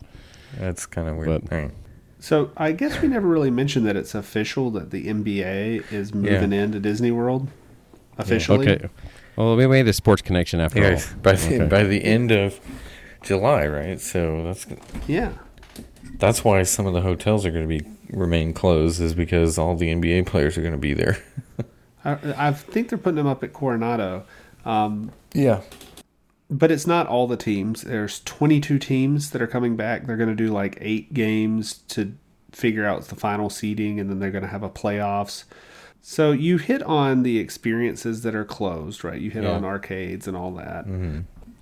That's 0.57 0.87
kind 0.87 1.07
of 1.07 1.17
weird. 1.17 1.43
But- 1.45 1.53
All 1.53 1.61
right. 1.65 1.71
So 2.19 2.49
I 2.57 2.71
guess 2.71 2.99
we 2.99 3.07
never 3.09 3.27
really 3.27 3.51
mentioned 3.51 3.85
that 3.85 3.95
it's 3.95 4.15
official 4.15 4.71
that 4.71 4.89
the 4.89 5.05
NBA 5.05 5.91
is 5.93 6.15
moving 6.15 6.51
into 6.51 6.79
Disney 6.79 7.11
World 7.11 7.47
officially. 8.17 8.67
Okay. 8.67 8.89
Well, 9.35 9.55
we 9.55 9.67
made 9.67 9.87
a 9.87 9.93
sports 9.93 10.23
connection 10.23 10.59
after 10.59 10.81
Yeah, 10.81 10.95
all. 10.95 11.17
by 11.21 11.33
the, 11.33 11.55
Okay. 11.55 11.65
by 11.67 11.83
the 11.83 12.03
end 12.03 12.31
of 12.31 12.59
July, 13.21 13.67
right? 13.67 14.01
So 14.01 14.43
that's 14.45 14.65
Yeah. 15.07 15.33
that's 16.17 16.43
why 16.43 16.63
some 16.63 16.87
of 16.87 16.93
the 16.95 17.01
hotels 17.01 17.45
are 17.45 17.51
going 17.51 17.69
to 17.69 17.79
be 17.79 17.85
remain 18.09 18.53
closed 18.53 19.01
is 19.01 19.13
because 19.13 19.57
all 19.57 19.75
the 19.75 19.93
NBA 19.93 20.25
players 20.25 20.57
are 20.57 20.61
going 20.61 20.73
to 20.73 20.77
be 20.77 20.93
there. 20.93 21.17
I, 22.05 22.17
I 22.37 22.51
think 22.53 22.89
they're 22.89 22.97
putting 22.97 23.15
them 23.17 23.27
up 23.27 23.43
at 23.43 23.53
Coronado. 23.53 24.25
Um, 24.65 25.11
Yeah. 25.33 25.61
but 26.49 26.71
it's 26.71 26.87
not 26.87 27.07
all 27.07 27.27
the 27.27 27.37
teams. 27.37 27.81
There's 27.83 28.19
22 28.21 28.79
teams 28.79 29.31
that 29.31 29.41
are 29.41 29.47
coming 29.47 29.75
back. 29.75 30.05
They're 30.07 30.17
going 30.17 30.29
to 30.29 30.35
do 30.35 30.47
like 30.51 30.77
eight 30.81 31.13
games 31.13 31.79
to 31.89 32.13
figure 32.51 32.85
out 32.85 33.03
the 33.05 33.15
final 33.15 33.49
seeding, 33.49 33.99
and 33.99 34.09
then 34.09 34.19
they're 34.19 34.31
going 34.31 34.43
to 34.43 34.49
have 34.49 34.63
a 34.63 34.69
playoffs. 34.69 35.43
So 36.01 36.31
you 36.31 36.57
hit 36.57 36.81
on 36.83 37.23
the 37.23 37.37
experiences 37.39 38.21
that 38.23 38.33
are 38.35 38.45
closed, 38.45 39.03
right? 39.03 39.19
You 39.19 39.29
hit 39.29 39.43
Yeah. 39.43 39.51
on 39.55 39.65
arcades 39.65 40.27
and 40.27 40.37
all 40.37 40.51
that. 40.55 40.85
hmm 40.85 41.19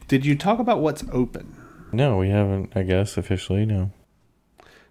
Did 0.08 0.26
you 0.26 0.36
talk 0.36 0.60
about 0.60 0.82
what's 0.82 1.04
open? 1.12 1.56
No, 1.92 2.18
we 2.18 2.30
haven't. 2.30 2.72
I 2.76 2.84
guess 2.84 3.18
officially, 3.18 3.66
no. 3.66 3.92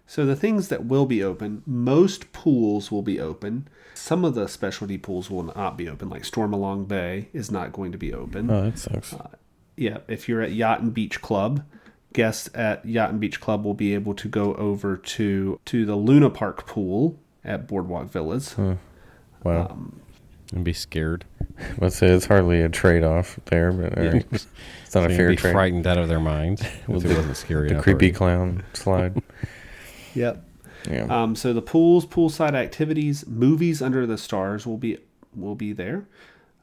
So 0.07 0.25
the 0.25 0.35
things 0.35 0.67
that 0.67 0.85
will 0.85 1.05
be 1.05 1.23
open, 1.23 1.63
most 1.65 2.31
pools 2.31 2.91
will 2.91 3.01
be 3.01 3.19
open. 3.19 3.67
Some 3.95 4.23
of 4.23 4.35
the 4.35 4.47
specialty 4.47 4.97
pools 4.97 5.31
will 5.31 5.43
not 5.43 5.77
be 5.77 5.89
open, 5.89 6.09
like 6.09 6.23
Stormalong 6.23 6.87
Bay 6.87 7.29
is 7.33 7.49
not 7.49 7.71
going 7.73 7.91
to 7.91 7.97
be 7.97 8.13
open. 8.13 8.51
Oh, 8.51 8.69
that 8.69 8.77
sucks. 8.77 9.15
yeah, 9.77 9.99
if 10.07 10.29
you're 10.29 10.41
at 10.41 10.51
Yacht 10.51 10.81
and 10.81 10.93
Beach 10.93 11.21
Club, 11.21 11.63
guests 12.13 12.49
at 12.53 12.85
Yacht 12.85 13.09
and 13.09 13.19
Beach 13.19 13.41
Club 13.41 13.65
will 13.65 13.73
be 13.73 13.93
able 13.95 14.13
to 14.13 14.27
go 14.27 14.53
over 14.55 14.95
to 14.95 15.59
to 15.65 15.85
the 15.85 15.95
Luna 15.95 16.29
Park 16.29 16.67
pool 16.67 17.19
at 17.43 17.67
Boardwalk 17.67 18.11
Villas. 18.11 18.53
Huh. 18.53 18.75
Wow. 19.43 19.67
Um, 19.69 20.01
and 20.53 20.63
be 20.63 20.73
scared. 20.73 21.25
Let's 21.79 21.95
say 21.95 22.07
it's 22.07 22.27
hardly 22.27 22.61
a 22.61 22.69
trade 22.69 23.03
off 23.03 23.39
there, 23.45 23.71
but 23.71 23.97
all 23.97 24.05
right. 24.05 24.25
it's 24.31 24.45
not 24.93 25.01
They're 25.01 25.03
a 25.03 25.07
gonna 25.07 25.15
fair 25.17 25.29
be 25.29 25.35
trade. 25.35 25.51
frightened 25.53 25.87
out 25.87 25.97
of 25.97 26.07
their 26.09 26.19
minds. 26.19 26.61
if 26.87 26.87
it 26.87 26.89
wasn't 27.17 27.37
scary. 27.37 27.67
The 27.69 27.73
enough 27.75 27.83
creepy 27.83 28.05
already. 28.05 28.11
clown 28.11 28.63
slide. 28.73 29.21
yep. 30.15 30.43
Yeah. 30.89 31.05
Um, 31.09 31.35
so 31.35 31.51
the 31.53 31.61
pools, 31.61 32.05
poolside 32.05 32.53
activities, 32.53 33.25
movies 33.27 33.81
under 33.81 34.05
the 34.05 34.17
stars 34.17 34.65
will 34.67 34.77
be 34.77 34.97
will 35.35 35.55
be 35.55 35.73
there. 35.73 36.05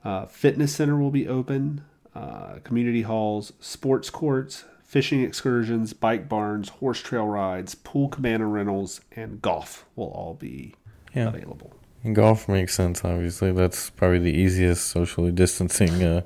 Uh, 0.04 0.26
fitness 0.26 0.74
center 0.74 0.96
will 0.96 1.10
be 1.10 1.28
open. 1.28 1.84
Uh, 2.14 2.58
community 2.64 3.02
halls, 3.02 3.52
sports 3.60 4.10
courts, 4.10 4.64
fishing 4.84 5.22
excursions, 5.22 5.92
bike 5.92 6.28
barns, 6.28 6.68
horse 6.68 7.00
trail 7.00 7.26
rides, 7.26 7.74
pool 7.74 8.08
cabana 8.08 8.46
rentals, 8.46 9.00
and 9.16 9.40
golf 9.40 9.86
will 9.96 10.08
all 10.08 10.34
be 10.34 10.74
Yeah. 11.14 11.28
available. 11.28 11.72
And 12.04 12.14
golf 12.14 12.48
makes 12.48 12.74
sense, 12.74 13.04
obviously. 13.04 13.52
That's 13.52 13.90
probably 13.90 14.18
the 14.18 14.34
easiest 14.36 14.86
socially 14.88 15.30
distancing 15.32 16.02
uh, 16.02 16.22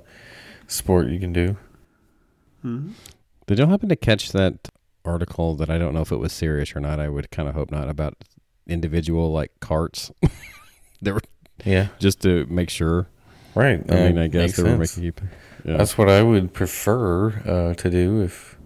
sport 0.66 1.08
you 1.08 1.20
can 1.20 1.32
do. 1.32 1.56
Mhm. 2.64 2.92
Did 3.46 3.58
y'all 3.58 3.68
happen 3.68 3.88
to 3.90 3.96
catch 3.96 4.32
that 4.32 4.68
article 5.06 5.54
that 5.56 5.70
I 5.70 5.78
don't 5.78 5.94
know 5.94 6.00
if 6.02 6.12
it 6.12 6.16
was 6.16 6.32
serious 6.32 6.74
or 6.76 6.80
not? 6.80 7.00
I 7.00 7.08
would 7.08 7.30
kind 7.30 7.48
of 7.48 7.54
hope 7.54 7.70
not 7.70 7.88
about 7.88 8.14
individual 8.66 9.32
like 9.32 9.52
carts. 9.60 10.10
they 11.02 11.12
were 11.12 11.20
Yeah, 11.64 11.88
just 11.98 12.20
to 12.22 12.46
make 12.46 12.70
sure. 12.70 13.08
right. 13.54 13.82
I 13.90 13.94
mean, 13.94 14.18
I 14.18 14.26
guess 14.28 14.56
they 14.56 14.62
were 14.62 14.84
sense. 14.86 14.96
making. 14.98 15.28
Yeah. 15.64 15.76
That's 15.78 15.96
what 15.98 16.08
I 16.08 16.22
would 16.22 16.52
prefer 16.52 17.28
uh, 17.46 17.74
to 17.74 17.90
do 17.90 18.22
if, 18.22 18.56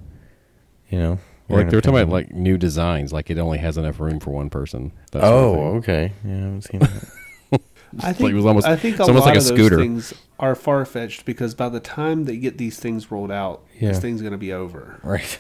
you 0.91 0.99
know. 0.99 1.19
Or 1.49 1.57
like 1.59 1.65
you're 1.65 1.71
they 1.71 1.77
were 1.77 1.81
talking 1.81 1.99
about 2.01 2.13
like 2.13 2.33
new 2.33 2.57
designs, 2.59 3.13
like 3.13 3.29
it 3.31 3.39
only 3.39 3.59
has 3.59 3.77
enough 3.77 3.99
room 3.99 4.21
for 4.21 4.31
one 4.31 4.51
person. 4.51 4.93
that 5.13 5.23
sort 5.23 5.25
of 5.25 5.33
Oh, 5.33 5.75
okay. 5.79 6.13
Yeah, 6.25 6.33
I 6.33 6.37
haven't 6.37 6.63
seen 6.63 6.81
that. 6.81 7.11
I 8.01 8.07
like 8.09 8.17
think 8.17 8.31
it 8.31 8.35
was 8.35 8.47
almost- 8.47 8.67
I 8.69 8.77
think 8.77 8.99
a 9.01 9.03
almost 9.03 9.27
lot 9.27 9.27
like 9.27 9.35
a 9.35 9.39
of 9.39 9.45
those 9.49 9.59
scooter. 9.59 9.77
things 9.79 10.15
are 10.39 10.55
far 10.55 10.85
fetched 10.85 11.25
because 11.25 11.55
by 11.57 11.69
the 11.69 11.81
time 11.81 12.25
they 12.25 12.37
get 12.37 12.57
these 12.57 12.79
things 12.79 13.11
rolled 13.11 13.33
out, 13.33 13.65
Yeah. 13.81 13.89
this 13.89 13.99
thing's 13.99 14.21
going 14.21 14.31
to 14.33 14.39
be 14.39 14.53
over. 14.53 15.01
right. 15.03 15.39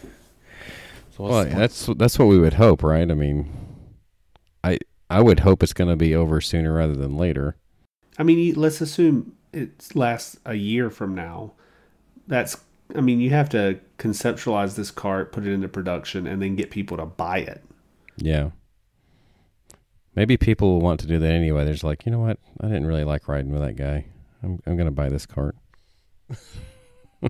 So 1.21 1.25
what's 1.25 1.51
Well, 1.51 1.59
that's 1.59 1.87
that's 1.97 2.18
what 2.18 2.29
we 2.29 2.39
would 2.39 2.55
hope, 2.55 2.83
right? 2.83 3.11
I 3.11 3.14
mean, 3.14 3.51
I 4.64 4.79
I 5.11 5.21
would 5.21 5.41
hope 5.41 5.62
it's 5.62 5.73
going 5.75 5.91
to 5.91 5.97
be 5.97 6.14
over 6.14 6.41
sooner 6.41 6.73
rather 6.73 6.95
than 6.95 7.16
later. 7.16 7.57
I 8.18 8.23
mean, 8.23 8.55
let's 8.55 8.81
assume 8.81 9.37
it 9.53 9.95
lasts 9.95 10.39
a 10.47 10.55
year 10.55 10.89
from 10.89 11.14
now. 11.14 11.53
That's, 12.27 12.57
I 12.95 13.01
mean, 13.01 13.21
you 13.21 13.31
have 13.31 13.49
to 13.51 13.81
conceptualize 13.99 14.77
this 14.77 14.91
cart, 14.91 15.33
put 15.33 15.47
it 15.47 15.53
into 15.53 15.68
production, 15.68 16.27
and 16.27 16.41
then 16.41 16.55
get 16.55 16.71
people 16.71 16.97
to 16.97 17.07
buy 17.07 17.39
it. 17.39 17.62
Yeah. 18.16 18.51
Maybe 20.14 20.37
people 20.37 20.73
will 20.73 20.81
want 20.81 21.01
to 21.01 21.07
do 21.07 21.18
that 21.18 21.33
anyway. 21.33 21.64
There's 21.64 21.85
like, 21.85 22.07
you 22.07 22.12
know 22.12 22.21
what? 22.21 22.39
I 22.61 22.66
didn't 22.68 22.87
really 22.87 23.05
like 23.05 23.29
riding 23.29 23.53
with 23.53 23.62
that 23.62 23.77
guy. 23.77 24.07
I'm 24.43 24.61
I'm 24.66 24.77
going 24.77 24.87
to 24.87 24.93
buy 24.93 25.09
this 25.09 25.27
cart, 25.27 25.55
yeah. 27.21 27.29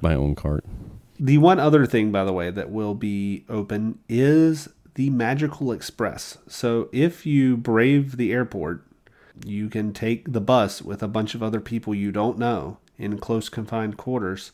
my 0.00 0.14
own 0.14 0.34
cart. 0.34 0.64
The 1.18 1.38
one 1.38 1.60
other 1.60 1.86
thing, 1.86 2.10
by 2.10 2.24
the 2.24 2.32
way, 2.32 2.50
that 2.50 2.70
will 2.70 2.94
be 2.94 3.44
open 3.48 3.98
is 4.08 4.68
the 4.94 5.10
Magical 5.10 5.72
Express. 5.72 6.38
So 6.48 6.88
if 6.92 7.24
you 7.26 7.56
brave 7.56 8.16
the 8.16 8.32
airport, 8.32 8.84
you 9.44 9.68
can 9.68 9.92
take 9.92 10.32
the 10.32 10.40
bus 10.40 10.82
with 10.82 11.02
a 11.02 11.08
bunch 11.08 11.34
of 11.34 11.42
other 11.42 11.60
people 11.60 11.94
you 11.94 12.12
don't 12.12 12.38
know 12.38 12.78
in 12.98 13.18
close 13.18 13.48
confined 13.48 13.96
quarters 13.96 14.52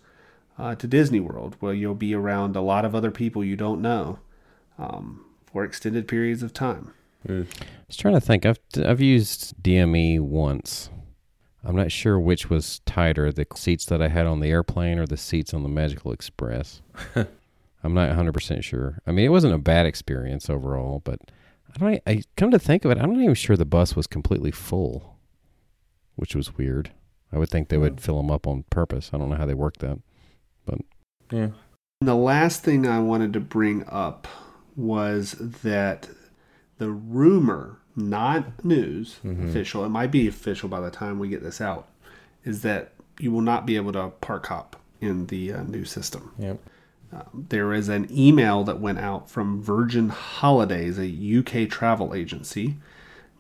uh, 0.59 0.75
to 0.77 0.87
Disney 0.87 1.21
World, 1.21 1.57
where 1.61 1.75
you'll 1.75 1.95
be 1.95 2.15
around 2.15 2.57
a 2.57 2.61
lot 2.61 2.85
of 2.85 2.95
other 2.95 3.11
people 3.11 3.45
you 3.45 3.57
don't 3.57 3.81
know 3.81 4.19
um, 4.79 5.25
for 5.47 5.65
extended 5.65 6.09
periods 6.09 6.43
of 6.43 6.53
time. 6.53 6.93
Mm. 7.27 7.47
I 7.61 7.67
was 7.87 7.97
trying 7.97 8.15
to 8.15 8.21
think. 8.21 8.47
I've 8.47 8.61
I've 8.85 9.01
used 9.01 9.55
DME 9.63 10.21
once. 10.21 10.91
I'm 11.65 11.77
not 11.77 11.91
sure 11.91 12.19
which 12.19 12.49
was 12.49 12.81
tighter, 12.87 13.33
the 13.33 13.47
seats 13.55 13.85
that 13.87 14.01
I 14.01 14.09
had 14.09 14.27
on 14.27 14.41
the 14.41 14.51
airplane 14.51 14.99
or 14.99 15.07
the 15.07 15.17
seats 15.17 15.53
on 15.53 15.63
the 15.63 15.69
Magical 15.69 16.13
Express. 16.13 16.83
I'm 17.17 17.95
not 17.95 18.11
100% 18.11 18.63
sure. 18.63 19.01
I 19.07 19.13
mean, 19.13 19.25
it 19.25 19.31
wasn't 19.31 19.55
a 19.55 19.59
bad 19.59 19.87
experience 19.87 20.49
overall, 20.49 21.01
but 21.05 21.21
I 21.75 21.79
don't 21.79 22.03
I 22.07 22.23
come 22.37 22.51
to 22.51 22.59
think 22.59 22.85
of 22.85 22.91
it, 22.91 22.99
I'm 22.99 23.13
not 23.13 23.23
even 23.23 23.35
sure 23.35 23.57
the 23.57 23.65
bus 23.65 23.95
was 23.95 24.07
completely 24.07 24.51
full, 24.51 25.17
which 26.17 26.35
was 26.35 26.57
weird. 26.57 26.93
I 27.33 27.39
would 27.39 27.51
think 27.51 27.69
they 27.69 27.79
would 27.79 27.95
hmm. 27.95 27.99
fill 27.99 28.17
them 28.17 28.31
up 28.31 28.47
on 28.47 28.65
purpose. 28.71 29.11
I 29.13 29.19
don't 29.19 29.31
know 29.31 29.37
how 29.37 29.47
they 29.47 29.55
work 29.55 29.79
that. 29.79 29.99
But 30.65 30.79
yeah. 31.31 31.49
The 32.01 32.15
last 32.15 32.63
thing 32.63 32.87
I 32.87 33.01
wanted 33.01 33.33
to 33.33 33.41
bring 33.41 33.85
up 33.89 34.29
was 34.77 35.33
that 35.33 36.09
the 36.79 36.91
rumor, 36.91 37.81
not 37.99 38.65
news, 38.65 39.19
Mhm. 39.25 39.49
official, 39.49 39.85
it 39.85 39.89
might 39.91 40.11
be 40.11 40.27
official 40.29 40.69
by 40.69 40.81
the 40.81 40.91
time 40.91 41.19
we 41.19 41.29
get 41.29 41.43
this 41.43 41.61
out, 41.61 41.89
is 42.45 42.63
that 42.63 42.93
you 43.19 43.31
will 43.33 43.43
not 43.43 43.67
be 43.67 43.77
able 43.77 43.93
to 43.93 44.13
park 44.21 44.47
hop 44.47 44.77
in 45.01 45.27
the 45.27 45.53
uh, 45.53 45.63
new 45.65 45.85
system. 45.85 46.31
Yep. 46.39 46.61
There 47.33 47.73
is 47.73 47.89
an 47.89 48.07
email 48.11 48.65
that 48.65 48.81
went 48.81 48.99
out 48.99 49.31
from 49.31 49.63
Virgin 49.63 50.11
Holidays, 50.11 50.99
a 50.99 51.07
UK 51.09 51.67
travel 51.67 52.15
agency, 52.15 52.77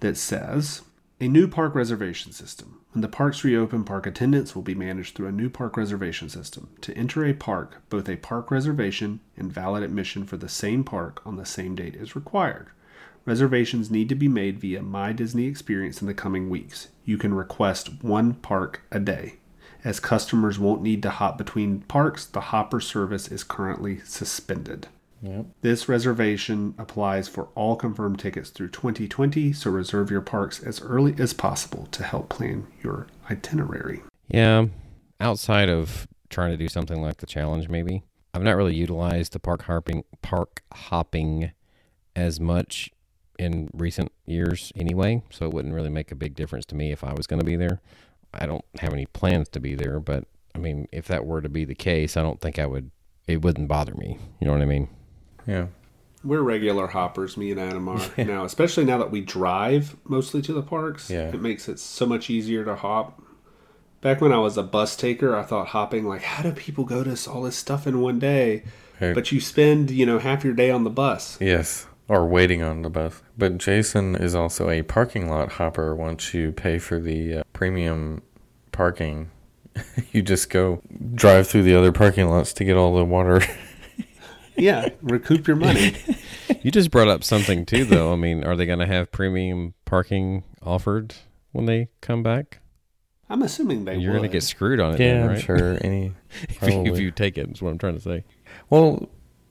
that 0.00 0.16
says 0.16 0.82
a 1.20 1.28
new 1.28 1.46
park 1.46 1.74
reservation 1.74 2.32
system. 2.32 2.78
When 2.92 3.02
the 3.02 3.08
parks 3.08 3.44
reopen, 3.44 3.84
park 3.84 4.06
attendance 4.06 4.54
will 4.54 4.62
be 4.62 4.74
managed 4.74 5.14
through 5.14 5.26
a 5.26 5.32
new 5.32 5.50
park 5.50 5.76
reservation 5.76 6.28
system. 6.30 6.68
To 6.80 6.96
enter 6.96 7.24
a 7.26 7.34
park, 7.34 7.82
both 7.90 8.08
a 8.08 8.16
park 8.16 8.50
reservation 8.50 9.20
and 9.36 9.52
valid 9.52 9.82
admission 9.82 10.24
for 10.24 10.38
the 10.38 10.48
same 10.48 10.82
park 10.82 11.20
on 11.26 11.36
the 11.36 11.44
same 11.44 11.74
date 11.74 11.94
is 11.94 12.16
required. 12.16 12.68
Reservations 13.24 13.90
need 13.90 14.08
to 14.08 14.14
be 14.14 14.28
made 14.28 14.58
via 14.58 14.82
My 14.82 15.12
Disney 15.12 15.46
Experience 15.46 16.00
in 16.00 16.06
the 16.06 16.14
coming 16.14 16.48
weeks. 16.48 16.88
You 17.04 17.18
can 17.18 17.34
request 17.34 18.02
one 18.02 18.34
park 18.34 18.82
a 18.90 18.98
day. 18.98 19.34
As 19.84 20.00
customers 20.00 20.58
won't 20.58 20.82
need 20.82 21.02
to 21.02 21.10
hop 21.10 21.38
between 21.38 21.82
parks, 21.82 22.24
the 22.24 22.40
hopper 22.40 22.80
service 22.80 23.28
is 23.28 23.44
currently 23.44 24.00
suspended. 24.00 24.88
Yep. 25.22 25.46
This 25.62 25.88
reservation 25.88 26.74
applies 26.78 27.28
for 27.28 27.48
all 27.54 27.76
confirmed 27.76 28.18
tickets 28.18 28.50
through 28.50 28.68
2020, 28.68 29.52
so 29.52 29.70
reserve 29.70 30.10
your 30.10 30.20
parks 30.20 30.62
as 30.62 30.80
early 30.80 31.14
as 31.18 31.32
possible 31.32 31.86
to 31.92 32.04
help 32.04 32.28
plan 32.28 32.66
your 32.82 33.08
itinerary. 33.30 34.02
Yeah, 34.28 34.66
outside 35.20 35.68
of 35.68 36.06
trying 36.30 36.50
to 36.50 36.56
do 36.56 36.68
something 36.68 37.00
like 37.00 37.16
the 37.16 37.26
challenge, 37.26 37.68
maybe 37.68 38.02
I've 38.32 38.42
not 38.42 38.56
really 38.56 38.74
utilized 38.74 39.32
the 39.32 39.40
park 39.40 39.62
hopping 39.62 40.04
park 40.22 40.62
hopping 40.72 41.52
as 42.14 42.38
much 42.38 42.90
in 43.38 43.70
recent 43.72 44.12
years 44.26 44.72
anyway. 44.76 45.22
So 45.30 45.46
it 45.46 45.52
wouldn't 45.52 45.74
really 45.74 45.90
make 45.90 46.10
a 46.10 46.16
big 46.16 46.34
difference 46.34 46.66
to 46.66 46.74
me 46.74 46.92
if 46.92 47.04
I 47.04 47.14
was 47.14 47.26
going 47.26 47.40
to 47.40 47.46
be 47.46 47.56
there. 47.56 47.80
I 48.34 48.46
don't 48.46 48.64
have 48.80 48.92
any 48.92 49.06
plans 49.06 49.48
to 49.50 49.60
be 49.60 49.74
there, 49.74 50.00
but 50.00 50.24
I 50.54 50.58
mean, 50.58 50.88
if 50.92 51.06
that 51.06 51.24
were 51.24 51.40
to 51.40 51.48
be 51.48 51.64
the 51.64 51.74
case, 51.74 52.16
I 52.16 52.22
don't 52.22 52.40
think 52.40 52.58
I 52.58 52.66
would. 52.66 52.90
It 53.26 53.42
wouldn't 53.42 53.68
bother 53.68 53.94
me. 53.94 54.18
You 54.40 54.46
know 54.46 54.52
what 54.52 54.62
I 54.62 54.66
mean? 54.66 54.88
Yeah. 55.46 55.66
We're 56.24 56.42
regular 56.42 56.88
hoppers, 56.88 57.36
me 57.36 57.52
and 57.52 57.60
Adam 57.60 57.88
are 57.88 58.00
now, 58.18 58.44
especially 58.44 58.84
now 58.84 58.98
that 58.98 59.10
we 59.10 59.20
drive 59.20 59.96
mostly 60.04 60.42
to 60.42 60.52
the 60.52 60.62
parks. 60.62 61.10
Yeah. 61.10 61.28
It 61.28 61.40
makes 61.40 61.68
it 61.68 61.78
so 61.78 62.06
much 62.06 62.28
easier 62.28 62.64
to 62.64 62.74
hop. 62.74 63.22
Back 64.00 64.20
when 64.20 64.32
I 64.32 64.38
was 64.38 64.56
a 64.56 64.62
bus 64.62 64.96
taker, 64.96 65.36
I 65.36 65.42
thought 65.42 65.68
hopping, 65.68 66.06
like, 66.06 66.22
how 66.22 66.42
do 66.42 66.52
people 66.52 66.84
go 66.84 67.04
to 67.04 67.30
all 67.30 67.42
this 67.42 67.56
stuff 67.56 67.86
in 67.86 68.00
one 68.00 68.18
day? 68.18 68.64
Right. 69.00 69.14
But 69.14 69.30
you 69.32 69.40
spend, 69.40 69.90
you 69.90 70.06
know, 70.06 70.18
half 70.18 70.44
your 70.44 70.54
day 70.54 70.70
on 70.70 70.84
the 70.84 70.90
bus. 70.90 71.38
Yes. 71.40 71.86
Or 72.08 72.26
waiting 72.26 72.62
on 72.62 72.82
the 72.82 72.90
bus. 72.90 73.22
But 73.36 73.58
Jason 73.58 74.16
is 74.16 74.34
also 74.34 74.70
a 74.70 74.82
parking 74.82 75.28
lot 75.28 75.52
hopper 75.52 75.94
once 75.94 76.32
you 76.32 76.52
pay 76.52 76.78
for 76.78 76.98
the 76.98 77.38
uh, 77.38 77.42
premium 77.52 78.22
parking. 78.72 79.30
you 80.12 80.22
just 80.22 80.48
go 80.48 80.80
drive 81.14 81.46
through 81.48 81.64
the 81.64 81.74
other 81.74 81.92
parking 81.92 82.28
lots 82.28 82.52
to 82.54 82.64
get 82.64 82.76
all 82.76 82.96
the 82.96 83.04
water. 83.04 83.42
Yeah, 84.58 84.88
recoup 85.02 85.46
your 85.46 85.56
money. 85.56 85.94
You 86.62 86.72
just 86.72 86.90
brought 86.90 87.08
up 87.08 87.22
something 87.22 87.64
too, 87.66 87.84
though. 87.84 88.12
I 88.12 88.16
mean, 88.16 88.42
are 88.42 88.56
they 88.56 88.66
going 88.66 88.80
to 88.80 88.86
have 88.86 89.12
premium 89.12 89.74
parking 89.84 90.42
offered 90.60 91.14
when 91.52 91.66
they 91.66 91.88
come 92.00 92.22
back? 92.22 92.58
I'm 93.30 93.42
assuming 93.42 93.84
they 93.84 93.96
You're 93.96 94.12
going 94.12 94.22
to 94.24 94.28
get 94.28 94.42
screwed 94.42 94.80
on 94.80 94.94
it, 94.94 95.00
yeah, 95.00 95.20
then, 95.20 95.30
I'm 95.30 95.38
sure. 95.38 95.78
Any. 95.82 96.14
if, 96.42 96.62
you, 96.62 96.68
if 96.68 96.74
Probably. 96.84 97.02
you 97.02 97.10
take 97.12 97.38
it, 97.38 97.48
is 97.48 97.62
what 97.62 97.70
I'm 97.70 97.78
trying 97.78 97.94
to 97.94 98.00
say. 98.00 98.24
Well, 98.70 99.08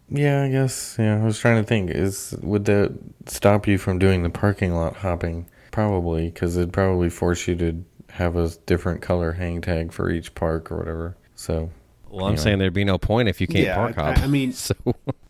yeah, 0.10 0.43
I 0.43 0.49
guess. 0.49 0.95
Yeah, 0.99 1.22
I 1.22 1.24
was 1.26 1.39
trying 1.39 1.62
to 1.62 1.68
think. 1.68 1.89
Is 1.91 2.36
would 2.41 2.66
that 2.66 2.97
stop 3.26 3.68
you 3.68 3.78
from 3.78 3.99
doing 3.99 4.24
the 4.24 4.30
parking 4.30 4.74
lot 4.74 4.97
hopping? 4.97 5.47
Probably, 5.72 6.30
because 6.30 6.58
it'd 6.58 6.74
probably 6.74 7.10
force 7.10 7.47
you 7.47 7.55
to 7.58 7.84
have 8.12 8.36
a 8.36 8.49
different 8.66 9.01
color 9.01 9.34
hang 9.34 9.62
tag 9.62 9.91
for 9.91 10.10
each 10.10 10.34
park 10.34 10.72
or 10.72 10.78
whatever. 10.78 11.16
So 11.36 11.70
Well, 12.10 12.26
I'm 12.26 12.32
Anyway. 12.32 12.43
saying 12.43 12.60
there'd 12.60 12.74
be 12.74 12.86
no 12.86 12.97
point 12.97 13.28
if 13.30 13.39
you 13.41 13.47
can't 13.47 13.66
Yeah, 13.66 13.76
park 13.76 13.97
I- 13.97 14.14
hop. 14.14 14.24
I 14.24 14.28
mean- 14.28 14.51
so 14.53 14.74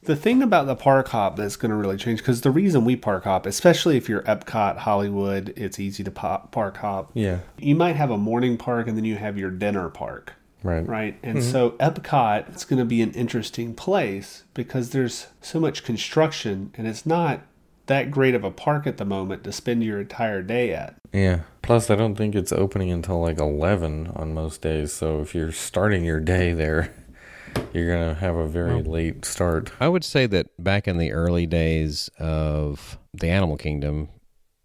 The 0.03 0.15
thing 0.15 0.41
about 0.41 0.67
the 0.67 0.75
park 0.75 1.09
hop 1.09 1.36
that's 1.36 1.57
going 1.57 1.71
to 1.71 1.75
really 1.75 1.97
change, 1.97 2.19
because 2.19 2.39
the 2.41 2.51
reason 2.51 2.86
we 2.86 2.95
park 2.95 3.25
hop, 3.25 3.45
especially 3.45 3.97
if 3.97 4.07
you're 4.07 4.21
Epcot, 4.21 4.78
Hollywood, 4.78 5.51
it's 5.57 5.80
easy 5.82 6.01
to 6.05 6.11
pop, 6.11 6.51
park 6.53 6.78
hop. 6.78 7.11
yeah, 7.13 7.39
You 7.57 7.75
might 7.75 7.97
have 7.97 8.09
a 8.11 8.17
morning 8.17 8.57
park 8.57 8.88
and 8.88 8.95
then 8.95 9.03
you 9.03 9.15
have 9.17 9.38
your 9.38 9.49
dinner 9.51 9.89
park, 9.89 10.34
right. 10.64 10.88
right? 10.88 11.18
And 11.24 11.39
mm-hmm. 11.39 11.51
so 11.51 11.72
Epcot 11.72 12.55
is 12.55 12.66
going 12.66 12.80
to 12.80 12.86
be 12.86 13.01
an 13.01 13.12
interesting 13.12 13.74
place 13.74 14.43
because 14.53 14.91
there's 14.91 15.28
so 15.41 15.60
much 15.60 15.84
construction 15.84 16.72
and 16.76 16.88
it's 16.88 17.05
not 17.05 17.41
that 17.88 18.12
great 18.12 18.36
of 18.36 18.43
a 18.43 18.51
park 18.51 18.86
at 18.86 18.97
the 18.97 19.05
moment 19.05 19.43
to 19.43 19.51
spend 19.51 19.84
your 19.84 19.99
entire 19.99 20.41
day 20.41 20.74
at. 20.74 20.95
Yeah. 21.12 21.41
Plus, 21.62 21.89
I 21.89 21.95
don't 21.95 22.16
think 22.16 22.36
it's 22.36 22.51
opening 22.51 22.91
until 22.91 23.22
like 23.22 23.39
eleven 23.39 24.08
on 24.16 24.34
most 24.34 24.62
days. 24.62 24.93
So 24.93 25.22
if 25.22 25.34
you're 25.34 25.51
starting 25.51 26.03
your 26.05 26.20
day 26.20 26.53
there, 26.53 26.93
you're 27.74 27.91
gonna 27.91 28.16
have 28.16 28.36
a 28.36 28.47
very 28.47 28.84
late 28.84 29.26
start. 29.26 29.72
I 29.80 29.88
would 29.88 30.03
say 30.03 30.28
that 30.28 30.47
back 30.62 30.88
in 30.88 30.97
the 30.97 31.12
early 31.12 31.45
days 31.45 32.10
of 32.20 32.97
the 33.14 33.30
Animal 33.30 33.58
Kingdom, 33.58 34.10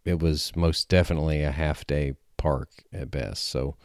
it 0.05 0.20
was 0.20 0.53
most 0.55 0.88
definitely 0.88 1.43
a 1.43 1.53
half 1.53 1.86
day 1.86 2.14
park 2.36 2.70
at 2.93 3.11
best. 3.11 3.49
So 3.49 3.76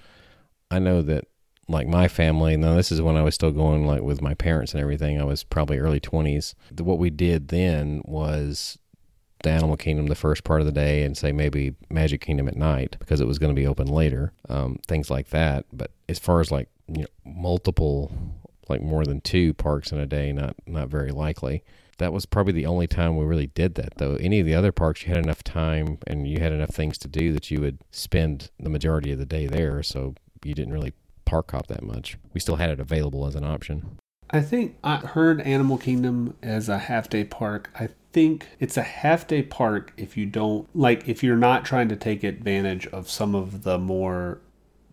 I 0.70 0.80
know 0.80 1.02
that 1.04 1.26
like 1.68 1.88
my 1.88 2.08
family, 2.08 2.56
now 2.58 2.76
this 2.76 2.92
is 2.92 3.02
when 3.02 3.18
I 3.18 3.24
was 3.24 3.36
still 3.36 3.52
going 3.52 3.86
like 3.86 4.02
with 4.02 4.22
my 4.22 4.34
parents 4.34 4.74
and 4.74 4.82
everything. 4.82 5.20
I 5.20 5.26
was 5.26 5.44
probably 5.44 5.80
early 5.80 6.00
twenties. 6.00 6.56
What 6.80 7.00
we 7.00 7.10
did 7.10 7.50
then 7.50 8.02
was 8.06 8.78
the 9.44 9.50
Animal 9.52 9.78
Kingdom 9.78 10.08
the 10.08 10.16
first 10.16 10.44
part 10.44 10.62
of 10.62 10.66
the 10.66 10.72
day 10.72 11.04
and 11.04 11.16
say 11.16 11.32
maybe 11.32 11.76
Magic 11.90 12.22
Kingdom 12.22 12.48
at 12.48 12.56
night 12.56 12.96
because 13.00 13.22
it 13.22 13.28
was 13.28 13.38
going 13.38 13.54
to 13.54 13.60
be 13.60 13.68
open 13.68 13.88
later. 13.88 14.34
Um, 14.50 14.80
things 14.88 15.10
like 15.10 15.30
that. 15.30 15.66
But 15.72 15.92
as 16.10 16.20
far 16.20 16.40
as 16.40 16.52
like 16.52 16.70
you 16.88 17.02
know 17.02 17.08
multiple 17.26 18.12
like 18.70 18.82
more 18.82 19.06
than 19.06 19.22
two 19.22 19.54
parks 19.54 19.92
in 19.92 20.00
a 20.00 20.06
day. 20.06 20.32
Not 20.32 20.56
not 20.66 20.90
very 20.90 21.12
likely. 21.12 21.64
That 21.98 22.14
was 22.14 22.26
probably 22.26 22.54
the 22.54 22.66
only 22.68 22.86
time 22.86 23.18
we 23.18 23.26
really 23.26 23.48
did 23.48 23.74
that, 23.76 23.98
though. 23.98 24.16
Any 24.16 24.40
of 24.40 24.46
the 24.46 24.54
other 24.54 24.72
parks, 24.72 25.04
you 25.04 25.10
had 25.10 25.24
enough 25.24 25.44
time 25.44 25.98
and 26.06 26.28
you 26.28 26.40
had 26.40 26.52
enough 26.52 26.70
things 26.70 26.98
to 27.00 27.08
do 27.08 27.34
that 27.34 27.50
you 27.50 27.60
would 27.60 27.80
spend 27.90 28.52
the 28.60 28.70
majority 28.70 29.12
of 29.12 29.18
the 29.18 29.26
day 29.26 29.48
there. 29.48 29.82
So 29.82 30.14
you 30.44 30.54
didn't 30.54 30.74
really 30.74 30.94
park 31.28 31.52
hop 31.52 31.68
that 31.68 31.84
much. 31.84 32.18
We 32.34 32.40
still 32.40 32.56
had 32.56 32.72
it 32.72 32.80
available 32.80 33.28
as 33.28 33.36
an 33.36 33.44
option. 33.44 34.00
I 34.30 34.42
think 34.42 34.76
I 34.84 34.98
heard 34.98 35.42
Animal 35.42 35.78
Kingdom 35.78 36.36
as 36.42 36.68
a 36.70 36.78
half 36.80 37.10
day 37.10 37.24
park. 37.24 37.70
I 37.80 37.90
think 38.12 38.48
it's 38.60 38.78
a 38.78 38.84
half 38.84 39.28
day 39.28 39.44
park 39.44 39.94
if 39.98 40.18
you 40.18 40.26
don't 40.26 40.68
like 40.76 41.08
if 41.08 41.24
you're 41.24 41.38
not 41.38 41.66
trying 41.66 41.90
to 41.90 41.96
take 41.96 42.24
advantage 42.24 42.88
of 42.88 43.10
some 43.10 43.36
of 43.36 43.64
the 43.64 43.78
more 43.78 44.40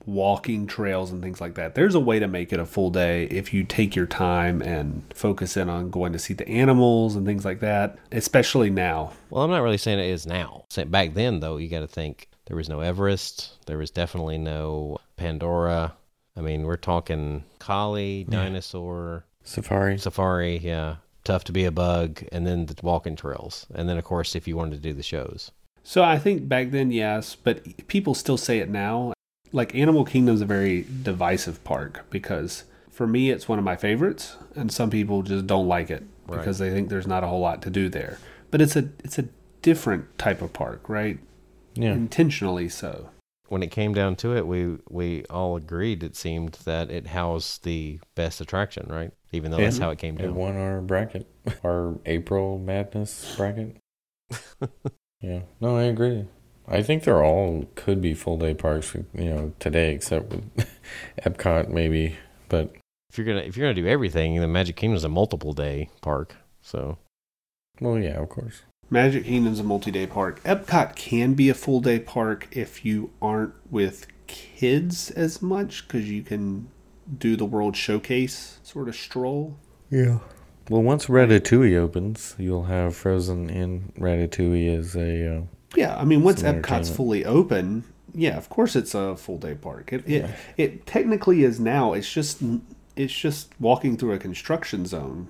walking 0.06 0.66
trails 0.66 1.10
and 1.10 1.22
things 1.22 1.40
like 1.40 1.54
that. 1.54 1.74
There's 1.74 1.94
a 1.94 2.00
way 2.00 2.18
to 2.18 2.28
make 2.28 2.52
it 2.52 2.60
a 2.60 2.66
full 2.66 2.90
day 2.90 3.24
if 3.24 3.54
you 3.54 3.64
take 3.64 3.96
your 3.96 4.06
time 4.06 4.60
and 4.60 5.02
focus 5.14 5.56
in 5.56 5.68
on 5.68 5.90
going 5.90 6.12
to 6.12 6.18
see 6.18 6.34
the 6.34 6.46
animals 6.48 7.16
and 7.16 7.26
things 7.26 7.44
like 7.44 7.60
that, 7.60 7.96
especially 8.12 8.70
now. 8.70 9.12
Well, 9.30 9.42
I'm 9.42 9.50
not 9.50 9.62
really 9.62 9.78
saying 9.78 9.98
it 10.00 10.10
is 10.10 10.26
now. 10.26 10.64
Back 10.86 11.14
then, 11.14 11.40
though, 11.40 11.56
you 11.56 11.68
got 11.68 11.80
to 11.80 11.86
think 11.86 12.28
there 12.46 12.56
was 12.56 12.68
no 12.68 12.80
Everest. 12.80 13.64
There 13.66 13.78
was 13.78 13.90
definitely 13.90 14.38
no 14.38 14.98
Pandora. 15.16 15.94
I 16.36 16.40
mean, 16.40 16.64
we're 16.64 16.76
talking 16.76 17.44
Kali, 17.58 18.24
dinosaur, 18.28 19.24
Safari. 19.44 19.98
safari. 19.98 20.58
Yeah, 20.58 20.96
tough 21.22 21.44
to 21.44 21.52
be 21.52 21.64
a 21.64 21.70
bug, 21.70 22.22
and 22.32 22.46
then 22.46 22.66
the 22.66 22.74
walking 22.82 23.16
trails, 23.16 23.66
and 23.74 23.88
then 23.88 23.98
of 23.98 24.04
course 24.04 24.34
if 24.34 24.48
you 24.48 24.56
wanted 24.56 24.76
to 24.76 24.80
do 24.88 24.92
the 24.92 25.02
shows. 25.02 25.50
So 25.82 26.02
I 26.02 26.18
think 26.18 26.48
back 26.48 26.70
then, 26.70 26.90
yes, 26.90 27.34
but 27.36 27.86
people 27.88 28.14
still 28.14 28.36
say 28.38 28.58
it 28.58 28.68
now. 28.70 29.12
Like 29.52 29.74
Animal 29.74 30.04
Kingdom's 30.04 30.40
a 30.40 30.46
very 30.46 30.84
divisive 31.02 31.62
park 31.62 32.06
because 32.10 32.64
for 32.90 33.06
me 33.06 33.30
it's 33.30 33.48
one 33.48 33.58
of 33.58 33.64
my 33.64 33.76
favorites, 33.76 34.36
and 34.56 34.72
some 34.72 34.90
people 34.90 35.22
just 35.22 35.46
don't 35.46 35.68
like 35.68 35.90
it 35.90 36.02
Right. 36.26 36.38
because 36.38 36.58
they 36.58 36.70
think 36.70 36.88
there's 36.88 37.06
not 37.06 37.22
a 37.22 37.26
whole 37.28 37.40
lot 37.40 37.60
to 37.62 37.70
do 37.70 37.88
there. 37.88 38.18
But 38.50 38.60
it's 38.62 38.74
a 38.76 38.88
it's 39.04 39.18
a 39.18 39.26
different 39.62 40.18
type 40.18 40.42
of 40.42 40.52
park, 40.52 40.88
right? 40.88 41.18
Yeah. 41.74 41.92
Intentionally 41.92 42.68
so. 42.68 43.10
When 43.48 43.62
it 43.62 43.70
came 43.70 43.92
down 43.92 44.16
to 44.16 44.34
it, 44.36 44.46
we 44.46 44.78
we 44.88 45.24
all 45.26 45.56
agreed 45.56 46.02
it 46.02 46.16
seemed 46.16 46.52
that 46.64 46.90
it 46.90 47.08
housed 47.08 47.64
the 47.64 48.00
best 48.14 48.40
attraction, 48.40 48.86
right? 48.88 49.12
Even 49.32 49.50
though 49.50 49.58
that's 49.58 49.78
how 49.78 49.90
it 49.90 49.98
came 49.98 50.14
It 50.18 50.22
down. 50.22 50.34
won 50.34 50.56
our 50.56 50.80
bracket, 50.80 51.26
our 51.64 51.98
April 52.06 52.58
Madness 52.58 53.34
bracket. 53.36 53.76
yeah, 55.20 55.40
no, 55.60 55.76
I 55.76 55.82
agree. 55.84 56.24
I 56.66 56.82
think 56.82 57.04
they're 57.04 57.22
all 57.22 57.66
could 57.74 58.00
be 58.00 58.14
full 58.14 58.38
day 58.38 58.54
parks, 58.54 58.94
you 58.94 59.04
know, 59.34 59.52
today 59.60 59.92
except 59.94 60.30
with 60.30 60.66
Epcot 61.22 61.68
maybe, 61.68 62.16
but 62.48 62.74
If 63.10 63.18
you're 63.18 63.26
gonna 63.26 63.40
if 63.46 63.56
you're 63.56 63.66
gonna 63.66 63.74
do 63.74 63.86
everything, 63.86 64.40
the 64.40 64.48
Magic 64.48 64.76
Kingdom 64.76 64.96
is 64.96 65.04
a 65.04 65.08
multiple 65.10 65.52
day 65.52 65.90
park. 66.00 66.34
So 66.62 66.96
well, 67.80 67.98
yeah, 67.98 68.22
of 68.22 68.30
course. 68.30 68.62
Magic 68.90 69.24
Kingdom's 69.24 69.60
a 69.60 69.64
multi-day 69.64 70.06
park. 70.06 70.42
Epcot 70.44 70.94
can 70.96 71.34
be 71.34 71.48
a 71.48 71.54
full 71.54 71.80
day 71.80 71.98
park 71.98 72.48
if 72.50 72.84
you 72.84 73.10
aren't 73.20 73.54
with 73.70 74.06
kids 74.26 75.10
as 75.10 75.42
much 75.42 75.86
because 75.86 76.08
you 76.10 76.22
can 76.22 76.68
do 77.18 77.36
the 77.36 77.44
World 77.44 77.76
Showcase 77.76 78.58
sort 78.62 78.88
of 78.88 78.96
stroll. 78.96 79.56
Yeah. 79.90 80.18
Well, 80.70 80.82
once 80.82 81.06
Ratatouille 81.06 81.76
opens, 81.76 82.34
you'll 82.38 82.64
have 82.64 82.96
Frozen 82.96 83.50
in 83.50 83.92
Ratatouille 83.98 84.78
as 84.78 84.96
a. 84.96 85.38
Uh, 85.38 85.42
Yeah, 85.76 85.96
I 85.96 86.04
mean, 86.04 86.22
once 86.22 86.42
Epcot's 86.42 86.88
fully 86.88 87.24
open, 87.24 87.84
yeah, 88.14 88.36
of 88.36 88.48
course 88.48 88.74
it's 88.76 88.94
a 88.94 89.16
full 89.16 89.38
day 89.38 89.54
park. 89.54 89.92
It 89.92 90.04
it, 90.06 90.22
Yeah. 90.22 90.30
it 90.56 90.86
technically 90.86 91.42
is 91.42 91.60
now. 91.60 91.92
It's 91.92 92.10
just 92.10 92.42
it's 92.96 93.12
just 93.12 93.52
walking 93.60 93.96
through 93.96 94.12
a 94.12 94.18
construction 94.18 94.86
zone 94.86 95.28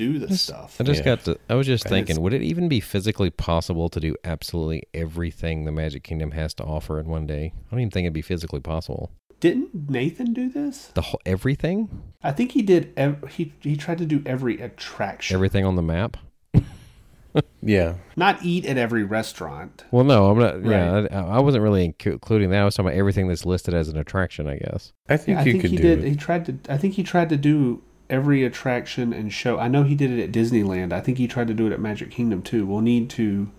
to 0.00 0.12
do 0.12 0.18
the 0.18 0.36
stuff. 0.36 0.76
I 0.80 0.84
just 0.84 1.00
Yeah. 1.00 1.16
got 1.16 1.24
to. 1.24 1.38
I 1.48 1.54
was 1.54 1.66
just 1.66 1.84
And 1.84 1.90
thinking, 1.90 2.20
would 2.22 2.32
it 2.32 2.42
even 2.42 2.68
be 2.68 2.80
physically 2.80 3.30
possible 3.30 3.88
to 3.88 4.00
do 4.00 4.14
absolutely 4.24 4.82
everything 4.94 5.64
the 5.64 5.72
Magic 5.72 6.02
Kingdom 6.02 6.32
has 6.32 6.54
to 6.54 6.64
offer 6.64 6.98
in 6.98 7.06
one 7.06 7.26
day? 7.26 7.52
I 7.54 7.70
don't 7.70 7.80
even 7.80 7.90
think 7.90 8.04
it'd 8.06 8.12
be 8.12 8.22
physically 8.22 8.60
possible. 8.60 9.10
Didn't 9.40 9.88
Nathan 9.90 10.32
do 10.34 10.50
this? 10.50 10.88
The 10.94 11.00
whole 11.02 11.20
everything, 11.24 11.88
I 12.22 12.30
think 12.32 12.52
he 12.52 12.60
did. 12.62 12.92
Ev- 12.96 13.24
he 13.30 13.52
he 13.60 13.74
tried 13.76 13.96
to 13.98 14.04
do 14.06 14.22
every 14.26 14.60
attraction. 14.60 15.34
everything 15.34 15.64
on 15.64 15.76
the 15.76 15.82
map. 15.82 16.18
yeah. 17.62 17.94
Not 18.16 18.42
eat 18.44 18.66
at 18.66 18.76
every 18.76 19.02
restaurant. 19.04 19.84
Well, 19.90 20.04
no, 20.04 20.30
I'm 20.30 20.38
not. 20.38 20.64
Yeah, 20.64 21.06
I, 21.10 21.36
I 21.36 21.38
wasn't 21.40 21.62
really 21.62 21.94
including 22.04 22.50
that. 22.50 22.60
I 22.60 22.64
was 22.64 22.74
talking 22.74 22.88
about 22.88 22.98
everything 22.98 23.28
that's 23.28 23.46
listed 23.46 23.72
as 23.72 23.88
an 23.88 23.96
attraction. 23.96 24.46
I 24.46 24.58
guess. 24.58 24.92
I 25.08 25.16
think 25.16 25.36
Yeah, 25.36 25.40
I 25.40 25.44
you 25.44 25.52
think 25.52 25.62
could 25.62 25.70
he 25.70 25.76
do 25.78 25.82
did. 25.82 26.04
it. 26.04 26.08
He 26.10 26.16
tried 26.16 26.44
to. 26.46 26.58
I 26.72 26.76
think 26.76 26.94
he 26.94 27.02
tried 27.02 27.28
to 27.30 27.36
do 27.38 27.82
every 28.10 28.44
attraction 28.44 29.12
and 29.12 29.32
show. 29.32 29.58
I 29.58 29.68
know 29.68 29.82
he 29.82 29.94
did 29.94 30.10
it 30.10 30.22
at 30.22 30.32
Disneyland. 30.32 30.92
I 30.92 31.00
think 31.00 31.18
he 31.18 31.26
tried 31.26 31.48
to 31.48 31.54
do 31.54 31.66
it 31.66 31.72
at 31.72 31.80
Magic 31.80 32.10
Kingdom 32.10 32.42
too. 32.42 32.66
We'll 32.66 32.80
need 32.80 33.08
to. 33.10 33.50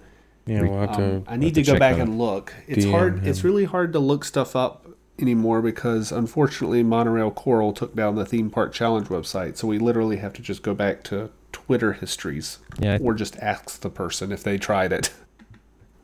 Yeah, 0.46 0.62
we'll 0.62 0.80
have 0.80 0.98
to. 0.98 1.16
Um, 1.18 1.24
I 1.28 1.38
need 1.38 1.56
to 1.56 1.64
to, 1.64 1.74
go 1.74 1.80
back 1.80 1.98
and 1.98 2.18
look. 2.18 2.54
It's 2.68 2.86
DM 2.86 2.92
hard. 2.92 3.28
It's 3.28 3.44
really 3.44 3.66
hard 3.66 3.94
to 3.94 4.00
look 4.00 4.26
stuff 4.26 4.56
up 4.56 4.88
anymore 5.20 5.62
because 5.62 6.12
unfortunately 6.12 6.84
Monorail 6.84 7.32
Coral 7.32 7.74
took 7.74 7.96
down 7.96 8.16
the 8.16 8.26
theme 8.26 8.50
park 8.50 8.74
challenge 8.74 9.08
website. 9.08 9.58
So 9.58 9.68
we 9.68 9.80
literally 9.80 10.18
have 10.18 10.34
to 10.34 10.42
just 10.42 10.64
go 10.64 10.74
back 10.74 11.04
to 11.06 11.30
Twitter 11.52 11.94
histories 11.94 12.60
Yeah, 12.80 12.98
or 13.02 13.14
just 13.14 13.38
ask 13.38 13.82
the 13.82 13.90
person 13.90 14.32
if 14.32 14.44
they 14.44 14.58
tried 14.58 14.92
it. 14.92 15.12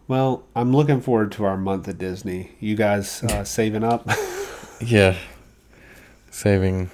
Well, 0.09 0.45
I'm 0.55 0.73
looking 0.73 1.01
forward 1.01 1.33
to 1.33 1.43
our 1.43 1.57
month 1.57 1.85
at 1.89 1.97
Disney. 1.97 2.51
You 2.61 2.77
guys 2.77 3.23
uh, 3.23 3.43
saving 3.43 3.83
up? 3.83 4.09
Yeah. 4.79 5.17
Saving. 6.29 6.91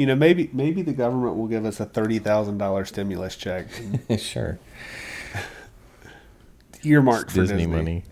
You 0.00 0.06
know, 0.06 0.14
maybe 0.14 0.48
maybe 0.54 0.80
the 0.80 0.94
government 0.94 1.36
will 1.36 1.46
give 1.46 1.66
us 1.66 1.78
a 1.78 1.84
thirty 1.84 2.18
thousand 2.18 2.56
dollar 2.56 2.86
stimulus 2.86 3.36
check 3.36 3.66
sure. 4.18 4.58
earmarked 6.82 7.30
for 7.32 7.42
Disney, 7.42 7.58
Disney, 7.58 7.66
money. 7.66 8.04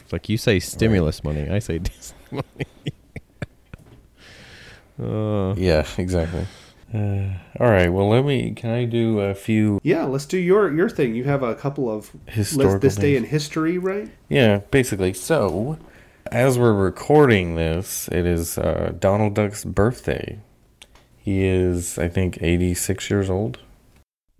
It's 0.00 0.12
like 0.12 0.28
you 0.28 0.36
say 0.36 0.58
stimulus 0.58 1.22
money. 1.22 1.48
I 1.48 1.60
say 1.60 1.78
Disney 1.78 2.16
money. 2.32 2.66
uh, 5.00 5.54
Yeah, 5.56 5.86
exactly. 5.96 6.44
Uh, 6.92 7.38
all 7.60 7.70
right. 7.70 7.88
Well, 7.92 8.08
let 8.08 8.24
me. 8.24 8.50
Can 8.50 8.70
I 8.70 8.84
do 8.84 9.20
a 9.20 9.32
few 9.32 9.78
Yeah, 9.84 10.06
let's 10.06 10.26
do 10.26 10.38
your 10.38 10.74
your 10.74 10.90
thing. 10.90 11.14
You 11.14 11.22
have 11.22 11.44
a 11.44 11.54
couple 11.54 11.88
of 11.88 12.10
historical 12.26 12.80
this 12.80 12.96
day 12.96 13.14
things? 13.14 13.18
in 13.18 13.30
history, 13.30 13.78
right? 13.78 14.10
Yeah, 14.28 14.62
basically. 14.72 15.12
So, 15.12 15.78
as 16.32 16.58
we're 16.58 16.74
recording 16.74 17.54
this, 17.54 18.08
it 18.08 18.26
is 18.26 18.58
uh, 18.58 18.92
Donald 18.98 19.34
Duck's 19.34 19.64
birthday. 19.64 20.40
He 21.22 21.44
is, 21.44 21.98
I 21.98 22.08
think, 22.08 22.42
86 22.42 23.08
years 23.08 23.30
old. 23.30 23.60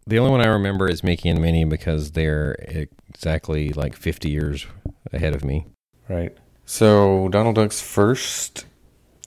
the 0.05 0.19
only 0.19 0.33
one 0.33 0.41
I 0.41 0.49
remember 0.49 0.89
is 0.89 1.05
Mickey 1.05 1.29
and 1.29 1.41
Minnie 1.41 1.65
because 1.65 2.11
they're 2.11 2.57
exactly 3.09 3.73
like 3.73 3.95
50 3.95 4.29
years 4.29 4.67
ahead 5.13 5.33
of 5.33 5.45
me. 5.45 5.67
Right. 6.09 6.37
So, 6.67 7.29
Donald 7.29 7.55
Duck's 7.55 7.81
first 7.81 8.67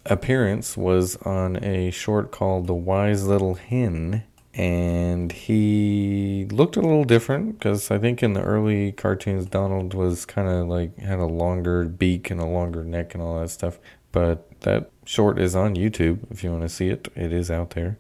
appearance 0.06 0.76
was 0.76 1.16
on 1.18 1.64
a 1.64 1.92
short 1.92 2.32
called 2.32 2.68
The 2.68 2.74
Wise 2.74 3.26
Little 3.26 3.56
Hen. 3.56 4.24
And 4.54 5.32
he 5.32 6.48
looked 6.52 6.76
a 6.76 6.82
little 6.82 7.04
different 7.06 7.60
because 7.60 7.90
I 7.90 7.98
think 7.98 8.22
in 8.22 8.34
the 8.34 8.42
early 8.42 8.92
cartoons, 8.92 9.46
Donald 9.46 9.94
was 9.94 10.26
kind 10.26 10.48
of 10.50 10.68
like 10.68 10.98
had 10.98 11.20
a 11.20 11.26
longer 11.26 11.86
beak 11.86 12.30
and 12.32 12.40
a 12.40 12.46
longer 12.46 12.84
neck 12.84 13.14
and 13.14 13.24
all 13.24 13.40
that 13.40 13.50
stuff. 13.50 13.80
But 14.16 14.62
that 14.62 14.92
short 15.04 15.38
is 15.38 15.58
on 15.58 15.76
YouTube 15.76 16.20
if 16.32 16.42
you 16.42 16.50
want 16.50 16.62
to 16.62 16.70
see 16.70 16.88
it. 16.88 17.10
It 17.18 17.34
is 17.34 17.52
out 17.52 17.72
there. 17.72 17.98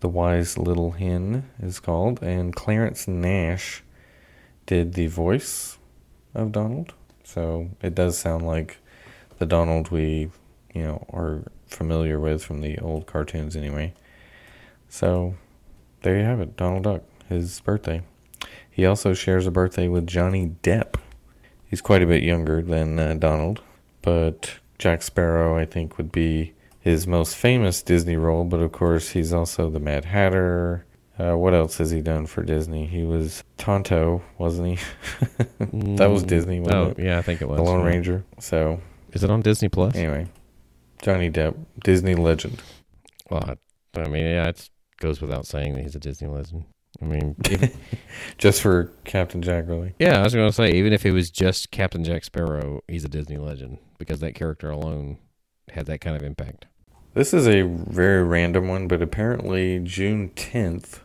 The 0.00 0.08
Wise 0.10 0.58
Little 0.58 0.90
Hen 0.90 1.48
is 1.58 1.80
called. 1.80 2.22
And 2.22 2.54
Clarence 2.54 3.08
Nash 3.08 3.82
did 4.66 4.92
the 4.92 5.06
voice 5.06 5.78
of 6.34 6.52
Donald. 6.52 6.92
So 7.24 7.70
it 7.80 7.94
does 7.94 8.18
sound 8.18 8.46
like 8.46 8.76
the 9.38 9.46
Donald 9.46 9.90
we, 9.90 10.30
you 10.74 10.82
know, 10.82 11.06
are 11.10 11.44
familiar 11.66 12.20
with 12.20 12.44
from 12.44 12.60
the 12.60 12.78
old 12.80 13.06
cartoons 13.06 13.56
anyway. 13.56 13.94
So 14.90 15.36
there 16.02 16.18
you 16.18 16.24
have 16.24 16.40
it, 16.40 16.58
Donald 16.58 16.82
Duck, 16.82 17.04
his 17.30 17.58
birthday. 17.60 18.02
He 18.70 18.84
also 18.84 19.14
shares 19.14 19.46
a 19.46 19.50
birthday 19.50 19.88
with 19.88 20.06
Johnny 20.06 20.56
Depp. 20.62 20.96
He's 21.64 21.80
quite 21.80 22.02
a 22.02 22.06
bit 22.06 22.22
younger 22.22 22.60
than 22.60 22.98
uh, 22.98 23.14
Donald, 23.14 23.62
but 24.02 24.58
Jack 24.82 25.02
Sparrow, 25.02 25.56
I 25.56 25.64
think, 25.64 25.96
would 25.96 26.10
be 26.10 26.54
his 26.80 27.06
most 27.06 27.36
famous 27.36 27.82
Disney 27.82 28.16
role. 28.16 28.42
But 28.42 28.58
of 28.60 28.72
course, 28.72 29.10
he's 29.10 29.32
also 29.32 29.70
the 29.70 29.78
Mad 29.78 30.04
Hatter. 30.06 30.84
Uh, 31.16 31.36
what 31.38 31.54
else 31.54 31.78
has 31.78 31.92
he 31.92 32.00
done 32.00 32.26
for 32.26 32.42
Disney? 32.42 32.86
He 32.86 33.04
was 33.04 33.44
Tonto, 33.58 34.22
wasn't 34.38 34.66
he? 34.78 34.84
that 35.96 36.10
was 36.10 36.24
Mm, 36.24 36.26
Disney, 36.26 36.58
wasn't 36.58 36.74
Oh, 36.76 36.86
it? 36.88 36.98
yeah, 36.98 37.18
I 37.18 37.22
think 37.22 37.40
it 37.40 37.48
was. 37.48 37.58
The 37.58 37.62
Lone 37.62 37.80
yeah. 37.80 37.86
Ranger. 37.86 38.24
So 38.40 38.80
Is 39.12 39.22
it 39.22 39.30
on 39.30 39.40
Disney 39.40 39.68
Plus? 39.68 39.94
anyway, 39.94 40.26
Johnny 41.00 41.30
Depp, 41.30 41.54
Disney 41.84 42.16
legend. 42.16 42.60
Well, 43.30 43.56
I, 43.94 44.00
I 44.00 44.08
mean, 44.08 44.24
yeah, 44.24 44.48
it 44.48 44.68
goes 44.98 45.20
without 45.20 45.46
saying 45.46 45.74
that 45.74 45.82
he's 45.82 45.94
a 45.94 46.00
Disney 46.00 46.26
legend. 46.26 46.64
I 47.00 47.04
mean, 47.04 47.36
if, 47.44 47.76
Just 48.38 48.60
for 48.60 48.92
Captain 49.04 49.42
Jack, 49.42 49.64
really. 49.66 49.94
yeah, 49.98 50.20
I 50.20 50.22
was 50.22 50.34
going 50.34 50.48
to 50.48 50.52
say, 50.52 50.72
even 50.72 50.92
if 50.92 51.06
it 51.06 51.12
was 51.12 51.30
just 51.30 51.70
Captain 51.70 52.04
Jack 52.04 52.24
Sparrow, 52.24 52.82
he's 52.88 53.04
a 53.04 53.08
Disney 53.08 53.38
legend 53.38 53.78
because 53.98 54.20
that 54.20 54.34
character 54.34 54.70
alone 54.70 55.18
had 55.70 55.86
that 55.86 56.00
kind 56.00 56.16
of 56.16 56.22
impact. 56.22 56.66
This 57.14 57.34
is 57.34 57.46
a 57.46 57.62
very 57.62 58.22
random 58.22 58.68
one, 58.68 58.88
but 58.88 59.02
apparently 59.02 59.78
June 59.80 60.30
10th, 60.30 61.00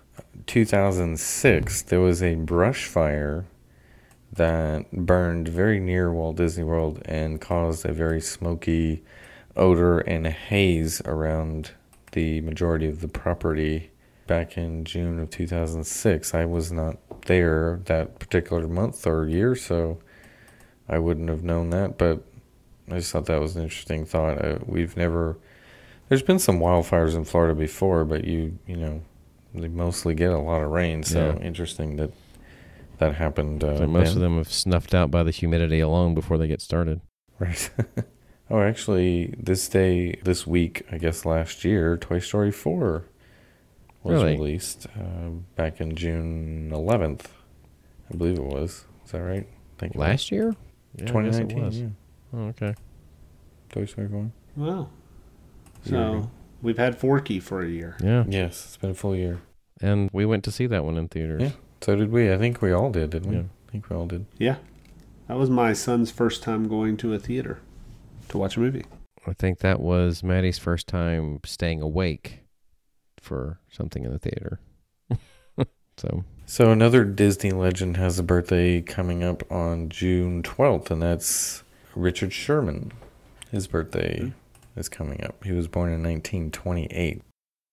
2006, 0.45 1.81
there 1.83 1.99
was 1.99 2.23
a 2.23 2.35
brush 2.35 2.85
fire 2.85 3.45
that 4.31 4.91
burned 4.91 5.47
very 5.47 5.79
near 5.79 6.11
Walt 6.13 6.37
Disney 6.37 6.63
World 6.63 7.01
and 7.05 7.41
caused 7.41 7.85
a 7.85 7.91
very 7.91 8.21
smoky 8.21 9.03
odor 9.55 9.99
and 9.99 10.27
haze 10.27 11.01
around 11.05 11.71
the 12.11 12.41
majority 12.41 12.87
of 12.87 13.01
the 13.01 13.07
property 13.07 13.91
back 14.27 14.57
in 14.57 14.83
June 14.83 15.19
of 15.19 15.29
2006. 15.29 16.33
I 16.33 16.45
was 16.45 16.71
not 16.71 16.97
there 17.23 17.81
that 17.85 18.19
particular 18.19 18.67
month 18.67 19.07
or 19.07 19.27
year, 19.27 19.55
so 19.55 19.99
I 20.87 20.99
wouldn't 20.99 21.29
have 21.29 21.43
known 21.43 21.69
that, 21.71 21.97
but 21.97 22.23
I 22.89 22.95
just 22.97 23.11
thought 23.11 23.25
that 23.25 23.41
was 23.41 23.55
an 23.55 23.63
interesting 23.63 24.05
thought. 24.05 24.43
Uh, 24.43 24.59
we've 24.65 24.95
never 24.95 25.37
there's 26.09 26.23
been 26.23 26.39
some 26.39 26.59
wildfires 26.59 27.15
in 27.15 27.25
Florida 27.25 27.53
before, 27.55 28.05
but 28.05 28.25
you 28.25 28.57
you 28.67 28.77
know 28.77 29.01
they 29.53 29.67
mostly 29.67 30.13
get 30.13 30.31
a 30.31 30.37
lot 30.37 30.61
of 30.61 30.69
rain, 30.69 31.03
so 31.03 31.37
Yeah. 31.37 31.45
interesting 31.45 31.95
that 31.97 32.11
that 32.99 33.15
happened. 33.15 33.63
Uh, 33.63 33.77
So 33.77 33.87
most 33.87 34.15
of 34.15 34.21
them 34.21 34.37
have 34.37 34.51
snuffed 34.51 34.93
out 34.93 35.11
by 35.11 35.23
the 35.23 35.31
humidity 35.31 35.79
alone 35.79 36.13
before 36.13 36.37
they 36.37 36.47
get 36.47 36.61
started. 36.61 37.01
Right. 37.39 37.69
oh, 38.49 38.61
actually, 38.61 39.35
this 39.37 39.67
day, 39.69 40.13
this 40.23 40.47
week, 40.47 40.83
I 40.91 40.97
guess 40.97 41.25
last 41.25 41.63
year, 41.63 41.97
Toy 41.97 42.19
Story 42.19 42.51
4 42.51 43.05
was 44.07 44.21
Really? 44.23 44.37
released 44.37 44.87
uh, 44.99 45.29
back 45.55 45.79
in 45.81 45.95
June 45.95 46.69
11th. 46.73 47.25
I 48.11 48.15
believe 48.17 48.37
it 48.37 48.43
was. 48.43 48.85
Is 49.05 49.11
that 49.11 49.19
right? 49.21 49.47
Thank 49.77 49.93
you. 49.95 49.99
Last 50.01 50.31
year? 50.31 50.55
Yeah, 50.95 51.01
I 51.01 51.03
it 51.03 51.07
2019. 51.07 51.63
was. 51.65 51.79
Yeah. 51.79 51.87
Oh, 52.33 52.39
okay. 52.47 52.75
Toy 53.71 53.85
Story 53.85 54.07
4. 54.07 54.31
Wow. 54.55 54.89
So 55.83 56.29
we've 56.61 56.77
had 56.77 56.97
Forky 56.97 57.39
for 57.39 57.61
a 57.63 57.67
year. 57.69 57.97
Yeah. 58.01 58.25
Yes, 58.27 58.65
it's 58.65 58.77
been 58.77 58.91
a 58.91 58.95
full 58.95 59.15
year. 59.15 59.39
And 59.81 60.09
we 60.11 60.25
went 60.25 60.43
to 60.45 60.51
see 60.51 60.65
that 60.67 60.83
one 60.83 60.97
in 60.97 61.07
theaters. 61.07 61.41
Yeah. 61.41 61.51
So 61.81 61.95
did 61.95 62.11
we. 62.11 62.33
I 62.33 62.37
think 62.37 62.61
we 62.61 62.71
all 62.71 62.89
did, 62.91 63.11
didn't 63.11 63.29
we? 63.29 63.35
Yeah. 63.37 63.43
I 63.67 63.71
think 63.71 63.89
we 63.89 63.95
all 63.95 64.07
did. 64.07 64.25
Yeah. 64.37 64.55
That 65.27 65.37
was 65.37 65.49
my 65.49 65.73
son's 65.73 66.09
first 66.09 66.41
time 66.41 66.67
going 66.67 66.97
to 66.97 67.13
a 67.13 67.19
theater 67.19 67.59
to 68.29 68.37
watch 68.37 68.57
a 68.57 68.59
movie. 68.59 68.85
I 69.27 69.33
think 69.33 69.59
that 69.59 69.79
was 69.81 70.23
Maddie's 70.23 70.57
first 70.57 70.87
time 70.87 71.39
staying 71.45 71.81
awake 71.81 72.39
for 73.27 73.59
something 73.69 74.05
in 74.05 74.11
the 74.11 74.19
theater. 74.19 74.59
so 75.97 76.23
So 76.45 76.71
another 76.71 77.03
Disney 77.03 77.51
legend 77.51 77.97
has 77.97 78.17
a 78.17 78.23
birthday 78.23 78.81
coming 78.81 79.21
up 79.23 79.49
on 79.51 79.89
June 79.89 80.41
12th, 80.41 80.89
and 80.89 81.01
that's 81.01 81.63
Richard 81.93 82.31
Sherman. 82.31 82.93
His 83.51 83.67
birthday 83.67 84.19
hmm. 84.19 84.79
is 84.79 84.87
coming 84.87 85.23
up. 85.23 85.43
He 85.43 85.51
was 85.51 85.67
born 85.67 85.89
in 85.89 86.01
1928. 86.03 87.21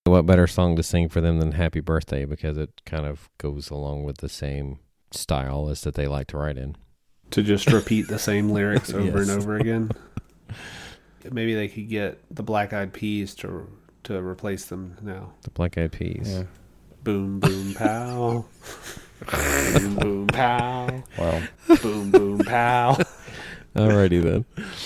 what 0.05 0.27
better 0.27 0.49
song 0.49 0.75
to 0.77 0.83
sing 0.83 1.09
for 1.09 1.21
them 1.21 1.39
than 1.39 1.53
Happy 1.53 1.81
Birthday 1.81 2.25
because 2.25 2.59
it 2.59 2.83
kind 2.85 3.07
of 3.07 3.31
goes 3.39 3.71
along 3.71 4.03
with 4.03 4.19
the 4.19 4.29
same 4.29 4.81
style 5.13 5.69
as 5.69 5.83
that 5.83 5.95
they 5.95 6.09
like 6.09 6.27
to 6.29 6.39
write 6.39 6.59
in. 6.59 6.77
To 7.31 7.43
just 7.43 7.73
repeat 7.73 8.09
the 8.09 8.19
same 8.19 8.51
lyrics 8.51 8.93
over 8.95 9.23
and 9.23 9.31
over 9.31 9.57
again. 9.57 9.93
Maybe 11.31 11.55
they 11.55 11.69
could 11.69 11.89
get 11.89 12.23
the 12.31 12.43
Black 12.43 12.73
Eyed 12.73 12.93
Peas 12.93 13.35
to 13.37 13.67
to 14.05 14.23
replace 14.23 14.67
them 14.67 14.97
now. 15.03 15.33
The 15.43 15.51
Black 15.51 15.77
Eyed 15.77 15.93
Peas. 15.93 16.29
Yeah. 16.31 16.45
Boom 17.03 17.41
boom 17.41 17.75
pow. 17.75 18.45
boom 19.31 19.97
boom 19.97 20.27
pow. 20.29 21.03
Wow. 21.19 21.43
Boom 21.83 22.11
boom 22.11 22.39
pow. 22.39 22.97
Alrighty 23.77 24.23
then. 24.23 24.45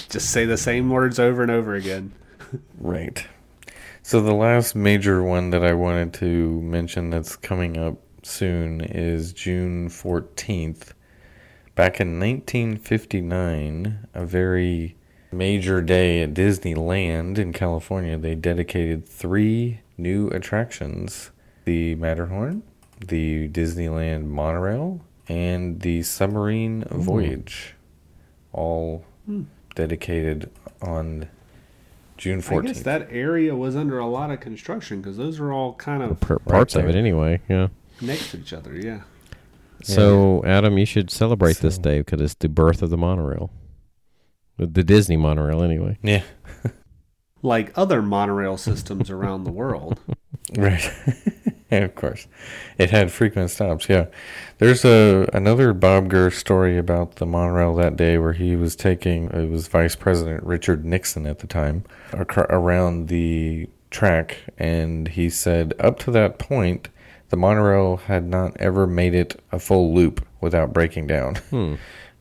Just 0.09 0.31
say 0.31 0.45
the 0.45 0.57
same 0.57 0.89
words 0.91 1.19
over 1.19 1.43
and 1.43 1.51
over 1.51 1.75
again. 1.75 2.13
Right. 2.79 3.27
So 4.03 4.23
the 4.23 4.33
last 4.33 4.75
major 4.75 5.23
one 5.23 5.51
that 5.51 5.63
I 5.63 5.75
wanted 5.75 6.15
to 6.15 6.63
mention 6.63 7.11
that's 7.11 7.37
coming 7.37 7.77
up 7.77 7.99
soon 8.23 8.81
is 8.81 9.33
June 9.35 9.89
14th. 9.89 10.93
Back 11.75 12.01
in 12.01 12.19
1959, 12.19 14.09
a 14.15 14.25
very 14.25 14.97
major 15.31 15.81
day 15.83 16.23
at 16.23 16.35
Disneyland 16.35 17.39
in 17.39 17.53
California, 17.53 18.17
they 18.19 18.35
dedicated 18.35 19.07
three 19.07 19.81
new 19.97 20.29
attractions 20.29 21.31
the 21.65 21.95
Matterhorn, 21.97 22.63
the 23.07 23.49
Disneyland 23.51 24.25
monorail, 24.27 25.01
and 25.29 25.81
the 25.81 26.03
submarine 26.03 26.83
voyage. 26.91 27.75
All 28.53 29.05
Hmm. 29.27 29.43
dedicated 29.75 30.49
on 30.81 31.27
June 32.17 32.41
14th. 32.41 32.47
I 32.47 32.55
14th. 32.55 32.67
guess 32.75 32.83
that 32.85 33.09
area 33.11 33.55
was 33.55 33.77
under 33.77 33.99
a 33.99 34.07
lot 34.07 34.31
of 34.31 34.41
construction 34.41 35.01
because 35.03 35.19
those 35.19 35.39
are 35.39 35.53
all 35.53 35.75
kind 35.75 36.03
of 36.03 36.19
Per- 36.21 36.39
parts 36.39 36.75
of 36.75 36.89
it 36.89 36.95
anyway. 36.95 37.41
Yeah. 37.49 37.69
next 38.01 38.31
to 38.31 38.39
each 38.39 38.53
other. 38.55 38.75
Yeah. 38.75 39.01
So 39.83 40.43
Adam, 40.45 40.79
you 40.79 40.87
should 40.87 41.11
celebrate 41.11 41.59
this 41.59 41.77
day 41.79 41.99
because 41.99 42.21
it's 42.21 42.35
the 42.35 42.49
birth 42.49 42.81
of 42.83 42.89
the 42.91 42.97
monorail, 42.97 43.51
the 44.59 44.67
the 44.67 44.85
Disney 44.85 45.17
monorail 45.17 45.63
anyway. 45.63 45.99
Yeah. 46.03 46.23
Like 47.41 47.73
other 47.79 48.03
monorail 48.03 48.57
systems 48.57 49.11
around 49.11 49.45
the 49.45 49.53
world. 49.53 50.01
Right. 50.57 50.91
yeah, 51.71 51.81
of 51.85 51.95
course. 51.95 52.27
It 52.79 52.91
had 52.91 53.13
frequent 53.13 53.51
stops, 53.51 53.87
yeah. 53.87 54.07
There's 54.57 54.83
a 54.83 55.29
another 55.35 55.75
Bob 55.75 56.09
Gurr 56.09 56.31
story 56.31 56.79
about 56.79 57.17
the 57.17 57.27
monorail 57.27 57.75
that 57.75 57.97
day 57.97 58.17
where 58.17 58.33
he 58.33 58.57
was 58.57 58.75
taking 58.75 59.29
it 59.29 59.51
was 59.51 59.69
Vice 59.69 59.95
President 59.95 60.43
Richard 60.43 60.87
Nixon 60.87 61.27
at 61.27 61.41
the 61.41 61.47
time 61.47 61.85
acro- 62.15 62.47
around 62.49 63.09
the 63.09 63.69
track 63.91 64.39
and 64.57 65.09
he 65.09 65.29
said 65.29 65.75
up 65.79 65.99
to 65.99 66.11
that 66.13 66.39
point 66.39 66.89
the 67.29 67.37
monorail 67.37 67.99
had 67.99 68.25
not 68.25 68.57
ever 68.59 68.87
made 68.87 69.15
it 69.15 69.39
a 69.53 69.59
full 69.59 69.95
loop 69.95 70.27
without 70.41 70.73
breaking 70.73 71.07
down. 71.07 71.35
Hmm. 71.51 71.75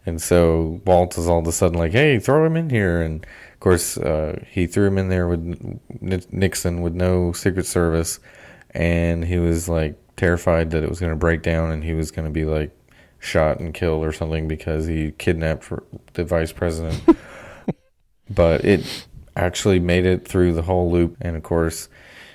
And 0.07 0.21
so 0.21 0.79
Walt 0.85 1.17
is 1.17 1.27
all 1.27 1.39
of 1.39 1.47
a 1.47 1.51
sudden 1.51 1.77
like, 1.77 1.91
"Hey, 1.91 2.17
throw 2.17 2.45
him 2.45 2.55
in 2.55 2.69
here!" 2.69 3.01
And 3.01 3.25
of 3.53 3.59
course, 3.59 3.97
uh, 3.97 4.39
he 4.49 4.65
threw 4.65 4.87
him 4.87 4.97
in 4.97 5.09
there 5.09 5.27
with 5.27 5.81
Nixon 6.31 6.81
with 6.81 6.93
no 6.93 7.33
Secret 7.33 7.65
Service, 7.65 8.21
and 8.71 9.25
he 9.25 9.37
was 9.37 9.67
like 9.67 9.95
terrified 10.15 10.71
that 10.71 10.81
it 10.81 10.89
was 10.89 11.01
going 11.01 11.11
to 11.11 11.17
break 11.17 11.41
down 11.43 11.71
and 11.71 11.83
he 11.83 11.93
was 11.93 12.09
going 12.09 12.25
to 12.25 12.31
be 12.31 12.45
like 12.45 12.71
shot 13.19 13.59
and 13.59 13.73
killed 13.73 14.05
or 14.05 14.13
something 14.13 14.47
because 14.47 14.85
he 14.85 15.11
kidnapped 15.17 15.69
the 16.13 16.23
vice 16.23 16.53
president. 16.53 17.03
but 18.29 18.63
it 18.63 19.07
actually 19.35 19.79
made 19.79 20.05
it 20.05 20.25
through 20.25 20.53
the 20.53 20.61
whole 20.61 20.89
loop, 20.89 21.17
and 21.19 21.35
of 21.35 21.43
course, 21.43 21.89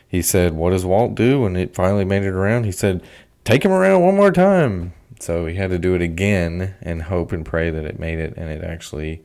he 0.07 0.21
said, 0.21 0.53
"What 0.53 0.71
does 0.71 0.85
Walt 0.85 1.15
do?" 1.15 1.41
When 1.41 1.57
it 1.57 1.75
finally 1.75 2.05
made 2.05 2.25
it 2.25 2.35
around, 2.35 2.65
he 2.65 2.73
said, 2.73 3.03
"Take 3.45 3.65
him 3.65 3.73
around 3.73 4.03
one 4.03 4.17
more 4.17 4.31
time." 4.31 4.93
So 5.23 5.45
we 5.45 5.55
had 5.55 5.71
to 5.71 5.79
do 5.79 5.95
it 5.95 6.03
again 6.03 6.75
and 6.83 7.03
hope 7.03 7.31
and 7.31 7.47
pray 7.47 7.71
that 7.71 7.85
it 7.85 8.01
made 8.01 8.19
it, 8.19 8.35
and 8.37 8.51
it 8.51 8.65
actually 8.65 9.23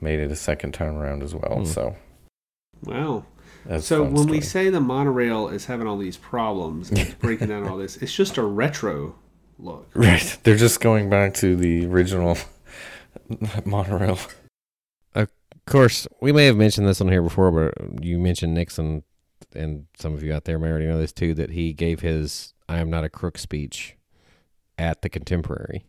made 0.00 0.18
it 0.18 0.30
a 0.32 0.36
second 0.36 0.72
time 0.72 0.96
around 0.96 1.22
as 1.22 1.34
well. 1.34 1.58
Hmm. 1.58 1.64
So 1.66 1.96
Wow. 2.84 3.26
that's 3.66 3.84
So 3.86 4.04
fun 4.04 4.14
when 4.14 4.28
we 4.28 4.40
say 4.40 4.70
the 4.70 4.80
monorail 4.80 5.48
is 5.48 5.66
having 5.66 5.86
all 5.86 5.98
these 5.98 6.16
problems, 6.16 6.88
and 6.88 6.98
it's 7.00 7.14
breaking 7.20 7.48
down 7.48 7.68
all 7.68 7.76
this, 7.76 7.98
it's 7.98 8.14
just 8.14 8.38
a 8.38 8.42
retro 8.42 9.14
look. 9.58 9.90
right, 9.94 10.38
they're 10.42 10.56
just 10.56 10.80
going 10.80 11.10
back 11.10 11.34
to 11.34 11.54
the 11.54 11.84
original 11.84 12.38
monorail. 13.66 14.18
Of 15.14 15.28
course, 15.66 16.06
we 16.20 16.32
may 16.32 16.46
have 16.46 16.56
mentioned 16.56 16.86
this 16.86 17.00
on 17.00 17.08
here 17.08 17.22
before, 17.22 17.50
but 17.50 18.02
you 18.04 18.18
mentioned 18.18 18.54
Nixon, 18.54 19.02
and 19.54 19.86
some 19.98 20.14
of 20.14 20.22
you 20.22 20.32
out 20.32 20.44
there 20.44 20.58
may 20.58 20.68
already 20.68 20.86
know 20.86 20.98
this 20.98 21.12
too, 21.12 21.34
that 21.34 21.50
he 21.50 21.72
gave 21.72 22.00
his 22.00 22.54
"I 22.68 22.78
am 22.78 22.88
not 22.88 23.04
a 23.04 23.08
crook" 23.08 23.36
speech 23.36 23.95
at 24.78 25.02
the 25.02 25.08
Contemporary 25.08 25.84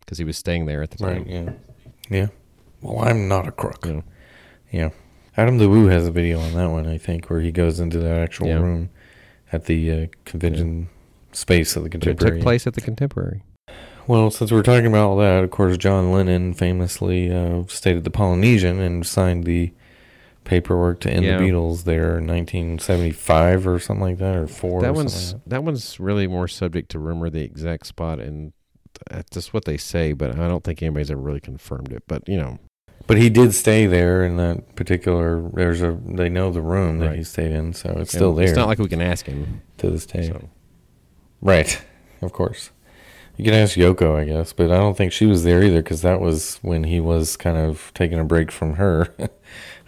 because 0.00 0.18
he 0.18 0.24
was 0.24 0.36
staying 0.36 0.66
there 0.66 0.82
at 0.82 0.90
the 0.90 0.98
time. 0.98 1.18
Right. 1.18 1.26
Yeah. 1.26 1.52
Yeah. 2.10 2.26
Well, 2.80 3.06
I'm 3.08 3.28
not 3.28 3.46
a 3.46 3.52
crook. 3.52 3.86
Yeah. 3.86 4.00
Yeah. 4.70 4.90
Adam 5.36 5.58
the 5.58 5.68
Woo 5.68 5.86
has 5.86 6.06
a 6.06 6.10
video 6.12 6.40
on 6.40 6.52
that 6.54 6.70
one, 6.70 6.86
I 6.86 6.98
think, 6.98 7.28
where 7.30 7.40
he 7.40 7.52
goes 7.52 7.80
into 7.80 7.98
that 7.98 8.18
actual 8.18 8.48
Yeah. 8.48 8.60
room 8.60 8.90
at 9.50 9.66
the 9.66 9.90
uh, 9.92 10.06
convention 10.24 10.88
space 11.32 11.76
of 11.76 11.84
the 11.84 11.90
But 11.90 12.06
it 12.06 12.18
took 12.18 12.40
place 12.40 12.66
at 12.66 12.74
the 12.74 12.80
Contemporary. 12.80 13.42
Well, 14.06 14.30
since 14.30 14.50
we're 14.50 14.62
talking 14.62 14.86
about 14.86 15.08
all 15.08 15.16
that, 15.18 15.44
of 15.44 15.50
course, 15.50 15.78
John 15.78 16.10
Lennon 16.12 16.54
famously 16.54 17.32
uh, 17.32 17.62
stayed 17.68 17.96
at 17.96 18.04
the 18.04 18.10
Polynesian 18.10 18.80
and 18.80 19.06
signed 19.06 19.44
the 19.44 19.72
paperwork 20.44 21.00
to 21.00 21.10
end 21.10 21.24
Yeah. 21.24 21.38
the 21.38 21.44
Beatles 21.44 21.84
there 21.84 22.18
in 22.18 22.26
1975 22.26 23.66
or 23.66 23.78
something 23.78 24.02
like 24.02 24.18
that, 24.18 24.36
or 24.36 24.46
four. 24.46 24.80
that 24.82 24.90
or 24.90 24.92
one's 24.94 25.34
like 25.34 25.42
that 25.46 25.64
one's 25.64 25.98
really 26.00 26.26
more 26.26 26.48
subject 26.48 26.90
to 26.90 26.98
rumor, 26.98 27.30
the 27.30 27.42
exact 27.42 27.86
spot, 27.86 28.18
and 28.18 28.52
that's 29.10 29.30
just 29.30 29.54
what 29.54 29.64
they 29.64 29.76
say. 29.76 30.12
But 30.12 30.38
I 30.38 30.48
don't 30.48 30.64
think 30.64 30.82
anybody's 30.82 31.10
ever 31.10 31.20
really 31.20 31.40
confirmed 31.40 31.92
it. 31.92 32.02
But 32.06 32.28
you 32.28 32.36
know. 32.36 32.58
But 33.08 33.18
he 33.18 33.30
did 33.30 33.52
stay 33.52 33.86
there 33.86 34.24
in 34.24 34.36
that 34.36 34.76
particular. 34.76 35.48
There's 35.52 35.82
a. 35.82 35.98
They 36.04 36.28
know 36.28 36.52
the 36.52 36.60
room 36.62 36.98
that 37.00 37.16
he 37.16 37.24
stayed 37.24 37.50
in, 37.50 37.72
so 37.72 37.88
it's 37.90 37.98
and 37.98 38.08
still 38.08 38.34
there 38.34 38.46
It's 38.46 38.56
not 38.56 38.68
like 38.68 38.78
we 38.78 38.88
can 38.88 39.02
ask 39.02 39.26
him. 39.26 39.62
to 39.78 39.90
this 39.90 40.06
day. 40.06 40.28
So. 40.28 40.48
Right, 41.40 41.82
of 42.20 42.32
course. 42.32 42.70
You 43.36 43.44
can 43.44 43.54
ask 43.54 43.76
Yoko, 43.76 44.14
I 44.14 44.24
guess, 44.24 44.52
but 44.52 44.70
I 44.70 44.76
don't 44.76 44.96
think 44.96 45.10
she 45.12 45.26
was 45.26 45.42
there 45.42 45.62
either 45.64 45.82
because 45.82 46.02
that 46.02 46.20
was 46.20 46.58
when 46.62 46.84
he 46.84 47.00
was 47.00 47.36
kind 47.36 47.56
of 47.56 47.90
taking 47.94 48.18
a 48.20 48.24
break 48.24 48.52
from 48.52 48.74
her. 48.74 49.08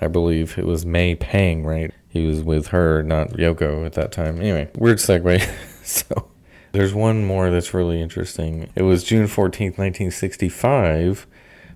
I 0.00 0.08
believe 0.08 0.58
it 0.58 0.66
was 0.66 0.84
May 0.84 1.14
Pang, 1.14 1.64
right? 1.64 1.92
He 2.08 2.26
was 2.26 2.42
with 2.42 2.68
her, 2.68 3.02
not 3.02 3.30
Yoko 3.30 3.84
at 3.84 3.94
that 3.94 4.12
time. 4.12 4.40
Anyway, 4.40 4.70
weird 4.76 4.98
segue. 4.98 5.48
so 5.84 6.28
there's 6.72 6.94
one 6.94 7.24
more 7.24 7.50
that's 7.50 7.74
really 7.74 8.00
interesting. 8.00 8.70
It 8.74 8.82
was 8.82 9.04
June 9.04 9.26
14th, 9.26 9.78
1965, 9.78 11.26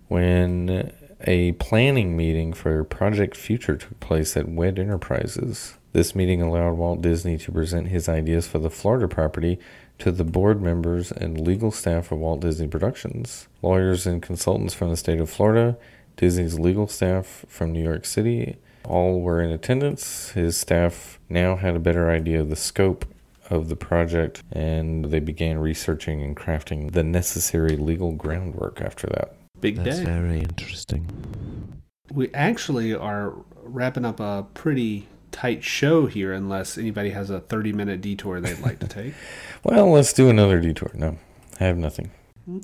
when 0.09 0.93
a 1.27 1.53
planning 1.53 2.17
meeting 2.17 2.53
for 2.53 2.85
Project 2.85 3.37
Future 3.37 3.77
took 3.77 3.99
place 4.01 4.37
at 4.37 4.49
WED 4.49 4.79
Enterprises. 4.79 5.75
This 5.93 6.15
meeting 6.15 6.43
allowed 6.43 6.75
Walt 6.75 7.01
Disney 7.01 7.39
to 7.39 7.53
present 7.53 7.89
his 7.89 8.09
ideas 8.09 8.47
for 8.47 8.59
the 8.59 8.71
Florida 8.71 9.09
property 9.09 9.59
to 9.99 10.13
the 10.13 10.25
board 10.25 10.63
members 10.63 11.11
and 11.11 11.41
legal 11.41 11.71
staff 11.71 12.13
of 12.13 12.19
Walt 12.19 12.41
Disney 12.41 12.69
Productions. 12.69 13.49
Lawyers 13.63 14.07
and 14.07 14.23
consultants 14.23 14.75
from 14.75 14.91
the 14.91 14.97
state 14.97 15.19
of 15.19 15.31
Florida, 15.31 15.77
Disney's 16.19 16.59
legal 16.59 16.89
staff 16.89 17.47
from 17.49 17.73
New 17.73 17.83
York 17.83 18.05
City, 18.05 18.57
all 18.85 19.21
were 19.21 19.41
in 19.41 19.51
attendance. 19.51 20.31
His 20.31 20.57
staff 20.57 21.19
now 21.29 21.57
had 21.57 21.77
a 21.77 21.79
better 21.79 22.11
idea 22.11 22.41
of 22.41 22.51
the 22.51 22.57
scope 22.57 23.07
of 23.49 23.69
the 23.69 23.77
project 23.77 24.43
and 24.53 25.07
they 25.07 25.21
began 25.21 25.59
researching 25.59 26.21
and 26.23 26.37
crafting 26.37 26.93
the 26.93 27.03
necessary 27.05 27.77
legal 27.77 28.13
groundwork 28.13 28.81
after 28.81 29.07
that. 29.07 29.37
Big 29.61 29.77
That's 29.77 29.99
day. 29.99 30.05
very 30.05 30.41
interesting. 30.41 31.81
We 32.13 32.33
actually 32.35 32.95
are 32.95 33.35
wrapping 33.63 34.05
up 34.05 34.19
a 34.19 34.45
pretty 34.55 35.07
tight 35.31 35.63
show 35.63 36.07
here, 36.07 36.33
unless 36.33 36.77
anybody 36.77 37.11
has 37.11 37.31
a 37.31 37.41
30 37.41 37.73
minute 37.73 38.01
detour 38.01 38.41
they'd 38.41 38.61
like 38.61 38.81
to 38.81 38.89
take. 38.89 39.15
Well, 39.65 39.91
let's 39.91 40.13
do 40.13 40.31
another 40.31 40.61
detour. 40.61 40.93
No, 40.95 41.19
I 41.59 41.65
have 41.65 41.77
nothing. 41.77 42.13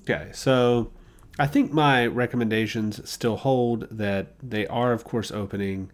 Okay, 0.03 0.31
so 0.33 0.93
I 1.39 1.47
think 1.47 1.73
my 1.73 2.07
recommendations 2.07 3.09
still 3.09 3.37
hold 3.37 3.89
that 3.91 4.35
they 4.43 4.67
are, 4.69 4.93
of 4.93 5.05
course, 5.05 5.33
opening, 5.33 5.91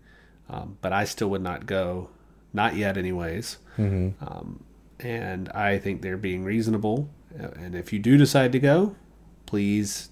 um, 0.49 0.77
but 0.83 0.93
I 0.93 1.05
still 1.05 1.31
would 1.31 1.43
not 1.43 1.67
go, 1.67 2.11
not 2.53 2.77
yet, 2.77 2.97
anyways. 2.97 3.59
Mm-hmm. 3.79 4.23
Um, 4.23 4.65
and 4.99 5.49
I 5.51 5.79
think 5.79 6.03
they're 6.03 6.19
being 6.19 6.45
reasonable. 6.45 7.09
Uh, 7.39 7.49
And 7.57 7.75
if 7.75 7.93
you 7.93 7.99
do 7.99 8.17
decide 8.17 8.53
to 8.53 8.59
go, 8.59 8.97
please 9.47 10.11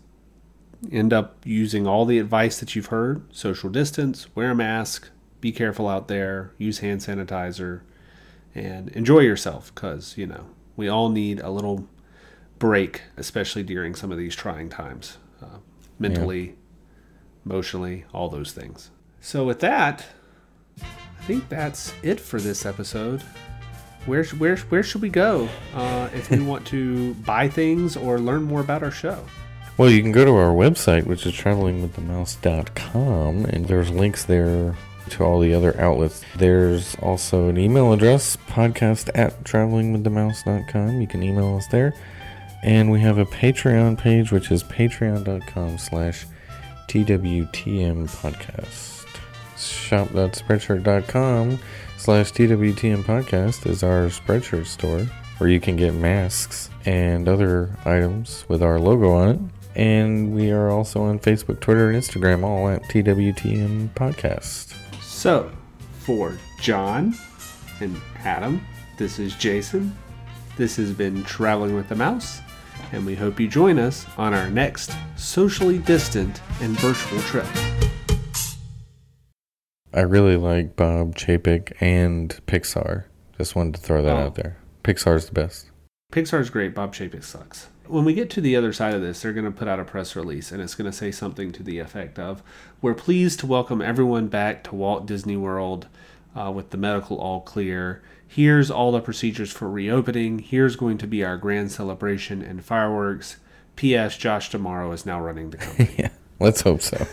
end 0.91 1.13
up 1.13 1.37
using 1.45 1.87
all 1.87 2.07
the 2.07 2.19
advice 2.19 2.59
that 2.61 2.75
you've 2.75 2.87
heard 2.87 3.23
social 3.35 3.69
distance, 3.69 4.29
wear 4.35 4.53
a 4.53 4.55
mask, 4.55 5.11
be 5.41 5.53
careful 5.53 5.89
out 5.89 6.09
there, 6.09 6.53
use 6.57 6.79
hand 6.79 7.01
sanitizer, 7.01 7.81
and 8.55 8.89
enjoy 8.91 9.21
yourself 9.21 9.73
because, 9.75 10.17
you 10.17 10.27
know, 10.27 10.47
we 10.77 10.89
all 10.89 11.09
need 11.09 11.41
a 11.41 11.51
little 11.51 11.87
break, 12.59 13.03
especially 13.17 13.63
during 13.63 13.95
some 13.95 14.13
of 14.13 14.19
these 14.19 14.35
trying 14.35 14.69
times, 14.69 15.17
uh, 15.43 15.59
mentally, 15.99 16.57
emotionally, 17.45 18.05
all 18.13 18.29
those 18.29 18.53
things. 18.53 18.91
So, 19.21 19.45
with 19.45 19.61
that, 19.61 20.05
I 20.81 21.23
think 21.23 21.49
that's 21.49 21.93
it 22.03 22.21
for 22.21 22.41
this 22.41 22.67
episode. 22.67 23.23
Where, 24.07 24.25
where, 24.25 24.57
where 24.57 24.83
should 24.83 25.03
we 25.03 25.11
go 25.11 25.49
uh, 25.75 26.09
if 26.15 26.31
we 26.31 26.41
want 26.41 26.67
to 26.69 27.13
buy 27.27 27.49
things 27.49 27.97
or 27.97 28.19
learn 28.19 28.45
more 28.45 28.61
about 28.61 28.83
our 28.83 28.91
show? 28.91 29.23
Well, 29.77 29.91
you 29.91 30.01
can 30.03 30.13
go 30.13 30.25
to 30.25 30.33
our 30.33 30.55
website, 30.55 31.05
which 31.07 31.27
is 31.27 31.35
travelingwiththemouse.com, 31.35 33.45
and 33.45 33.67
there's 33.67 33.91
links 33.91 34.25
there 34.25 34.75
to 35.11 35.25
all 35.25 35.41
the 35.41 35.53
other 35.55 35.79
outlets. 35.81 36.23
There's 36.37 36.95
also 36.97 37.49
an 37.49 37.57
email 37.59 37.93
address, 37.93 38.37
podcast 38.49 39.11
at 39.15 39.45
travelingwiththemouse.com. 39.45 41.01
You 41.01 41.07
can 41.07 41.23
email 41.23 41.57
us 41.57 41.67
there. 41.69 41.95
And 42.63 42.91
we 42.91 43.01
have 43.01 43.19
a 43.19 43.25
Patreon 43.25 43.99
page, 43.99 44.33
which 44.33 44.51
is 44.51 44.65
patreon.com 44.65 45.79
slash 45.79 46.27
TWTM 46.89 48.11
podcast. 48.11 49.07
Shop.spreadshirt.com 49.57 51.59
slash 51.97 52.33
TWTM 52.33 53.05
podcast 53.05 53.67
is 53.67 53.83
our 53.83 54.07
Spreadshirt 54.07 54.67
store 54.67 55.07
where 55.39 55.49
you 55.49 55.61
can 55.61 55.77
get 55.77 55.95
masks 55.95 56.69
and 56.85 57.29
other 57.29 57.71
items 57.85 58.45
with 58.49 58.63
our 58.63 58.81
logo 58.81 59.13
on 59.13 59.29
it. 59.29 59.39
And 59.77 60.35
we 60.35 60.51
are 60.51 60.71
also 60.71 61.03
on 61.03 61.21
Facebook, 61.21 61.61
Twitter, 61.61 61.91
and 61.91 62.03
Instagram, 62.03 62.43
all 62.43 62.69
at 62.69 62.83
TWTM 62.85 63.91
Podcast. 63.91 64.75
So, 65.01 65.53
for 66.01 66.37
John 66.61 67.15
and 67.81 68.01
Adam, 68.17 68.61
this 68.97 69.21
is 69.21 69.37
Jason. 69.37 69.97
This 70.57 70.75
has 70.77 70.93
been 70.93 71.23
Traveling 71.23 71.77
with 71.77 71.89
the 71.89 71.95
Mouse, 71.95 72.41
and 72.93 73.05
we 73.05 73.15
hope 73.15 73.39
you 73.41 73.49
join 73.49 73.79
us 73.79 74.07
on 74.17 74.35
our 74.35 74.49
next 74.51 74.93
socially 75.17 75.79
distant 75.79 76.41
and 76.61 76.79
virtual 76.81 77.21
trip. 77.23 77.47
I 79.93 80.01
really 80.01 80.37
like 80.37 80.77
Bob 80.77 81.15
Chapek 81.15 81.73
and 81.81 82.39
Pixar. 82.47 83.05
Just 83.37 83.57
wanted 83.57 83.75
to 83.77 83.81
throw 83.81 84.03
that 84.03 84.17
Oh. 84.17 84.27
out 84.27 84.35
there. 84.35 84.57
Pixar's 84.85 85.27
the 85.27 85.33
best. 85.33 85.71
Pixar's 86.13 86.51
great, 86.51 86.75
Bob 86.75 86.95
Chapek 86.95 87.25
sucks. 87.25 87.69
When 87.87 88.05
we 88.05 88.13
get 88.15 88.29
to 88.31 88.41
the 88.43 88.55
other 88.55 88.73
side 88.73 88.95
of 88.95 89.01
this, 89.01 89.23
they're 89.23 89.33
going 89.33 89.47
to 89.47 89.51
put 89.51 89.67
out 89.69 89.81
a 89.81 89.85
press 89.85 90.15
release 90.15 90.53
and 90.53 90.61
it's 90.63 90.75
going 90.75 90.91
to 90.91 90.97
say 90.97 91.11
something 91.11 91.53
to 91.53 91.63
the 91.63 91.79
effect 91.79 92.19
of 92.19 92.43
We're 92.83 92.95
pleased 92.95 93.41
to 93.41 93.47
welcome 93.47 93.81
everyone 93.81 94.29
back 94.29 94.63
to 94.65 94.75
Walt 94.75 95.07
Disney 95.07 95.37
World 95.37 95.87
uh, 96.37 96.51
with 96.51 96.71
the 96.71 96.77
medical 96.77 97.19
all 97.19 97.41
clear. 97.41 98.03
Here's 98.31 98.71
all 98.71 98.93
the 98.93 99.01
procedures 99.01 99.51
for 99.51 99.69
reopening. 99.71 100.39
Here's 100.41 100.77
going 100.77 100.99
to 100.99 101.07
be 101.07 101.25
our 101.25 101.37
grand 101.39 101.73
celebration 101.73 102.43
and 102.43 102.63
fireworks. 102.65 103.39
P.S. 103.75 104.17
Josh 104.19 104.51
D'Amaro 104.51 104.93
is 104.93 105.07
now 105.07 105.21
running 105.21 105.51
the 105.51 105.57
company. 105.59 105.95
yeah, 105.99 106.11
let's 106.39 106.61
hope 106.61 106.83
so. 106.83 107.07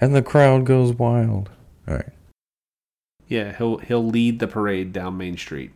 and 0.00 0.14
the 0.14 0.22
crowd 0.22 0.66
goes 0.66 0.92
wild. 0.92 1.50
All 1.86 1.94
right. 1.94 2.12
yeah, 3.28 3.56
he'll 3.56 3.78
he'll 3.78 4.04
lead 4.06 4.40
the 4.40 4.48
parade 4.48 4.92
down 4.92 5.16
Main 5.16 5.36
Street. 5.36 5.70